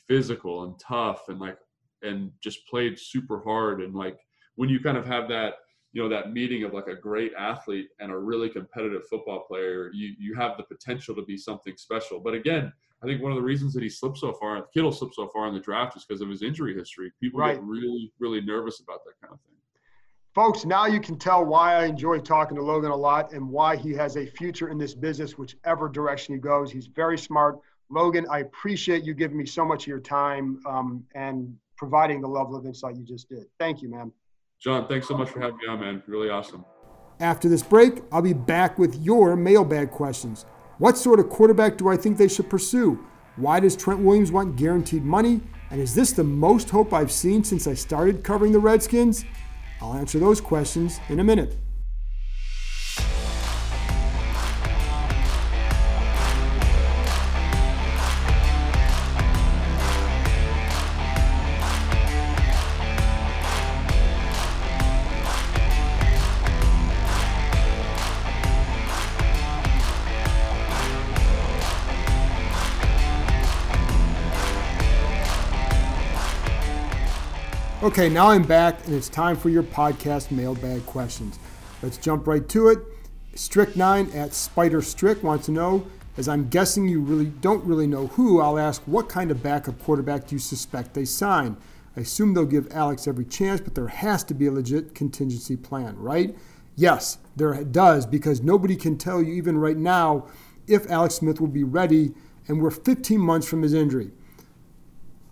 physical 0.07 0.63
and 0.63 0.79
tough, 0.79 1.29
and 1.29 1.39
like 1.39 1.57
and 2.03 2.31
just 2.41 2.65
played 2.67 2.99
super 2.99 3.41
hard. 3.43 3.81
And 3.81 3.95
like 3.95 4.19
when 4.55 4.69
you 4.69 4.79
kind 4.79 4.97
of 4.97 5.05
have 5.05 5.27
that 5.29 5.55
you 5.93 6.01
know 6.01 6.09
that 6.09 6.33
meeting 6.33 6.63
of 6.63 6.73
like 6.73 6.87
a 6.87 6.95
great 6.95 7.33
athlete 7.37 7.89
and 7.99 8.11
a 8.11 8.17
really 8.17 8.49
competitive 8.49 9.03
football 9.09 9.45
player, 9.47 9.91
you 9.93 10.13
you 10.17 10.35
have 10.35 10.57
the 10.57 10.63
potential 10.63 11.15
to 11.15 11.23
be 11.23 11.37
something 11.37 11.75
special. 11.77 12.19
But 12.19 12.33
again, 12.33 12.71
I 13.03 13.05
think 13.05 13.21
one 13.21 13.31
of 13.31 13.35
the 13.37 13.43
reasons 13.43 13.73
that 13.73 13.83
he 13.83 13.89
slipped 13.89 14.17
so 14.17 14.33
far, 14.33 14.61
Kittle 14.73 14.91
slipped 14.91 15.15
so 15.15 15.27
far 15.29 15.47
in 15.47 15.53
the 15.53 15.59
draft, 15.59 15.95
is 15.97 16.05
because 16.05 16.21
of 16.21 16.29
his 16.29 16.41
injury 16.41 16.73
history. 16.75 17.11
People 17.19 17.39
Right. 17.39 17.55
get 17.55 17.63
really 17.63 18.11
really 18.19 18.41
nervous 18.41 18.79
about 18.79 19.03
that 19.05 19.13
kind 19.21 19.33
of 19.33 19.39
thing. 19.41 19.52
Folks, 20.33 20.65
now 20.65 20.87
you 20.87 20.99
can 20.99 21.15
tell 21.15 21.45
why 21.45 21.75
I 21.75 21.85
enjoy 21.85 22.17
talking 22.17 22.57
to 22.57 22.63
Logan 22.63 22.89
a 22.89 22.95
lot 22.95 23.33
and 23.33 23.47
why 23.47 23.75
he 23.75 23.93
has 23.93 24.17
a 24.17 24.25
future 24.25 24.69
in 24.69 24.79
this 24.79 24.95
business, 24.95 25.37
whichever 25.37 25.87
direction 25.87 26.33
he 26.33 26.39
goes. 26.39 26.71
He's 26.71 26.87
very 26.87 27.19
smart. 27.19 27.59
Logan, 27.91 28.25
I 28.31 28.39
appreciate 28.39 29.03
you 29.03 29.13
giving 29.13 29.37
me 29.37 29.45
so 29.45 29.63
much 29.63 29.83
of 29.83 29.87
your 29.89 29.99
time 29.99 30.59
um, 30.67 31.03
and 31.13 31.55
providing 31.77 32.19
the 32.19 32.27
level 32.27 32.55
of 32.55 32.65
insight 32.65 32.95
you 32.95 33.03
just 33.03 33.29
did. 33.29 33.45
Thank 33.59 33.83
you, 33.83 33.89
man. 33.89 34.11
John, 34.59 34.87
thanks 34.87 35.07
so 35.07 35.15
much 35.15 35.29
for 35.29 35.39
having 35.39 35.57
me 35.57 35.67
on, 35.67 35.79
man. 35.79 36.01
Really 36.07 36.29
awesome. 36.29 36.65
After 37.19 37.47
this 37.47 37.61
break, 37.61 38.01
I'll 38.11 38.23
be 38.23 38.33
back 38.33 38.79
with 38.79 38.95
your 39.03 39.35
mailbag 39.35 39.91
questions. 39.91 40.47
What 40.79 40.97
sort 40.97 41.19
of 41.19 41.29
quarterback 41.29 41.77
do 41.77 41.89
I 41.89 41.97
think 41.97 42.17
they 42.17 42.27
should 42.27 42.49
pursue? 42.49 43.05
Why 43.35 43.59
does 43.59 43.75
Trent 43.75 43.99
Williams 43.99 44.31
want 44.31 44.55
guaranteed 44.55 45.03
money? 45.03 45.41
And 45.69 45.79
is 45.79 45.93
this 45.93 46.11
the 46.11 46.23
most 46.23 46.71
hope 46.71 46.91
I've 46.91 47.11
seen 47.11 47.43
since 47.43 47.67
I 47.67 47.75
started 47.75 48.23
covering 48.23 48.51
the 48.51 48.59
Redskins? 48.59 49.25
I'll 49.83 49.95
answer 49.95 50.17
those 50.17 50.39
questions 50.39 51.01
in 51.09 51.19
a 51.19 51.25
minute. 51.25 51.57
Okay, 77.93 78.09
now 78.09 78.31
I'm 78.31 78.41
back, 78.41 78.87
and 78.87 78.95
it's 78.95 79.07
time 79.07 79.35
for 79.35 79.49
your 79.49 79.61
podcast 79.61 80.31
mailbag 80.31 80.83
questions. 80.87 81.37
Let's 81.83 81.99
jump 81.99 82.25
right 82.25 82.49
to 82.49 82.69
it. 82.69 82.79
Strick9 83.35 84.15
at 84.15 84.33
Spider 84.33 84.81
Strick 84.81 85.21
wants 85.21 85.45
to 85.45 85.51
know, 85.51 85.85
as 86.17 86.27
I'm 86.27 86.49
guessing 86.49 86.87
you 86.87 87.01
really 87.01 87.27
don't 87.27 87.63
really 87.63 87.85
know 87.85 88.07
who, 88.07 88.41
I'll 88.41 88.57
ask 88.57 88.81
what 88.87 89.09
kind 89.09 89.29
of 89.29 89.43
backup 89.43 89.79
quarterback 89.83 90.25
do 90.25 90.33
you 90.33 90.39
suspect 90.39 90.95
they 90.95 91.05
sign? 91.05 91.55
I 91.95 91.99
assume 91.99 92.33
they'll 92.33 92.45
give 92.45 92.67
Alex 92.71 93.07
every 93.07 93.25
chance, 93.25 93.61
but 93.61 93.75
there 93.75 93.89
has 93.89 94.23
to 94.23 94.33
be 94.33 94.47
a 94.47 94.51
legit 94.51 94.95
contingency 94.95 95.55
plan, 95.55 95.95
right? 95.99 96.35
Yes, 96.75 97.19
there 97.35 97.63
does, 97.63 98.07
because 98.07 98.41
nobody 98.41 98.75
can 98.75 98.97
tell 98.97 99.21
you, 99.21 99.33
even 99.33 99.59
right 99.59 99.77
now, 99.77 100.25
if 100.65 100.89
Alex 100.89 101.13
Smith 101.13 101.39
will 101.39 101.45
be 101.45 101.63
ready, 101.63 102.15
and 102.47 102.59
we're 102.59 102.71
15 102.71 103.19
months 103.19 103.47
from 103.47 103.61
his 103.61 103.75
injury. 103.75 104.09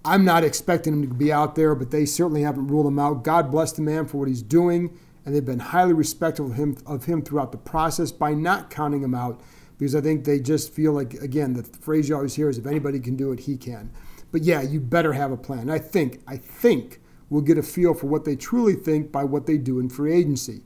I'm 0.03 0.25
not 0.25 0.43
expecting 0.43 0.93
him 0.93 1.07
to 1.07 1.13
be 1.13 1.31
out 1.31 1.55
there, 1.55 1.75
but 1.75 1.91
they 1.91 2.05
certainly 2.05 2.41
haven't 2.41 2.67
ruled 2.67 2.87
him 2.87 2.97
out. 2.97 3.23
God 3.23 3.51
bless 3.51 3.71
the 3.71 3.83
man 3.83 4.07
for 4.07 4.17
what 4.17 4.27
he's 4.27 4.41
doing, 4.41 4.97
and 5.25 5.35
they've 5.35 5.45
been 5.45 5.59
highly 5.59 5.93
respectful 5.93 6.47
of 6.47 6.55
him, 6.55 6.77
of 6.87 7.05
him 7.05 7.21
throughout 7.21 7.51
the 7.51 7.57
process 7.57 8.11
by 8.11 8.33
not 8.33 8.71
counting 8.71 9.03
him 9.03 9.13
out, 9.13 9.39
because 9.77 9.95
I 9.95 10.01
think 10.01 10.25
they 10.25 10.39
just 10.39 10.73
feel 10.73 10.93
like, 10.93 11.13
again, 11.15 11.53
the 11.53 11.63
phrase 11.63 12.09
you 12.09 12.15
always 12.15 12.35
hear 12.35 12.49
is 12.49 12.57
if 12.57 12.65
anybody 12.65 12.99
can 12.99 13.15
do 13.15 13.31
it, 13.31 13.41
he 13.41 13.57
can. 13.57 13.91
But 14.31 14.41
yeah, 14.43 14.61
you 14.61 14.79
better 14.79 15.13
have 15.13 15.31
a 15.31 15.37
plan. 15.37 15.69
I 15.69 15.77
think, 15.77 16.21
I 16.27 16.37
think 16.37 16.99
we'll 17.29 17.41
get 17.41 17.57
a 17.57 17.63
feel 17.63 17.93
for 17.93 18.07
what 18.07 18.25
they 18.25 18.35
truly 18.35 18.73
think 18.73 19.11
by 19.11 19.23
what 19.23 19.45
they 19.45 19.57
do 19.57 19.79
in 19.79 19.89
free 19.89 20.13
agency. 20.13 20.61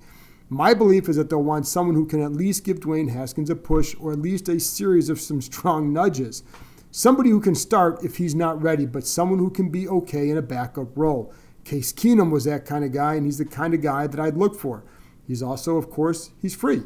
My 0.47 0.73
belief 0.73 1.09
is 1.09 1.15
that 1.15 1.29
they'll 1.29 1.43
want 1.43 1.65
someone 1.65 1.95
who 1.95 2.05
can 2.05 2.21
at 2.21 2.31
least 2.31 2.63
give 2.63 2.79
Dwayne 2.79 3.09
Haskins 3.09 3.49
a 3.49 3.55
push 3.55 3.95
or 3.99 4.11
at 4.13 4.19
least 4.19 4.47
a 4.47 4.59
series 4.59 5.09
of 5.09 5.19
some 5.19 5.41
strong 5.41 5.91
nudges. 5.91 6.43
Somebody 6.97 7.29
who 7.29 7.41
can 7.41 7.55
start 7.55 8.05
if 8.05 8.15
he's 8.15 8.33
not 8.33 8.61
ready, 8.61 8.85
but 8.85 9.05
someone 9.05 9.37
who 9.37 9.49
can 9.49 9.67
be 9.67 9.85
okay 9.85 10.29
in 10.29 10.37
a 10.37 10.41
backup 10.41 10.97
role. 10.97 11.33
Case 11.65 11.91
Keenum 11.91 12.31
was 12.31 12.45
that 12.45 12.65
kind 12.65 12.85
of 12.85 12.93
guy, 12.93 13.15
and 13.15 13.25
he's 13.25 13.37
the 13.37 13.43
kind 13.43 13.73
of 13.73 13.81
guy 13.81 14.07
that 14.07 14.17
I'd 14.17 14.37
look 14.37 14.57
for. 14.57 14.85
He's 15.27 15.43
also, 15.43 15.75
of 15.75 15.89
course, 15.89 16.31
he's 16.41 16.55
free. 16.55 16.83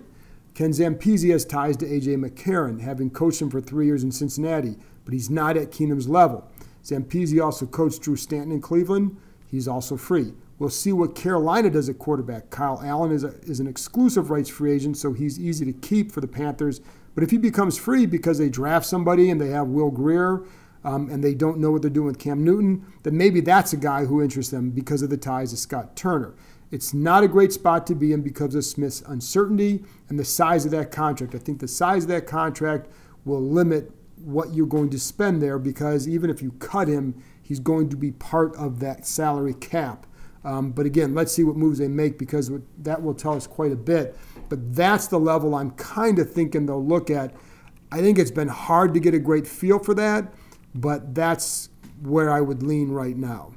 Ken 0.56 0.72
Zampese 0.72 1.30
has 1.32 1.46
ties 1.46 1.78
to 1.78 1.86
A.J. 1.86 2.16
McCarron, 2.16 2.82
having 2.82 3.12
coached 3.12 3.40
him 3.40 3.52
for 3.52 3.62
three 3.62 3.86
years 3.86 4.04
in 4.04 4.12
Cincinnati, 4.12 4.78
but 5.06 5.14
he's 5.14 5.30
not 5.30 5.56
at 5.56 5.70
Keenum's 5.70 6.10
level. 6.10 6.50
Zampese 6.84 7.40
also 7.40 7.68
coached 7.68 8.02
Drew 8.02 8.16
Stanton 8.16 8.52
in 8.52 8.62
Cleveland. 8.62 9.16
He's 9.46 9.68
also 9.68 9.96
free. 9.96 10.34
We'll 10.58 10.72
see 10.72 10.92
what 10.92 11.14
Carolina 11.14 11.70
does 11.70 11.88
at 11.88 12.00
quarterback. 12.00 12.50
Kyle 12.50 12.82
Allen 12.84 13.12
is, 13.12 13.24
a, 13.24 13.36
is 13.44 13.60
an 13.60 13.68
exclusive 13.68 14.32
rights 14.32 14.50
free 14.50 14.72
agent, 14.72 14.98
so 14.98 15.14
he's 15.14 15.40
easy 15.40 15.66
to 15.66 15.74
keep 15.74 16.12
for 16.12 16.20
the 16.20 16.28
Panthers. 16.28 16.82
But 17.16 17.24
if 17.24 17.32
he 17.32 17.38
becomes 17.38 17.78
free 17.78 18.06
because 18.06 18.38
they 18.38 18.50
draft 18.50 18.86
somebody 18.86 19.30
and 19.30 19.40
they 19.40 19.50
have 19.50 19.68
Will 19.68 19.92
Grier 19.92 20.44
um, 20.84 21.10
and 21.10 21.24
they 21.24 21.34
don't 21.34 21.60
know 21.60 21.72
what 21.72 21.82
they're 21.82 21.92
doing 21.92 22.08
with 22.08 22.20
Cam 22.20 22.44
Newton, 22.44 22.86
then 23.04 23.18
maybe 23.18 23.42
that's 23.42 23.74
a 23.74 23.78
guy 23.78 24.06
who 24.06 24.22
interests 24.22 24.52
them 24.52 24.70
because 24.70 25.02
of 25.02 25.10
the 25.10 25.18
ties 25.18 25.52
to 25.52 25.58
Scott 25.58 25.96
Turner. 25.96 26.36
It's 26.72 26.94
not 26.94 27.24
a 27.24 27.28
great 27.28 27.52
spot 27.52 27.88
to 27.88 27.96
be 27.96 28.14
in 28.14 28.22
because 28.22 28.54
of 28.54 28.64
Smith's 28.64 29.02
uncertainty 29.02 29.84
and 30.08 30.20
the 30.20 30.26
size 30.26 30.66
of 30.66 30.72
that 30.72 30.92
contract. 30.92 31.34
I 31.34 31.40
think 31.40 31.60
the 31.60 31.68
size 31.68 32.04
of 32.04 32.10
that 32.10 32.28
contract 32.28 32.88
will 33.26 33.42
limit 33.42 33.92
what 34.18 34.54
you're 34.54 34.68
going 34.68 34.90
to 34.92 35.00
spend 35.00 35.42
there 35.42 35.58
because 35.58 36.08
even 36.08 36.30
if 36.30 36.42
you 36.42 36.52
cut 36.54 36.88
him, 36.88 37.22
he's 37.42 37.60
going 37.60 37.90
to 37.90 37.98
be 37.98 38.12
part 38.12 38.56
of 38.56 38.80
that 38.82 39.06
salary 39.06 39.54
cap. 39.54 40.06
Um, 40.44 40.72
but 40.72 40.86
again, 40.86 41.16
let's 41.16 41.32
see 41.32 41.44
what 41.44 41.56
moves 41.56 41.80
they 41.80 41.88
make 41.88 42.18
because 42.18 42.52
that 42.78 43.02
will 43.02 43.14
tell 43.14 43.34
us 43.34 43.48
quite 43.48 43.72
a 43.72 43.76
bit. 43.76 44.16
But 44.50 44.76
that's 44.76 45.08
the 45.08 45.20
level 45.20 45.56
I'm 45.56 45.72
kind 45.72 46.20
of 46.20 46.32
thinking 46.32 46.66
they'll 46.66 46.84
look 46.84 47.10
at. 47.10 47.34
I 47.92 48.02
think 48.02 48.20
it's 48.20 48.32
been 48.32 48.48
hard 48.48 48.94
to 48.94 49.00
get 49.00 49.14
a 49.14 49.20
great 49.20 49.48
feel 49.48 49.80
for 49.80 49.94
that, 49.96 50.34
but 50.76 51.16
that's 51.16 51.70
where 52.02 52.32
I 52.32 52.42
would 52.42 52.64
lean 52.64 52.90
right 52.90 53.18
now. 53.18 53.54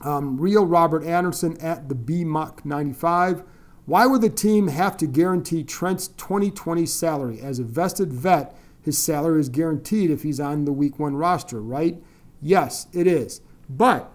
Um, 0.00 0.38
Real 0.38 0.66
Robert 0.66 1.04
Anderson 1.04 1.58
at 1.60 1.88
the 1.88 1.94
BMOC 1.94 2.64
95. 2.64 3.44
Why 3.86 4.06
would 4.06 4.22
the 4.22 4.30
team 4.30 4.68
have 4.68 4.96
to 4.98 5.06
guarantee 5.06 5.62
Trent's 5.62 6.08
2020 6.08 6.86
salary? 6.86 7.40
As 7.40 7.58
a 7.58 7.64
vested 7.64 8.12
vet, 8.12 8.56
his 8.80 8.98
salary 8.98 9.40
is 9.40 9.48
guaranteed 9.48 10.10
if 10.10 10.22
he's 10.22 10.40
on 10.40 10.64
the 10.64 10.72
week 10.72 10.98
one 10.98 11.16
roster, 11.16 11.60
right? 11.60 12.02
Yes, 12.40 12.86
it 12.92 13.06
is. 13.06 13.40
But 13.68 14.10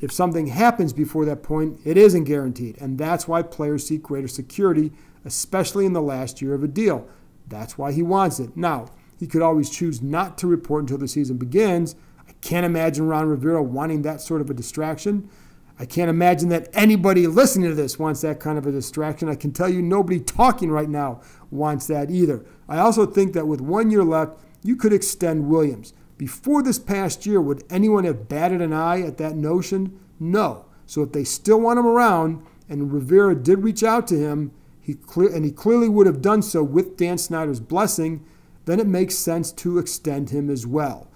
if 0.00 0.12
something 0.12 0.48
happens 0.48 0.92
before 0.92 1.24
that 1.26 1.42
point, 1.42 1.80
it 1.84 1.96
isn't 1.96 2.24
guaranteed. 2.24 2.80
And 2.80 2.98
that's 2.98 3.28
why 3.28 3.42
players 3.42 3.86
seek 3.86 4.02
greater 4.02 4.28
security, 4.28 4.92
especially 5.24 5.86
in 5.86 5.92
the 5.92 6.02
last 6.02 6.40
year 6.40 6.54
of 6.54 6.62
a 6.62 6.68
deal. 6.68 7.08
That's 7.48 7.76
why 7.76 7.92
he 7.92 8.02
wants 8.02 8.38
it. 8.40 8.56
Now, 8.56 8.88
he 9.18 9.26
could 9.26 9.42
always 9.42 9.68
choose 9.68 10.00
not 10.00 10.38
to 10.38 10.46
report 10.46 10.84
until 10.84 10.98
the 10.98 11.08
season 11.08 11.36
begins. 11.36 11.94
I 12.28 12.32
can't 12.40 12.64
imagine 12.64 13.06
Ron 13.06 13.28
Rivera 13.28 13.62
wanting 13.62 14.02
that 14.02 14.20
sort 14.20 14.40
of 14.40 14.48
a 14.48 14.54
distraction. 14.54 15.28
I 15.78 15.86
can't 15.86 16.10
imagine 16.10 16.50
that 16.50 16.68
anybody 16.74 17.26
listening 17.26 17.70
to 17.70 17.74
this 17.74 17.98
wants 17.98 18.20
that 18.20 18.38
kind 18.38 18.58
of 18.58 18.66
a 18.66 18.72
distraction. 18.72 19.28
I 19.28 19.34
can 19.34 19.50
tell 19.50 19.68
you 19.68 19.80
nobody 19.80 20.20
talking 20.20 20.70
right 20.70 20.88
now 20.88 21.22
wants 21.50 21.86
that 21.86 22.10
either. 22.10 22.44
I 22.68 22.78
also 22.78 23.06
think 23.06 23.32
that 23.32 23.46
with 23.46 23.60
one 23.60 23.90
year 23.90 24.04
left, 24.04 24.38
you 24.62 24.76
could 24.76 24.92
extend 24.92 25.48
Williams. 25.48 25.94
Before 26.18 26.62
this 26.62 26.78
past 26.78 27.24
year, 27.24 27.40
would 27.40 27.64
anyone 27.70 28.04
have 28.04 28.28
batted 28.28 28.60
an 28.60 28.74
eye 28.74 29.00
at 29.00 29.16
that 29.16 29.36
notion? 29.36 29.98
No. 30.18 30.66
So 30.84 31.02
if 31.02 31.12
they 31.12 31.24
still 31.24 31.60
want 31.60 31.78
him 31.78 31.86
around, 31.86 32.44
and 32.68 32.92
Rivera 32.92 33.34
did 33.34 33.64
reach 33.64 33.82
out 33.82 34.06
to 34.08 34.18
him, 34.18 34.52
he 34.90 34.96
clear, 34.96 35.34
and 35.34 35.44
he 35.44 35.52
clearly 35.52 35.88
would 35.88 36.06
have 36.06 36.20
done 36.20 36.42
so 36.42 36.62
with 36.62 36.96
Dan 36.96 37.18
Snyder's 37.18 37.60
blessing, 37.60 38.24
then 38.64 38.80
it 38.80 38.86
makes 38.86 39.14
sense 39.16 39.52
to 39.52 39.78
extend 39.78 40.30
him 40.30 40.50
as 40.50 40.66
well. 40.66 41.08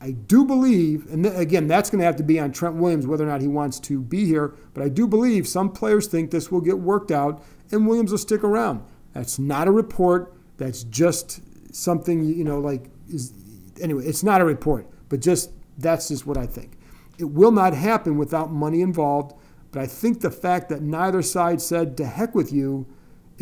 I 0.00 0.12
do 0.12 0.44
believe, 0.44 1.06
and 1.12 1.26
again, 1.26 1.68
that's 1.68 1.90
going 1.90 2.00
to 2.00 2.04
have 2.04 2.16
to 2.16 2.24
be 2.24 2.40
on 2.40 2.50
Trent 2.50 2.74
Williams 2.74 3.06
whether 3.06 3.24
or 3.24 3.28
not 3.28 3.40
he 3.40 3.48
wants 3.48 3.78
to 3.80 4.00
be 4.00 4.26
here, 4.26 4.54
but 4.74 4.82
I 4.82 4.88
do 4.88 5.06
believe 5.06 5.46
some 5.46 5.70
players 5.70 6.08
think 6.08 6.30
this 6.30 6.50
will 6.50 6.60
get 6.60 6.80
worked 6.80 7.12
out 7.12 7.44
and 7.70 7.86
Williams 7.86 8.10
will 8.10 8.18
stick 8.18 8.42
around. 8.42 8.82
That's 9.12 9.38
not 9.38 9.68
a 9.68 9.70
report. 9.70 10.34
That's 10.56 10.82
just 10.84 11.40
something, 11.74 12.24
you 12.24 12.42
know, 12.42 12.58
like, 12.58 12.90
is 13.08 13.32
anyway, 13.80 14.04
it's 14.06 14.24
not 14.24 14.40
a 14.40 14.44
report, 14.44 14.88
but 15.08 15.20
just 15.20 15.50
that's 15.78 16.08
just 16.08 16.26
what 16.26 16.36
I 16.36 16.46
think. 16.46 16.72
It 17.18 17.26
will 17.26 17.52
not 17.52 17.74
happen 17.74 18.18
without 18.18 18.50
money 18.50 18.80
involved, 18.80 19.34
but 19.70 19.82
I 19.82 19.86
think 19.86 20.20
the 20.20 20.30
fact 20.30 20.68
that 20.70 20.82
neither 20.82 21.22
side 21.22 21.62
said 21.62 21.96
to 21.98 22.06
heck 22.06 22.34
with 22.34 22.52
you 22.52 22.86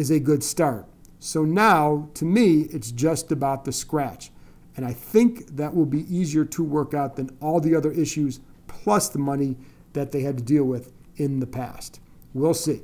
is 0.00 0.10
a 0.10 0.18
good 0.18 0.42
start. 0.42 0.86
So 1.18 1.44
now, 1.44 2.08
to 2.14 2.24
me, 2.24 2.62
it's 2.70 2.90
just 2.90 3.30
about 3.30 3.66
the 3.66 3.72
scratch. 3.72 4.30
And 4.74 4.86
I 4.86 4.94
think 4.94 5.56
that 5.56 5.76
will 5.76 5.84
be 5.84 6.12
easier 6.12 6.46
to 6.46 6.64
work 6.64 6.94
out 6.94 7.16
than 7.16 7.36
all 7.38 7.60
the 7.60 7.76
other 7.76 7.92
issues 7.92 8.40
plus 8.66 9.10
the 9.10 9.18
money 9.18 9.58
that 9.92 10.10
they 10.10 10.22
had 10.22 10.38
to 10.38 10.42
deal 10.42 10.64
with 10.64 10.90
in 11.16 11.40
the 11.40 11.46
past. 11.46 12.00
We'll 12.32 12.54
see. 12.54 12.80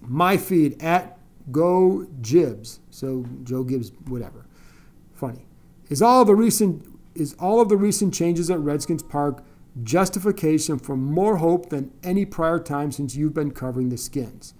My 0.00 0.36
feed 0.36 0.82
at 0.82 1.18
Go 1.52 2.08
Jibs. 2.20 2.80
So 2.90 3.24
Joe 3.44 3.62
Gibbs, 3.62 3.92
whatever. 4.08 4.44
Funny. 5.12 5.46
Is 5.88 6.02
all 6.02 6.24
the 6.24 6.34
recent 6.34 6.84
is 7.14 7.36
all 7.38 7.60
of 7.60 7.68
the 7.68 7.76
recent 7.76 8.12
changes 8.12 8.50
at 8.50 8.58
Redskins 8.58 9.04
Park 9.04 9.44
justification 9.84 10.80
for 10.80 10.96
more 10.96 11.36
hope 11.36 11.68
than 11.70 11.92
any 12.02 12.24
prior 12.24 12.58
time 12.58 12.90
since 12.90 13.14
you've 13.14 13.34
been 13.34 13.52
covering 13.52 13.90
the 13.90 13.96
skins? 13.96 14.52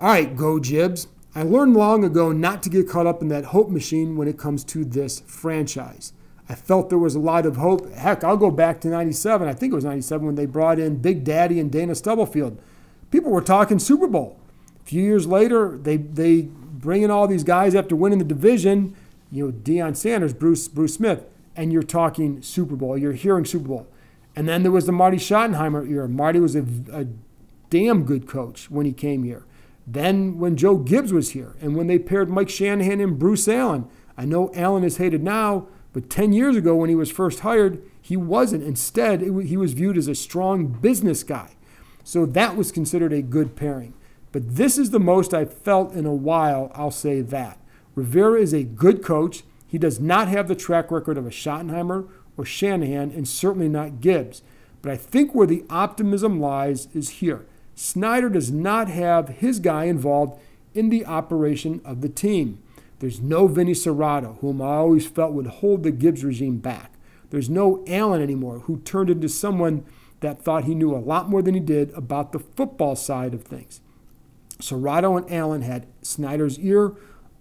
All 0.00 0.08
right, 0.08 0.34
go 0.34 0.58
Jibs. 0.58 1.08
I 1.34 1.42
learned 1.42 1.76
long 1.76 2.04
ago 2.04 2.32
not 2.32 2.62
to 2.62 2.70
get 2.70 2.88
caught 2.88 3.06
up 3.06 3.20
in 3.20 3.28
that 3.28 3.46
hope 3.46 3.68
machine 3.68 4.16
when 4.16 4.28
it 4.28 4.38
comes 4.38 4.64
to 4.64 4.82
this 4.82 5.20
franchise. 5.20 6.14
I 6.48 6.54
felt 6.54 6.88
there 6.88 6.96
was 6.96 7.14
a 7.14 7.20
lot 7.20 7.44
of 7.44 7.56
hope. 7.56 7.92
Heck, 7.92 8.24
I'll 8.24 8.38
go 8.38 8.50
back 8.50 8.80
to 8.80 8.88
97. 8.88 9.46
I 9.46 9.52
think 9.52 9.72
it 9.72 9.74
was 9.74 9.84
97 9.84 10.24
when 10.24 10.36
they 10.36 10.46
brought 10.46 10.78
in 10.78 10.96
Big 10.96 11.22
Daddy 11.22 11.60
and 11.60 11.70
Dana 11.70 11.94
Stubblefield. 11.94 12.58
People 13.10 13.30
were 13.30 13.42
talking 13.42 13.78
Super 13.78 14.06
Bowl. 14.06 14.40
A 14.82 14.88
few 14.88 15.02
years 15.02 15.26
later, 15.26 15.76
they, 15.76 15.98
they 15.98 16.42
bring 16.42 17.02
in 17.02 17.10
all 17.10 17.28
these 17.28 17.44
guys 17.44 17.74
after 17.74 17.94
winning 17.94 18.20
the 18.20 18.24
division, 18.24 18.96
you 19.30 19.46
know, 19.46 19.52
Deion 19.52 19.94
Sanders, 19.94 20.32
Bruce, 20.32 20.66
Bruce 20.66 20.94
Smith, 20.94 21.26
and 21.54 21.74
you're 21.74 21.82
talking 21.82 22.40
Super 22.40 22.74
Bowl. 22.74 22.96
You're 22.96 23.12
hearing 23.12 23.44
Super 23.44 23.68
Bowl. 23.68 23.86
And 24.34 24.48
then 24.48 24.62
there 24.62 24.72
was 24.72 24.86
the 24.86 24.92
Marty 24.92 25.18
Schottenheimer 25.18 25.86
era. 25.86 26.08
Marty 26.08 26.40
was 26.40 26.56
a, 26.56 26.64
a 26.90 27.06
damn 27.68 28.04
good 28.04 28.26
coach 28.26 28.70
when 28.70 28.86
he 28.86 28.92
came 28.92 29.24
here. 29.24 29.44
Then 29.92 30.38
when 30.38 30.56
Joe 30.56 30.76
Gibbs 30.76 31.12
was 31.12 31.30
here 31.30 31.56
and 31.60 31.74
when 31.74 31.88
they 31.88 31.98
paired 31.98 32.30
Mike 32.30 32.48
Shanahan 32.48 33.00
and 33.00 33.18
Bruce 33.18 33.48
Allen, 33.48 33.88
I 34.16 34.24
know 34.24 34.52
Allen 34.54 34.84
is 34.84 34.98
hated 34.98 35.24
now, 35.24 35.66
but 35.92 36.08
10 36.08 36.32
years 36.32 36.54
ago 36.54 36.76
when 36.76 36.88
he 36.88 36.94
was 36.94 37.10
first 37.10 37.40
hired, 37.40 37.82
he 38.00 38.16
wasn't. 38.16 38.62
Instead, 38.62 39.20
it, 39.20 39.46
he 39.46 39.56
was 39.56 39.72
viewed 39.72 39.98
as 39.98 40.06
a 40.06 40.14
strong 40.14 40.68
business 40.68 41.24
guy. 41.24 41.56
So 42.04 42.24
that 42.24 42.56
was 42.56 42.70
considered 42.70 43.12
a 43.12 43.20
good 43.20 43.56
pairing. 43.56 43.94
But 44.30 44.54
this 44.54 44.78
is 44.78 44.90
the 44.90 45.00
most 45.00 45.34
I've 45.34 45.52
felt 45.52 45.92
in 45.92 46.06
a 46.06 46.14
while, 46.14 46.70
I'll 46.72 46.92
say 46.92 47.20
that. 47.20 47.58
Rivera 47.96 48.40
is 48.40 48.52
a 48.52 48.62
good 48.62 49.02
coach. 49.02 49.42
He 49.66 49.76
does 49.76 49.98
not 49.98 50.28
have 50.28 50.46
the 50.46 50.54
track 50.54 50.92
record 50.92 51.18
of 51.18 51.26
a 51.26 51.30
Schottenheimer 51.30 52.08
or 52.36 52.44
Shanahan, 52.44 53.10
and 53.10 53.26
certainly 53.26 53.68
not 53.68 54.00
Gibbs. 54.00 54.42
But 54.82 54.92
I 54.92 54.96
think 54.96 55.34
where 55.34 55.48
the 55.48 55.64
optimism 55.68 56.38
lies 56.40 56.86
is 56.94 57.08
here. 57.08 57.44
Snyder 57.82 58.28
does 58.28 58.52
not 58.52 58.88
have 58.88 59.30
his 59.30 59.58
guy 59.58 59.84
involved 59.84 60.38
in 60.74 60.90
the 60.90 61.06
operation 61.06 61.80
of 61.82 62.02
the 62.02 62.10
team. 62.10 62.62
There's 62.98 63.22
no 63.22 63.46
Vinny 63.46 63.72
Cerrato, 63.72 64.38
whom 64.40 64.60
I 64.60 64.74
always 64.74 65.06
felt 65.06 65.32
would 65.32 65.46
hold 65.46 65.82
the 65.82 65.90
Gibbs 65.90 66.22
regime 66.22 66.58
back. 66.58 66.92
There's 67.30 67.48
no 67.48 67.82
Allen 67.86 68.20
anymore, 68.20 68.58
who 68.60 68.80
turned 68.80 69.08
into 69.08 69.30
someone 69.30 69.86
that 70.20 70.42
thought 70.42 70.64
he 70.64 70.74
knew 70.74 70.94
a 70.94 71.00
lot 71.00 71.30
more 71.30 71.40
than 71.40 71.54
he 71.54 71.60
did 71.60 71.90
about 71.92 72.32
the 72.32 72.38
football 72.38 72.96
side 72.96 73.32
of 73.32 73.44
things. 73.44 73.80
Cerrato 74.58 75.16
and 75.16 75.32
Allen 75.32 75.62
had 75.62 75.86
Snyder's 76.02 76.58
ear, 76.58 76.92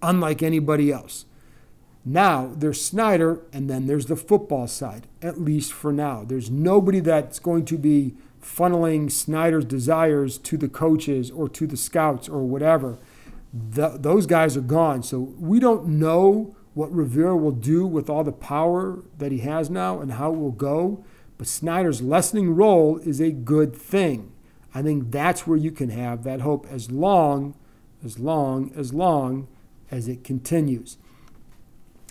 unlike 0.01 0.41
anybody 0.41 0.89
else. 0.89 1.25
Now 2.05 2.53
there's 2.55 2.81
Snyder, 2.81 3.41
and 3.51 3.69
then 3.69 3.87
there's 3.87 4.05
the 4.05 4.15
football 4.15 4.67
side, 4.67 5.05
at 5.21 5.41
least 5.41 5.73
for 5.73 5.91
now. 5.91 6.23
There's 6.23 6.49
nobody 6.49 7.01
that's 7.01 7.39
going 7.39 7.65
to 7.65 7.77
be 7.77 8.15
funneling 8.41 9.11
Snyder's 9.11 9.65
desires 9.65 10.37
to 10.39 10.57
the 10.57 10.69
coaches 10.69 11.29
or 11.31 11.49
to 11.49 11.67
the 11.67 11.77
scouts 11.77 12.29
or 12.29 12.43
whatever. 12.43 12.97
The, 13.53 13.89
those 13.89 14.25
guys 14.25 14.55
are 14.55 14.61
gone. 14.61 15.03
So 15.03 15.19
we 15.19 15.59
don't 15.59 15.87
know 15.87 16.55
what 16.73 16.93
Rivera 16.93 17.35
will 17.35 17.51
do 17.51 17.85
with 17.85 18.09
all 18.09 18.23
the 18.23 18.31
power 18.31 18.99
that 19.17 19.31
he 19.31 19.39
has 19.39 19.69
now 19.69 19.99
and 19.99 20.13
how 20.13 20.31
it 20.33 20.37
will 20.37 20.51
go. 20.51 21.03
But 21.37 21.47
Snyder's 21.47 22.01
lessening 22.01 22.55
role 22.55 22.97
is 22.99 23.19
a 23.19 23.31
good 23.31 23.75
thing. 23.75 24.31
I 24.73 24.81
think 24.81 25.11
that's 25.11 25.47
where 25.47 25.57
you 25.57 25.71
can 25.71 25.89
have 25.89 26.23
that 26.23 26.41
hope 26.41 26.67
as 26.69 26.91
long, 26.91 27.55
as 28.03 28.19
long, 28.19 28.71
as 28.75 28.93
long 28.93 29.47
as 29.89 30.07
it 30.07 30.23
continues. 30.23 30.97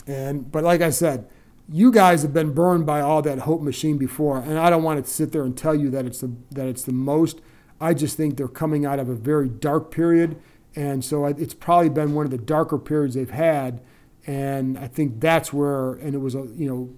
And 0.05 0.51
but 0.51 0.63
like 0.63 0.81
I 0.81 0.89
said, 0.89 1.29
you 1.71 1.91
guys 1.91 2.23
have 2.23 2.33
been 2.33 2.53
burned 2.53 2.85
by 2.85 3.01
all 3.01 3.21
that 3.21 3.39
hope 3.39 3.61
machine 3.61 3.97
before, 3.97 4.37
and 4.39 4.57
I 4.57 4.69
don't 4.69 4.83
want 4.83 5.03
to 5.03 5.09
sit 5.09 5.31
there 5.31 5.43
and 5.43 5.55
tell 5.55 5.75
you 5.75 5.89
that 5.91 6.05
it's 6.05 6.21
the 6.21 6.31
that 6.51 6.67
it's 6.67 6.83
the 6.83 6.91
most. 6.91 7.41
I 7.79 7.93
just 7.93 8.17
think 8.17 8.37
they're 8.37 8.47
coming 8.47 8.85
out 8.85 8.99
of 8.99 9.07
a 9.07 9.15
very 9.15 9.47
dark 9.47 9.91
period, 9.91 10.41
and 10.75 11.05
so 11.05 11.25
it's 11.25 11.53
probably 11.53 11.89
been 11.89 12.13
one 12.13 12.25
of 12.25 12.31
the 12.31 12.37
darker 12.37 12.77
periods 12.77 13.15
they've 13.15 13.29
had. 13.29 13.81
And 14.25 14.77
I 14.77 14.87
think 14.87 15.19
that's 15.21 15.53
where, 15.53 15.93
and 15.93 16.13
it 16.13 16.19
was 16.19 16.35
a 16.35 16.47
you 16.55 16.67
know, 16.67 16.89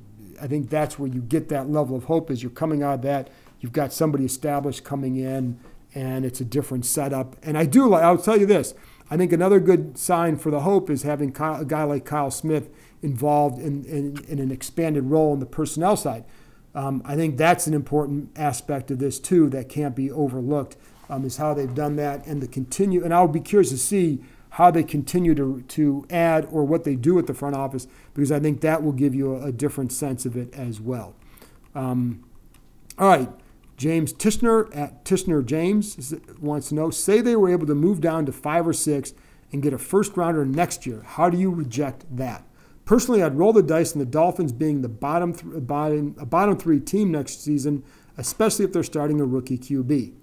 I 0.41 0.47
think 0.47 0.69
that's 0.69 0.97
where 0.97 1.09
you 1.09 1.22
get 1.22 1.49
that 1.49 1.69
level 1.69 1.95
of 1.95 2.05
hope 2.05 2.32
is 2.32 2.41
you're 2.41 2.51
coming 2.51 2.82
out 2.82 2.95
of 2.95 3.01
that. 3.03 3.30
You've 3.59 3.74
got 3.74 3.93
somebody 3.93 4.26
established 4.26 4.84
coming 4.84 5.17
in, 5.17 5.59
and 5.93 6.26
it's 6.26 6.39
a 6.39 6.45
different 6.45 6.86
setup. 6.86 7.36
And 7.43 7.57
I 7.57 7.65
do 7.65 7.88
like. 7.88 8.03
I'll 8.03 8.17
tell 8.17 8.39
you 8.39 8.45
this. 8.45 8.74
I 9.09 9.17
think 9.17 9.34
another 9.34 9.59
good 9.59 9.97
sign 9.97 10.38
for 10.38 10.49
the 10.49 10.61
hope 10.61 10.89
is 10.89 11.03
having 11.03 11.36
a 11.38 11.65
guy 11.65 11.84
like 11.84 12.05
Kyle 12.05 12.32
Smith 12.32 12.69
involved 13.02 13.60
in, 13.60 13.84
in, 13.86 14.24
in 14.28 14.39
an 14.39 14.52
expanded 14.52 15.06
role 15.06 15.34
in 15.34 15.39
the 15.39 15.45
personnel 15.45 15.97
side. 15.97 16.24
Um, 16.74 17.02
I 17.06 17.16
think 17.16 17.38
that's 17.38 17.68
an 17.68 17.74
important 17.74 18.32
aspect 18.36 18.91
of 18.91 18.99
this 18.99 19.20
too 19.20 19.49
that 19.49 19.70
can't 19.70 19.95
be 19.95 20.10
overlooked. 20.10 20.78
Um, 21.10 21.26
is 21.26 21.36
how 21.36 21.54
they've 21.54 21.76
done 21.76 21.97
that 21.97 22.26
and 22.26 22.41
the 22.41 22.47
continue. 22.47 23.04
And 23.04 23.14
I'll 23.14 23.28
be 23.28 23.41
curious 23.41 23.70
to 23.72 23.78
see 23.78 24.24
how 24.52 24.72
they 24.72 24.84
continue 24.84 25.36
to 25.36 25.62
to 25.62 26.06
add 26.10 26.47
or 26.52 26.64
what 26.64 26.84
they 26.84 26.95
do 26.95 27.20
at 27.20 27.28
the 27.28 27.34
front 27.34 27.56
office 27.56 27.86
because 28.14 28.32
I 28.32 28.39
think 28.39 28.62
that 28.62 28.82
will 28.82 28.91
give 28.91 29.14
you 29.14 29.36
a, 29.36 29.47
a 29.47 29.52
different 29.52 29.91
sense 29.91 30.26
of 30.26 30.38
it 30.38 30.54
as 30.54 30.80
well. 30.80 31.16
Um, 31.76 32.24
all 32.97 33.08
right, 33.08 33.30
James 33.78 34.14
Tishner 34.14 34.74
at 34.76 35.04
Tishner 35.04 35.45
James 35.45 36.14
wants 36.39 36.70
to 36.70 36.76
know: 36.76 36.89
Say 36.89 37.20
they 37.20 37.36
were 37.36 37.49
able 37.49 37.68
to 37.68 37.76
move 37.76 37.99
down 38.02 38.26
to 38.26 38.32
five 38.32 38.68
or 38.68 38.74
six 38.74 39.14
and 39.52 39.62
get 39.62 39.74
a 39.74 39.78
first 39.78 40.16
rounder 40.16 40.45
next 40.45 40.86
year. 40.86 41.02
How 41.06 41.30
do 41.30 41.38
you 41.38 41.49
reject 41.49 42.06
that? 42.16 42.45
Personally, 42.86 43.23
I'd 43.23 43.36
roll 43.36 43.53
the 43.53 43.63
dice 43.63 43.93
on 43.93 43.99
the 43.99 44.05
Dolphins 44.05 44.51
being 44.51 44.82
the 44.82 44.89
bottom, 44.89 45.34
th- 45.34 45.67
bottom, 45.67 46.15
a 46.19 46.25
bottom 46.25 46.57
three 46.57 46.79
team 46.79 47.11
next 47.11 47.43
season, 47.43 47.84
especially 48.17 48.65
if 48.65 48.73
they're 48.73 48.84
starting 48.84 49.21
a 49.21 49.25
rookie 49.25 49.57
QB. 49.57 50.13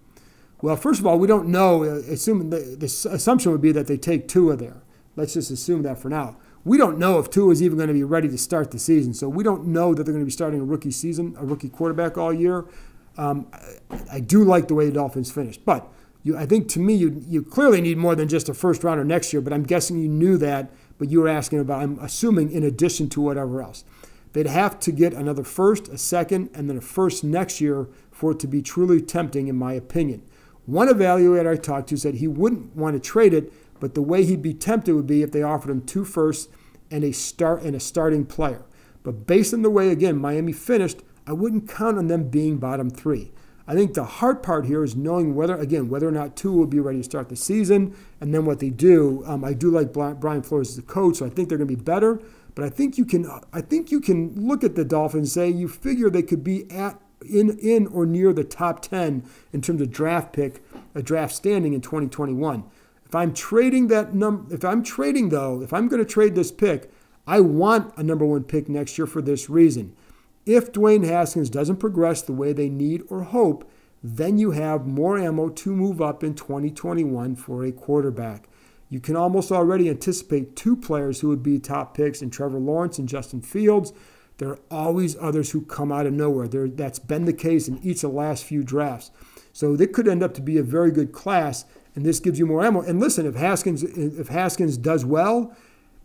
Well, 0.60 0.76
first 0.76 1.00
of 1.00 1.06
all, 1.06 1.18
we 1.18 1.28
don't 1.28 1.48
know. 1.48 1.84
Assuming 1.84 2.50
the, 2.50 2.76
the 2.78 2.86
assumption 2.86 3.52
would 3.52 3.60
be 3.60 3.72
that 3.72 3.86
they 3.86 3.96
take 3.96 4.26
Tua 4.26 4.56
there. 4.56 4.82
Let's 5.14 5.34
just 5.34 5.50
assume 5.50 5.82
that 5.82 5.98
for 5.98 6.08
now. 6.08 6.36
We 6.64 6.76
don't 6.76 6.98
know 6.98 7.18
if 7.18 7.30
Tua 7.30 7.52
is 7.52 7.62
even 7.62 7.76
going 7.76 7.88
to 7.88 7.94
be 7.94 8.04
ready 8.04 8.28
to 8.28 8.38
start 8.38 8.72
the 8.72 8.78
season, 8.78 9.14
so 9.14 9.28
we 9.28 9.44
don't 9.44 9.66
know 9.66 9.94
that 9.94 10.02
they're 10.02 10.12
going 10.12 10.24
to 10.24 10.26
be 10.26 10.32
starting 10.32 10.60
a 10.60 10.64
rookie 10.64 10.90
season, 10.90 11.34
a 11.38 11.44
rookie 11.44 11.68
quarterback 11.68 12.18
all 12.18 12.32
year. 12.32 12.66
Um, 13.16 13.46
I, 13.90 13.98
I 14.14 14.20
do 14.20 14.44
like 14.44 14.68
the 14.68 14.74
way 14.74 14.86
the 14.86 14.92
Dolphins 14.92 15.30
finished, 15.30 15.64
but 15.64 15.90
you, 16.22 16.36
I 16.36 16.46
think 16.46 16.68
to 16.70 16.80
me, 16.80 16.94
you 16.94 17.22
you 17.26 17.42
clearly 17.42 17.80
need 17.80 17.96
more 17.96 18.14
than 18.14 18.28
just 18.28 18.48
a 18.48 18.54
first 18.54 18.84
rounder 18.84 19.04
next 19.04 19.32
year. 19.32 19.40
But 19.40 19.52
I'm 19.52 19.62
guessing 19.62 19.98
you 19.98 20.08
knew 20.08 20.36
that 20.38 20.70
but 20.98 21.10
you 21.10 21.20
were 21.20 21.28
asking 21.28 21.60
about, 21.60 21.82
I'm 21.82 21.98
assuming, 22.00 22.50
in 22.50 22.62
addition 22.62 23.08
to 23.10 23.20
whatever 23.20 23.62
else. 23.62 23.84
They'd 24.32 24.46
have 24.46 24.78
to 24.80 24.92
get 24.92 25.14
another 25.14 25.44
first, 25.44 25.88
a 25.88 25.96
second, 25.96 26.50
and 26.52 26.68
then 26.68 26.76
a 26.76 26.82
first 26.82 27.24
next 27.24 27.60
year 27.60 27.88
for 28.10 28.32
it 28.32 28.40
to 28.40 28.46
be 28.46 28.60
truly 28.60 29.00
tempting, 29.00 29.48
in 29.48 29.56
my 29.56 29.72
opinion. 29.72 30.22
One 30.66 30.88
evaluator 30.88 31.50
I 31.50 31.56
talked 31.56 31.88
to 31.88 31.96
said 31.96 32.16
he 32.16 32.28
wouldn't 32.28 32.76
want 32.76 32.94
to 32.94 33.00
trade 33.00 33.32
it, 33.32 33.52
but 33.80 33.94
the 33.94 34.02
way 34.02 34.24
he'd 34.24 34.42
be 34.42 34.52
tempted 34.52 34.94
would 34.94 35.06
be 35.06 35.22
if 35.22 35.32
they 35.32 35.42
offered 35.42 35.70
him 35.70 35.80
two 35.80 36.04
firsts 36.04 36.52
and 36.90 37.04
a 37.04 37.12
start 37.12 37.62
and 37.62 37.74
a 37.74 37.80
starting 37.80 38.26
player. 38.26 38.62
But 39.02 39.26
based 39.26 39.54
on 39.54 39.62
the 39.62 39.70
way 39.70 39.90
again 39.90 40.18
Miami 40.18 40.52
finished, 40.52 41.02
I 41.26 41.32
wouldn't 41.32 41.68
count 41.68 41.96
on 41.96 42.08
them 42.08 42.28
being 42.28 42.58
bottom 42.58 42.90
three. 42.90 43.32
I 43.68 43.74
think 43.74 43.92
the 43.92 44.04
hard 44.04 44.42
part 44.42 44.64
here 44.64 44.82
is 44.82 44.96
knowing 44.96 45.34
whether, 45.34 45.54
again, 45.54 45.90
whether 45.90 46.08
or 46.08 46.10
not 46.10 46.36
Tua 46.36 46.56
will 46.56 46.66
be 46.66 46.80
ready 46.80 46.98
to 46.98 47.04
start 47.04 47.28
the 47.28 47.36
season, 47.36 47.94
and 48.18 48.32
then 48.32 48.46
what 48.46 48.60
they 48.60 48.70
do. 48.70 49.22
Um, 49.26 49.44
I 49.44 49.52
do 49.52 49.70
like 49.70 49.92
Brian 49.92 50.42
Flores 50.42 50.70
as 50.70 50.78
a 50.78 50.82
coach, 50.82 51.16
so 51.16 51.26
I 51.26 51.28
think 51.28 51.50
they're 51.50 51.58
going 51.58 51.68
to 51.68 51.76
be 51.76 51.80
better. 51.80 52.18
But 52.54 52.64
I 52.64 52.70
think 52.70 52.96
you 52.96 53.04
can, 53.04 53.30
I 53.52 53.60
think 53.60 53.92
you 53.92 54.00
can 54.00 54.48
look 54.48 54.64
at 54.64 54.74
the 54.74 54.86
Dolphins 54.86 55.20
and 55.20 55.28
say 55.28 55.50
you 55.50 55.68
figure 55.68 56.08
they 56.08 56.22
could 56.22 56.42
be 56.42 56.68
at 56.70 56.98
in 57.28 57.58
in 57.58 57.86
or 57.88 58.06
near 58.06 58.32
the 58.32 58.42
top 58.42 58.80
ten 58.80 59.22
in 59.52 59.60
terms 59.60 59.82
of 59.82 59.90
draft 59.90 60.32
pick, 60.32 60.62
a 60.94 61.02
draft 61.02 61.34
standing 61.34 61.74
in 61.74 61.82
2021. 61.82 62.64
If 63.04 63.14
I'm 63.14 63.34
trading 63.34 63.88
that 63.88 64.14
number, 64.14 64.54
if 64.54 64.64
I'm 64.64 64.82
trading 64.82 65.28
though, 65.28 65.60
if 65.62 65.72
I'm 65.74 65.88
going 65.88 66.02
to 66.02 66.10
trade 66.10 66.34
this 66.34 66.50
pick, 66.50 66.90
I 67.26 67.40
want 67.40 67.92
a 67.96 68.02
number 68.02 68.24
one 68.24 68.44
pick 68.44 68.68
next 68.68 68.96
year 68.96 69.06
for 69.06 69.20
this 69.20 69.50
reason. 69.50 69.94
If 70.48 70.72
Dwayne 70.72 71.04
Haskins 71.04 71.50
doesn't 71.50 71.76
progress 71.76 72.22
the 72.22 72.32
way 72.32 72.54
they 72.54 72.70
need 72.70 73.02
or 73.10 73.24
hope, 73.24 73.70
then 74.02 74.38
you 74.38 74.52
have 74.52 74.86
more 74.86 75.18
ammo 75.18 75.50
to 75.50 75.76
move 75.76 76.00
up 76.00 76.24
in 76.24 76.32
2021 76.32 77.36
for 77.36 77.66
a 77.66 77.70
quarterback. 77.70 78.48
You 78.88 78.98
can 78.98 79.14
almost 79.14 79.52
already 79.52 79.90
anticipate 79.90 80.56
two 80.56 80.74
players 80.74 81.20
who 81.20 81.28
would 81.28 81.42
be 81.42 81.58
top 81.58 81.94
picks 81.94 82.22
in 82.22 82.30
Trevor 82.30 82.58
Lawrence 82.58 82.98
and 82.98 83.06
Justin 83.06 83.42
Fields. 83.42 83.92
There 84.38 84.48
are 84.48 84.60
always 84.70 85.18
others 85.20 85.50
who 85.50 85.66
come 85.66 85.92
out 85.92 86.06
of 86.06 86.14
nowhere. 86.14 86.48
There, 86.48 86.66
that's 86.66 86.98
been 86.98 87.26
the 87.26 87.34
case 87.34 87.68
in 87.68 87.76
each 87.82 88.02
of 88.02 88.12
the 88.12 88.16
last 88.16 88.42
few 88.42 88.62
drafts. 88.62 89.10
So 89.52 89.74
it 89.74 89.92
could 89.92 90.08
end 90.08 90.22
up 90.22 90.32
to 90.32 90.40
be 90.40 90.56
a 90.56 90.62
very 90.62 90.90
good 90.90 91.12
class, 91.12 91.66
and 91.94 92.06
this 92.06 92.20
gives 92.20 92.38
you 92.38 92.46
more 92.46 92.64
ammo. 92.64 92.80
And 92.80 93.00
listen, 93.00 93.26
if 93.26 93.34
Haskins 93.34 93.82
if 93.82 94.28
Haskins 94.28 94.78
does 94.78 95.04
well, 95.04 95.54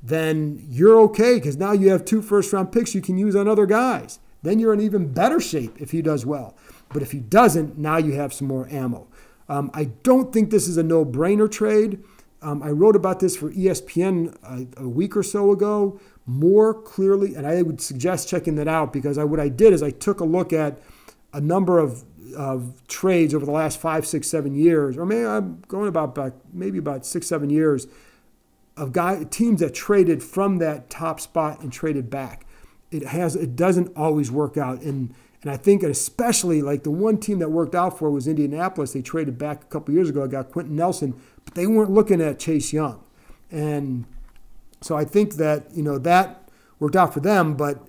then 0.02 0.66
you're 0.68 1.00
okay 1.04 1.36
because 1.36 1.56
now 1.56 1.72
you 1.72 1.91
have 1.91 2.04
two 2.04 2.22
first 2.22 2.52
round 2.52 2.74
picks 2.74 2.94
you 2.94 3.00
can 3.00 3.18
use 3.18 3.38
on 3.38 3.48
other 3.48 3.66
guys 3.66 4.20
then 4.44 4.60
you're 4.60 4.74
in 4.74 4.82
even 4.82 5.12
better 5.12 5.39
shape 5.39 5.82
if 5.82 5.91
he 5.91 6.02
does 6.02 6.26
well. 6.26 6.56
But 6.89 7.02
if 7.02 7.12
he 7.12 7.20
doesn't, 7.20 7.78
now 7.78 7.98
you 7.98 8.14
have 8.14 8.34
some 8.34 8.48
more 8.48 8.68
ammo. 8.70 9.08
Um, 9.50 9.72
I 9.74 9.86
don't 10.04 10.32
think 10.32 10.52
this 10.52 10.68
is 10.68 10.78
a 10.78 10.84
no 10.84 11.06
brainer 11.06 11.52
trade. 11.52 12.04
Um, 12.41 12.62
I 12.62 12.70
wrote 12.70 12.96
about 12.96 13.20
this 13.20 13.36
for 13.38 13.52
ESPN 13.52 14.36
a, 14.44 14.84
a, 14.84 14.88
week 14.88 15.16
or 15.16 15.24
so 15.24 15.52
ago 15.52 16.00
more 16.26 16.74
clearly, 16.74 17.36
and 17.36 17.48
I 17.48 17.62
would 17.62 17.80
suggest 17.80 18.28
checking 18.28 18.56
that 18.56 18.68
out 18.68 18.91
because 18.91 19.18
I, 19.18 19.24
what 19.24 19.39
I 19.39 19.48
did 19.48 19.72
is 19.72 19.82
I 19.82 19.91
took 19.91 20.20
a 20.20 20.26
look 20.26 20.52
at 20.52 20.80
a 21.32 21.39
number 21.39 21.80
of 21.80 22.04
of 22.36 22.86
trades 22.88 23.34
over 23.34 23.46
the 23.46 23.52
last 23.52 23.80
five, 23.80 24.06
six, 24.06 24.28
seven 24.28 24.56
years, 24.56 24.98
or 24.98 25.06
maybe 25.06 25.26
I'm 25.26 25.62
going 25.68 25.88
about 25.88 26.16
back, 26.16 26.34
maybe 26.52 26.80
about 26.80 27.06
six, 27.06 27.28
seven 27.28 27.50
years 27.50 27.88
of 28.76 28.91
guy 28.91 29.24
teams 29.26 29.60
that 29.60 29.74
traded 29.74 30.24
from 30.24 30.58
that 30.58 30.89
top 30.89 31.20
spot 31.20 31.62
and 31.62 31.72
traded 31.72 32.10
back. 32.10 32.43
It 32.94 33.08
has 33.08 33.36
it 33.36 33.56
doesn't 33.56 33.96
always 33.96 34.32
work 34.32 34.58
out, 34.58 34.82
and 34.82 35.14
and 35.41 35.52
I 35.52 35.58
think 35.58 35.84
especially 35.84 36.62
like 36.62 36.84
the 36.84 36.91
one 36.91 37.18
team 37.18 37.39
that 37.39 37.50
worked 37.50 37.76
out 37.76 37.98
for 37.98 38.10
was 38.10 38.28
Indianapolis. 38.28 38.94
They 38.94 39.02
traded 39.02 39.38
back 39.38 39.64
a 39.64 39.66
couple 39.66 39.94
years 39.94 40.10
ago. 40.10 40.24
I 40.24 40.28
got 40.28 40.52
Quenton 40.52 40.76
Nelson, 40.76 41.20
but 41.44 41.56
they 41.56 41.68
weren't 41.68 41.91
looking 41.91 42.22
at 42.22 42.39
Chase 42.39 42.72
Young, 42.72 43.04
and 43.52 44.06
so 44.82 44.96
I 44.96 45.06
think 45.06 45.36
that 45.36 45.66
you 45.76 45.84
know 45.84 45.98
that 45.98 46.50
worked 46.80 46.96
out 46.96 47.14
for 47.14 47.20
them. 47.20 47.56
But 47.56 47.88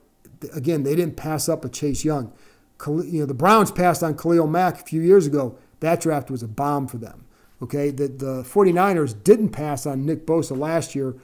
again, 0.55 0.82
they 0.82 0.96
didn't 0.96 1.16
pass 1.16 1.48
up 1.48 1.64
a 1.64 1.68
Chase 1.68 2.05
Young. 2.05 2.32
You 2.86 3.20
know 3.20 3.26
the 3.26 3.34
Browns 3.34 3.70
passed 3.70 4.02
on 4.02 4.16
Khalil 4.16 4.46
Mack 4.46 4.80
a 4.80 4.84
few 4.84 5.02
years 5.02 5.26
ago. 5.26 5.59
That 5.80 6.00
draft 6.00 6.30
was 6.30 6.42
a 6.42 6.48
bomb 6.48 6.86
for 6.86 6.96
them. 6.96 7.24
Okay, 7.62 7.90
the, 7.90 8.09
the 8.09 8.42
49ers 8.42 9.22
didn't 9.22 9.50
pass 9.50 9.86
on 9.86 10.05
Nick 10.05 10.26
Bosa 10.26 10.57
last 10.57 10.94
year. 10.94 11.14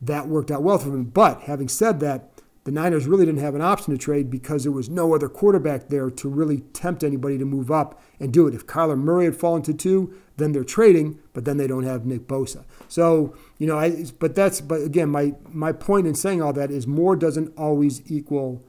That 0.00 0.28
worked 0.28 0.50
out 0.50 0.62
well 0.62 0.78
for 0.78 0.90
them. 0.90 1.04
But 1.04 1.42
having 1.42 1.68
said 1.68 2.00
that, 2.00 2.39
the 2.64 2.70
Niners 2.70 3.06
really 3.06 3.24
didn't 3.24 3.40
have 3.40 3.54
an 3.54 3.62
option 3.62 3.92
to 3.92 3.98
trade 3.98 4.30
because 4.30 4.64
there 4.64 4.72
was 4.72 4.90
no 4.90 5.14
other 5.14 5.28
quarterback 5.28 5.88
there 5.88 6.10
to 6.10 6.28
really 6.28 6.60
tempt 6.72 7.02
anybody 7.02 7.38
to 7.38 7.44
move 7.44 7.70
up 7.70 8.00
and 8.18 8.32
do 8.32 8.46
it. 8.46 8.54
If 8.54 8.66
Kyler 8.66 8.98
Murray 8.98 9.24
had 9.24 9.36
fallen 9.36 9.62
to 9.62 9.72
two, 9.72 10.14
then 10.36 10.52
they're 10.52 10.64
trading, 10.64 11.18
but 11.32 11.44
then 11.46 11.56
they 11.56 11.66
don't 11.66 11.84
have 11.84 12.04
Nick 12.04 12.26
Bosa. 12.26 12.64
So, 12.86 13.34
you 13.58 13.66
know, 13.66 13.78
I, 13.78 14.04
but 14.18 14.34
that's, 14.34 14.60
but 14.60 14.82
again, 14.82 15.08
my, 15.08 15.34
my 15.48 15.72
point 15.72 16.06
in 16.06 16.14
saying 16.14 16.42
all 16.42 16.52
that 16.52 16.70
is 16.70 16.86
more 16.86 17.16
doesn't 17.16 17.56
always 17.56 18.02
equal 18.10 18.62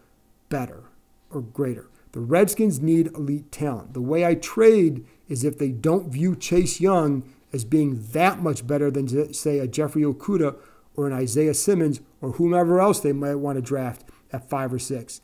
better 0.50 0.84
or 1.30 1.42
greater. 1.42 1.89
The 2.14 2.20
Redskins 2.20 2.82
need 2.82 3.08
elite 3.08 3.52
talent. 3.52 3.94
The 3.94 4.02
way 4.02 4.26
I 4.26 4.36
trade 4.36 5.06
is 5.28 5.44
if 5.44 5.58
they 5.58 5.70
don't 5.70 6.12
view 6.12 6.36
Chase 6.36 6.82
Young 6.82 7.24
as 7.54 7.66
being 7.66 8.02
that 8.12 8.39
much 8.39 8.66
better 8.66 8.89
than, 8.89 9.34
say, 9.34 9.60
a 9.60 9.68
Jeffrey 9.68 10.04
Okudah 10.04 10.56
or 10.96 11.08
an 11.08 11.14
Isaiah 11.14 11.54
Simmons 11.54 12.02
or 12.22 12.34
whomever 12.34 12.80
else 12.80 13.00
they 13.00 13.14
might 13.14 13.36
want 13.36 13.58
to 13.58 13.62
draft 13.62 14.04
at 14.32 14.50
five 14.50 14.74
or 14.74 14.80
six. 14.80 15.22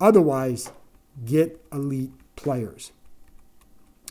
Otherwise, 0.00 0.72
get 1.24 1.64
elite 1.72 2.12
players. 2.36 2.92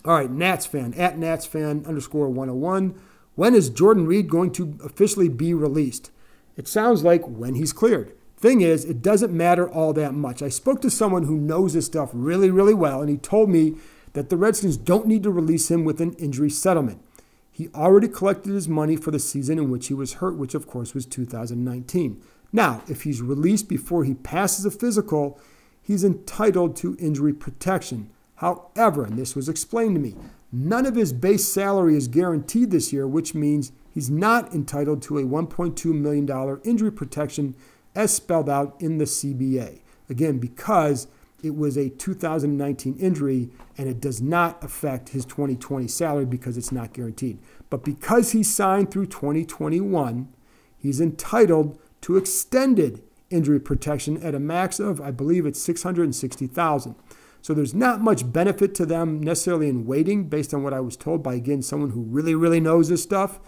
All 0.04 0.16
right, 0.16 0.32
Nats 0.32 0.66
fan, 0.66 0.94
at 0.96 1.18
Nats 1.18 1.46
fan 1.46 1.84
underscore 1.86 2.30
101. 2.30 3.00
When 3.36 3.54
is 3.54 3.70
Jordan 3.70 4.08
Reed 4.08 4.30
going 4.30 4.52
to 4.54 4.78
officially 4.84 5.30
be 5.30 5.54
released? 5.54 6.12
It 6.58 6.68
sounds 6.68 7.04
like 7.04 7.24
when 7.26 7.56
he's 7.56 7.74
cleared. 7.74 8.14
Thing 8.38 8.62
is, 8.62 8.86
it 8.86 9.04
doesn't 9.04 9.32
matter 9.32 9.70
all 9.70 9.94
that 9.94 10.14
much. 10.16 10.42
I 10.42 10.50
spoke 10.50 10.82
to 10.82 10.90
someone 10.90 11.24
who 11.24 11.38
knows 11.38 11.74
this 11.74 11.86
stuff 11.86 12.10
really, 12.14 12.50
really 12.50 12.74
well, 12.74 13.02
and 13.02 13.10
he 13.10 13.18
told 13.18 13.50
me 13.50 13.76
that 14.14 14.30
the 14.30 14.38
Redskins 14.38 14.78
don't 14.78 15.06
need 15.06 15.24
to 15.24 15.30
release 15.30 15.70
him 15.70 15.86
with 15.86 16.02
an 16.02 16.14
injury 16.14 16.50
settlement. 16.50 17.04
He 17.52 17.70
already 17.76 18.08
collected 18.08 18.54
his 18.54 18.70
money 18.70 18.96
for 18.96 19.12
the 19.12 19.20
season 19.20 19.60
in 19.60 19.70
which 19.70 19.88
he 19.88 19.94
was 19.94 20.14
hurt, 20.14 20.38
which 20.38 20.56
of 20.56 20.68
course 20.68 20.94
was 20.94 21.06
2019. 21.06 22.22
Now, 22.54 22.82
if 22.88 23.04
he's 23.04 23.22
released 23.22 23.68
before 23.68 24.04
he 24.04 24.14
passes 24.14 24.66
a 24.66 24.72
physical, 24.72 25.40
he's 25.82 26.04
entitled 26.04 26.76
to 26.78 26.98
injury 27.00 27.34
protection. 27.34 28.10
However, 28.36 29.04
and 29.04 29.18
this 29.18 29.36
was 29.36 29.48
explained 29.48 29.96
to 29.96 30.02
me, 30.02 30.16
none 30.52 30.86
of 30.86 30.96
his 30.96 31.14
base 31.14 31.48
salary 31.48 31.96
is 31.96 32.08
guaranteed 32.08 32.72
this 32.72 32.92
year, 32.92 33.08
which 33.08 33.36
means 33.36 33.72
he's 33.94 34.10
not 34.10 34.54
entitled 34.54 35.02
to 35.04 35.18
a 35.20 35.24
$1.2 35.24 35.86
million 35.94 36.60
injury 36.64 36.92
protection 36.92 37.56
as 37.94 38.14
spelled 38.14 38.50
out 38.50 38.76
in 38.80 38.98
the 38.98 39.06
CBA. 39.06 39.82
Again, 40.10 40.40
because 40.40 41.08
it 41.44 41.56
was 41.56 41.78
a 41.78 41.90
2019 41.90 42.96
injury 42.98 43.50
and 43.78 43.90
it 43.90 44.00
does 44.00 44.22
not 44.22 44.64
affect 44.64 45.10
his 45.10 45.26
2020 45.26 45.88
salary 45.88 46.26
because 46.26 46.58
it's 46.58 46.72
not 46.72 46.94
guaranteed. 46.94 47.40
But 47.70 47.84
because 47.84 48.32
he 48.32 48.44
signed 48.44 48.92
through 48.92 49.08
2021, 49.08 50.30
he's 50.78 51.02
entitled 51.02 51.80
to 52.02 52.18
extended 52.18 53.02
injury 53.30 53.60
protection 53.60 54.22
at 54.22 54.36
a 54.36 54.40
max 54.40 54.80
of, 54.80 55.02
I 55.02 55.12
believe 55.12 55.46
it's 55.46 55.62
660,000. 55.62 56.96
So 57.42 57.54
there's 57.54 57.74
not 57.74 58.02
much 58.02 58.32
benefit 58.32 58.76
to 58.76 58.86
them 58.86 59.22
necessarily 59.22 59.68
in 59.68 59.86
waiting 59.86 60.30
based 60.30 60.54
on 60.54 60.64
what 60.64 60.74
I 60.74 60.80
was 60.80 60.96
told 60.96 61.24
by 61.24 61.36
again 61.36 61.64
someone 61.64 61.90
who 61.92 62.02
really 62.02 62.36
really 62.36 62.60
knows 62.60 62.90
this 62.90 63.02
stuff, 63.02 63.40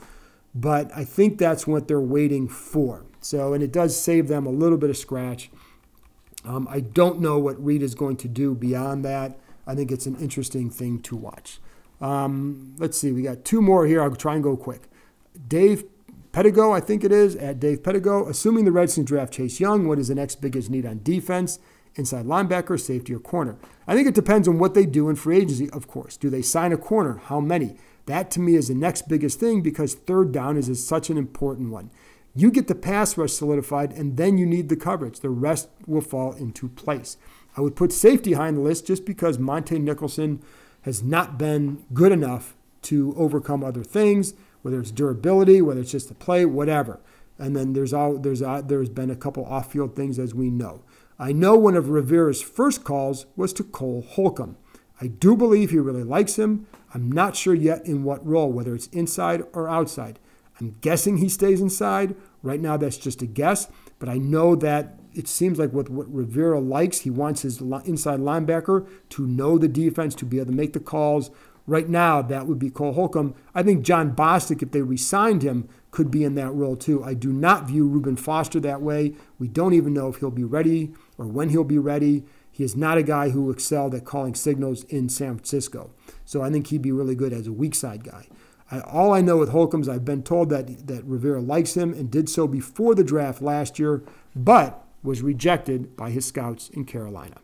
but 0.55 0.89
I 0.95 1.03
think 1.03 1.37
that's 1.37 1.67
what 1.67 1.87
they're 1.87 2.01
waiting 2.01 2.47
for. 2.47 3.05
So 3.19 3.53
and 3.53 3.61
it 3.61 3.71
does 3.71 3.99
save 3.99 4.27
them 4.27 4.47
a 4.47 4.51
little 4.51 4.79
bit 4.79 4.89
of 4.89 4.97
scratch 4.97 5.51
um, 6.45 6.67
I 6.69 6.79
don't 6.79 7.19
know 7.19 7.39
what 7.39 7.63
Reed 7.63 7.81
is 7.81 7.95
going 7.95 8.17
to 8.17 8.27
do 8.27 8.55
beyond 8.55 9.03
that. 9.05 9.37
I 9.65 9.75
think 9.75 9.91
it's 9.91 10.05
an 10.05 10.15
interesting 10.17 10.69
thing 10.69 11.01
to 11.03 11.15
watch. 11.15 11.59
Um, 12.01 12.75
let's 12.79 12.97
see, 12.97 13.11
we 13.11 13.21
got 13.21 13.45
two 13.45 13.61
more 13.61 13.85
here. 13.85 14.01
I'll 14.01 14.15
try 14.15 14.35
and 14.35 14.43
go 14.43 14.57
quick. 14.57 14.89
Dave 15.47 15.85
Pedigo, 16.33 16.75
I 16.75 16.79
think 16.79 17.03
it 17.03 17.11
is, 17.11 17.35
at 17.35 17.59
Dave 17.59 17.81
Pedigo. 17.81 18.27
Assuming 18.27 18.65
the 18.65 18.71
Redskins 18.71 19.07
draft 19.07 19.33
Chase 19.33 19.59
Young, 19.59 19.87
what 19.87 19.99
is 19.99 20.09
the 20.09 20.15
next 20.15 20.41
biggest 20.41 20.69
need 20.69 20.85
on 20.85 21.01
defense? 21.03 21.59
Inside 21.95 22.25
linebacker, 22.25 22.79
safety, 22.79 23.13
or 23.13 23.19
corner? 23.19 23.55
I 23.87 23.93
think 23.93 24.07
it 24.07 24.15
depends 24.15 24.47
on 24.47 24.57
what 24.57 24.73
they 24.73 24.85
do 24.85 25.09
in 25.09 25.15
free 25.15 25.37
agency, 25.37 25.69
of 25.69 25.87
course. 25.87 26.17
Do 26.17 26.29
they 26.29 26.41
sign 26.41 26.73
a 26.73 26.77
corner? 26.77 27.21
How 27.25 27.39
many? 27.39 27.77
That 28.07 28.31
to 28.31 28.39
me 28.39 28.55
is 28.55 28.67
the 28.67 28.73
next 28.73 29.07
biggest 29.07 29.39
thing 29.39 29.61
because 29.61 29.93
third 29.93 30.31
down 30.31 30.57
is 30.57 30.85
such 30.85 31.09
an 31.09 31.17
important 31.17 31.71
one. 31.71 31.91
You 32.35 32.49
get 32.49 32.67
the 32.67 32.75
pass 32.75 33.17
rush 33.17 33.31
solidified, 33.31 33.93
and 33.93 34.17
then 34.17 34.37
you 34.37 34.45
need 34.45 34.69
the 34.69 34.75
coverage. 34.75 35.19
The 35.19 35.29
rest 35.29 35.69
will 35.85 36.01
fall 36.01 36.33
into 36.33 36.67
place. 36.67 37.17
I 37.55 37.61
would 37.61 37.75
put 37.75 37.91
safety 37.91 38.33
high 38.33 38.47
on 38.47 38.55
the 38.55 38.61
list 38.61 38.87
just 38.87 39.05
because 39.05 39.37
Montae 39.37 39.79
Nicholson 39.79 40.41
has 40.81 41.03
not 41.03 41.37
been 41.37 41.85
good 41.93 42.11
enough 42.11 42.55
to 42.83 43.13
overcome 43.17 43.63
other 43.63 43.83
things, 43.83 44.33
whether 44.63 44.79
it's 44.79 44.91
durability, 44.91 45.61
whether 45.61 45.81
it's 45.81 45.91
just 45.91 46.07
the 46.07 46.15
play, 46.15 46.45
whatever. 46.45 46.99
And 47.37 47.55
then 47.55 47.73
there's 47.73 47.93
all 47.93 48.17
there's 48.17 48.41
uh, 48.41 48.61
there's 48.61 48.89
been 48.89 49.11
a 49.11 49.15
couple 49.15 49.45
off-field 49.45 49.95
things 49.95 50.19
as 50.19 50.33
we 50.33 50.49
know. 50.49 50.81
I 51.19 51.31
know 51.31 51.55
one 51.55 51.75
of 51.75 51.89
Rivera's 51.89 52.41
first 52.41 52.83
calls 52.83 53.27
was 53.35 53.53
to 53.53 53.63
Cole 53.63 54.05
Holcomb. 54.07 54.57
I 54.99 55.07
do 55.07 55.35
believe 55.35 55.69
he 55.71 55.79
really 55.79 56.03
likes 56.03 56.37
him. 56.37 56.67
I'm 56.93 57.11
not 57.11 57.35
sure 57.35 57.53
yet 57.53 57.85
in 57.85 58.03
what 58.03 58.25
role, 58.25 58.51
whether 58.51 58.73
it's 58.75 58.87
inside 58.87 59.43
or 59.53 59.69
outside. 59.69 60.19
I'm 60.59 60.75
guessing 60.81 61.17
he 61.17 61.29
stays 61.29 61.61
inside. 61.61 62.15
Right 62.41 62.59
now, 62.59 62.77
that's 62.77 62.97
just 62.97 63.21
a 63.21 63.25
guess, 63.25 63.69
but 63.99 64.09
I 64.09 64.17
know 64.17 64.55
that 64.57 64.99
it 65.13 65.27
seems 65.27 65.59
like 65.59 65.71
what, 65.71 65.89
what 65.89 66.13
Rivera 66.13 66.59
likes, 66.59 66.99
he 66.99 67.09
wants 67.09 67.43
his 67.43 67.61
inside 67.61 68.19
linebacker 68.19 68.87
to 69.09 69.27
know 69.27 69.57
the 69.57 69.67
defense, 69.67 70.15
to 70.15 70.25
be 70.25 70.37
able 70.37 70.47
to 70.47 70.57
make 70.57 70.73
the 70.73 70.79
calls. 70.79 71.31
Right 71.65 71.87
now, 71.87 72.21
that 72.21 72.45
would 72.45 72.59
be 72.59 72.69
Cole 72.69 72.93
Holcomb. 72.93 73.35
I 73.55 73.63
think 73.63 73.85
Jon 73.85 74.13
Bostic, 74.13 74.61
if 74.61 74.71
they 74.71 74.81
re-signed 74.81 75.43
him, 75.43 75.69
could 75.91 76.11
be 76.11 76.25
in 76.25 76.35
that 76.35 76.51
role 76.51 76.75
too. 76.75 77.03
I 77.03 77.13
do 77.13 77.31
not 77.31 77.67
view 77.67 77.87
Reuben 77.87 78.17
Foster 78.17 78.59
that 78.59 78.81
way. 78.81 79.13
We 79.39 79.47
don't 79.47 79.73
even 79.73 79.93
know 79.93 80.09
if 80.09 80.17
he'll 80.17 80.31
be 80.31 80.43
ready 80.43 80.93
or 81.17 81.27
when 81.27 81.49
he'll 81.49 81.63
be 81.63 81.77
ready. 81.77 82.25
He 82.51 82.63
is 82.63 82.75
not 82.75 82.97
a 82.97 83.03
guy 83.03 83.29
who 83.29 83.49
excelled 83.49 83.95
at 83.95 84.03
calling 84.03 84.35
signals 84.35 84.83
in 84.85 85.07
San 85.07 85.35
Francisco. 85.35 85.91
So 86.25 86.41
I 86.41 86.49
think 86.49 86.67
he'd 86.67 86.81
be 86.81 86.91
really 86.91 87.15
good 87.15 87.31
as 87.31 87.47
a 87.47 87.53
weak 87.53 87.75
side 87.75 88.03
guy. 88.03 88.27
I, 88.73 88.79
all 88.79 89.13
I 89.13 89.21
know 89.21 89.37
with 89.37 89.49
Holcomb's, 89.49 89.87
I've 89.87 90.03
been 90.03 90.23
told 90.23 90.49
that, 90.49 90.87
that 90.87 91.03
Rivera 91.05 91.41
likes 91.41 91.77
him 91.77 91.93
and 91.93 92.09
did 92.09 92.27
so 92.27 92.47
before 92.47 92.95
the 92.95 93.03
draft 93.03 93.39
last 93.39 93.77
year, 93.77 94.03
but 94.35 94.83
was 95.03 95.21
rejected 95.21 95.95
by 95.95 96.09
his 96.09 96.25
scouts 96.25 96.69
in 96.69 96.85
Carolina. 96.85 97.37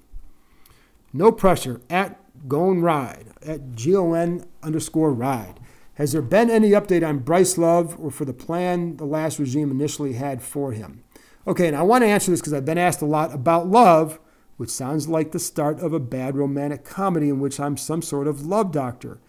No 1.14 1.32
pressure 1.32 1.82
at 1.88 2.20
Gon 2.48 2.82
Ride, 2.82 3.28
at 3.46 3.76
G-O-N 3.76 4.44
underscore 4.64 5.14
Ride. 5.14 5.60
Has 5.96 6.14
there 6.14 6.24
been 6.24 6.50
any 6.50 6.72
update 6.72 7.08
on 7.08 7.20
Bryce 7.20 7.60
Love 7.60 7.96
or 8.00 8.10
for 8.10 8.26
the 8.26 8.34
plan 8.34 8.98
the 8.98 9.06
last 9.06 9.38
regime 9.38 9.70
initially 9.70 10.14
had 10.14 10.42
for 10.42 10.72
him? 10.72 11.04
Okay, 11.46 11.68
and 11.68 11.78
I 11.78 11.84
want 11.84 12.04
to 12.04 12.08
answer 12.08 12.32
this 12.32 12.42
because 12.42 12.54
I've 12.54 12.66
been 12.66 12.80
asked 12.80 13.04
a 13.04 13.06
lot 13.06 13.36
about 13.36 13.68
love, 13.68 14.20
which 14.58 14.72
sounds 14.72 15.08
like 15.08 15.32
the 15.32 15.40
start 15.40 15.80
of 15.80 15.94
a 15.94 16.00
bad 16.00 16.36
romantic 16.36 16.84
comedy 16.84 17.30
in 17.30 17.40
which 17.40 17.60
I'm 17.60 17.78
some 17.78 18.02
sort 18.02 18.28
of 18.28 18.48
love 18.48 18.72
doctor. 18.72 19.20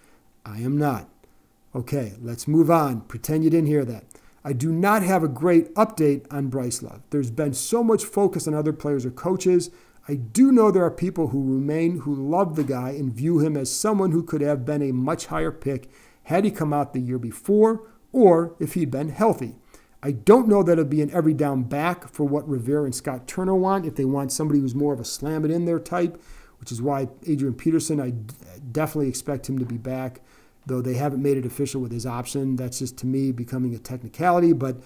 I 0.46 0.60
am 0.60 0.78
not. 0.78 1.10
Okay, 1.74 2.14
let's 2.20 2.48
move 2.48 2.70
on. 2.70 3.02
Pretend 3.02 3.44
you 3.44 3.50
didn't 3.50 3.68
hear 3.68 3.84
that. 3.84 4.04
I 4.44 4.52
do 4.52 4.72
not 4.72 5.02
have 5.02 5.22
a 5.22 5.28
great 5.28 5.72
update 5.74 6.26
on 6.30 6.48
Bryce 6.48 6.82
Love. 6.82 7.02
There's 7.10 7.30
been 7.30 7.52
so 7.52 7.84
much 7.84 8.04
focus 8.04 8.48
on 8.48 8.54
other 8.54 8.72
players 8.72 9.06
or 9.06 9.10
coaches. 9.10 9.70
I 10.08 10.14
do 10.14 10.50
know 10.50 10.70
there 10.70 10.84
are 10.84 10.90
people 10.90 11.28
who 11.28 11.54
remain 11.54 12.00
who 12.00 12.14
love 12.14 12.56
the 12.56 12.64
guy 12.64 12.90
and 12.90 13.12
view 13.12 13.38
him 13.38 13.56
as 13.56 13.70
someone 13.70 14.10
who 14.10 14.24
could 14.24 14.40
have 14.40 14.64
been 14.64 14.82
a 14.82 14.92
much 14.92 15.26
higher 15.26 15.52
pick 15.52 15.88
had 16.24 16.44
he 16.44 16.50
come 16.50 16.72
out 16.72 16.92
the 16.92 17.00
year 17.00 17.18
before 17.18 17.86
or 18.12 18.56
if 18.58 18.74
he'd 18.74 18.90
been 18.90 19.10
healthy. 19.10 19.54
I 20.02 20.12
don't 20.12 20.48
know 20.48 20.62
that 20.64 20.72
it'll 20.72 20.84
be 20.86 21.02
an 21.02 21.10
every 21.12 21.34
down 21.34 21.64
back 21.64 22.08
for 22.08 22.24
what 22.24 22.48
Rivera 22.48 22.84
and 22.84 22.94
Scott 22.94 23.28
Turner 23.28 23.54
want 23.54 23.86
if 23.86 23.94
they 23.94 24.06
want 24.06 24.32
somebody 24.32 24.58
who's 24.58 24.74
more 24.74 24.94
of 24.94 25.00
a 25.00 25.04
slam 25.04 25.44
it 25.44 25.50
in 25.50 25.66
there 25.66 25.78
type, 25.78 26.20
which 26.58 26.72
is 26.72 26.82
why 26.82 27.08
Adrian 27.26 27.54
Peterson, 27.54 28.00
I 28.00 28.14
definitely 28.72 29.08
expect 29.08 29.48
him 29.48 29.58
to 29.58 29.66
be 29.66 29.76
back 29.76 30.22
though 30.70 30.80
they 30.80 30.94
haven't 30.94 31.20
made 31.20 31.36
it 31.36 31.44
official 31.44 31.80
with 31.80 31.90
his 31.90 32.06
option. 32.06 32.54
That's 32.54 32.78
just 32.78 32.96
to 32.98 33.06
me 33.06 33.32
becoming 33.32 33.74
a 33.74 33.78
technicality, 33.78 34.52
but 34.52 34.76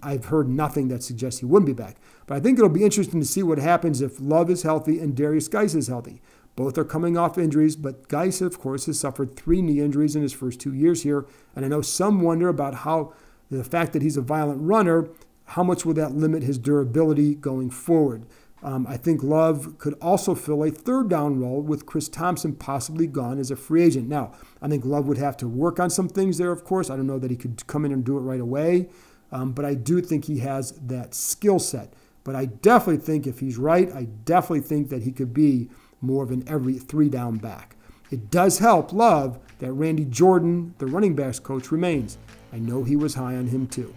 I've 0.00 0.26
heard 0.26 0.48
nothing 0.48 0.86
that 0.88 1.02
suggests 1.02 1.40
he 1.40 1.46
wouldn't 1.46 1.66
be 1.66 1.72
back. 1.72 1.96
But 2.26 2.36
I 2.36 2.40
think 2.40 2.56
it'll 2.56 2.70
be 2.70 2.84
interesting 2.84 3.20
to 3.20 3.26
see 3.26 3.42
what 3.42 3.58
happens 3.58 4.00
if 4.00 4.20
Love 4.20 4.48
is 4.48 4.62
healthy 4.62 5.00
and 5.00 5.14
Darius 5.16 5.48
Guice 5.48 5.74
is 5.74 5.88
healthy. 5.88 6.22
Both 6.54 6.78
are 6.78 6.84
coming 6.84 7.18
off 7.18 7.36
injuries, 7.36 7.74
but 7.74 8.08
Guice, 8.08 8.40
of 8.40 8.60
course, 8.60 8.86
has 8.86 9.00
suffered 9.00 9.34
three 9.34 9.60
knee 9.60 9.80
injuries 9.80 10.14
in 10.14 10.22
his 10.22 10.32
first 10.32 10.60
two 10.60 10.72
years 10.72 11.02
here. 11.02 11.26
And 11.56 11.64
I 11.64 11.68
know 11.68 11.82
some 11.82 12.22
wonder 12.22 12.48
about 12.48 12.76
how 12.76 13.12
the 13.50 13.64
fact 13.64 13.92
that 13.92 14.02
he's 14.02 14.16
a 14.16 14.22
violent 14.22 14.62
runner, 14.62 15.08
how 15.46 15.64
much 15.64 15.84
will 15.84 15.94
that 15.94 16.14
limit 16.14 16.44
his 16.44 16.58
durability 16.58 17.34
going 17.34 17.70
forward? 17.70 18.24
Um, 18.64 18.86
I 18.86 18.96
think 18.96 19.22
Love 19.22 19.76
could 19.76 19.92
also 20.00 20.34
fill 20.34 20.64
a 20.64 20.70
third 20.70 21.10
down 21.10 21.38
role 21.38 21.60
with 21.60 21.84
Chris 21.84 22.08
Thompson 22.08 22.54
possibly 22.54 23.06
gone 23.06 23.38
as 23.38 23.50
a 23.50 23.56
free 23.56 23.82
agent. 23.82 24.08
Now, 24.08 24.32
I 24.62 24.68
think 24.68 24.86
Love 24.86 25.06
would 25.06 25.18
have 25.18 25.36
to 25.38 25.48
work 25.48 25.78
on 25.78 25.90
some 25.90 26.08
things 26.08 26.38
there, 26.38 26.50
of 26.50 26.64
course. 26.64 26.88
I 26.88 26.96
don't 26.96 27.06
know 27.06 27.18
that 27.18 27.30
he 27.30 27.36
could 27.36 27.66
come 27.66 27.84
in 27.84 27.92
and 27.92 28.02
do 28.02 28.16
it 28.16 28.22
right 28.22 28.40
away, 28.40 28.88
um, 29.30 29.52
but 29.52 29.66
I 29.66 29.74
do 29.74 30.00
think 30.00 30.24
he 30.24 30.38
has 30.38 30.72
that 30.72 31.14
skill 31.14 31.58
set. 31.58 31.92
But 32.24 32.34
I 32.34 32.46
definitely 32.46 33.04
think 33.04 33.26
if 33.26 33.40
he's 33.40 33.58
right, 33.58 33.92
I 33.92 34.04
definitely 34.24 34.62
think 34.62 34.88
that 34.88 35.02
he 35.02 35.12
could 35.12 35.34
be 35.34 35.68
more 36.00 36.24
of 36.24 36.30
an 36.30 36.42
every 36.46 36.78
three 36.78 37.10
down 37.10 37.36
back. 37.36 37.76
It 38.10 38.30
does 38.30 38.60
help 38.60 38.94
Love 38.94 39.38
that 39.58 39.72
Randy 39.72 40.06
Jordan, 40.06 40.74
the 40.78 40.86
running 40.86 41.14
backs 41.14 41.38
coach, 41.38 41.70
remains. 41.70 42.16
I 42.50 42.60
know 42.60 42.82
he 42.82 42.96
was 42.96 43.14
high 43.14 43.36
on 43.36 43.48
him 43.48 43.66
too. 43.66 43.94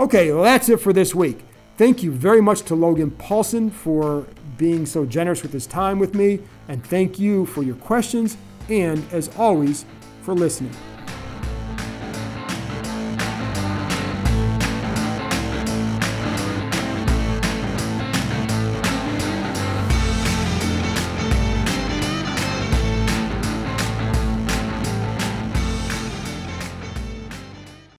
Okay, 0.00 0.32
well, 0.32 0.42
that's 0.42 0.68
it 0.68 0.80
for 0.80 0.92
this 0.92 1.14
week. 1.14 1.44
Thank 1.82 2.04
you 2.04 2.12
very 2.12 2.40
much 2.40 2.62
to 2.66 2.76
Logan 2.76 3.10
Paulsen 3.10 3.72
for 3.72 4.24
being 4.56 4.86
so 4.86 5.04
generous 5.04 5.42
with 5.42 5.52
his 5.52 5.66
time 5.66 5.98
with 5.98 6.14
me, 6.14 6.38
and 6.68 6.86
thank 6.86 7.18
you 7.18 7.44
for 7.46 7.64
your 7.64 7.74
questions 7.74 8.36
and, 8.68 9.04
as 9.10 9.28
always, 9.36 9.84
for 10.20 10.32
listening. 10.32 10.70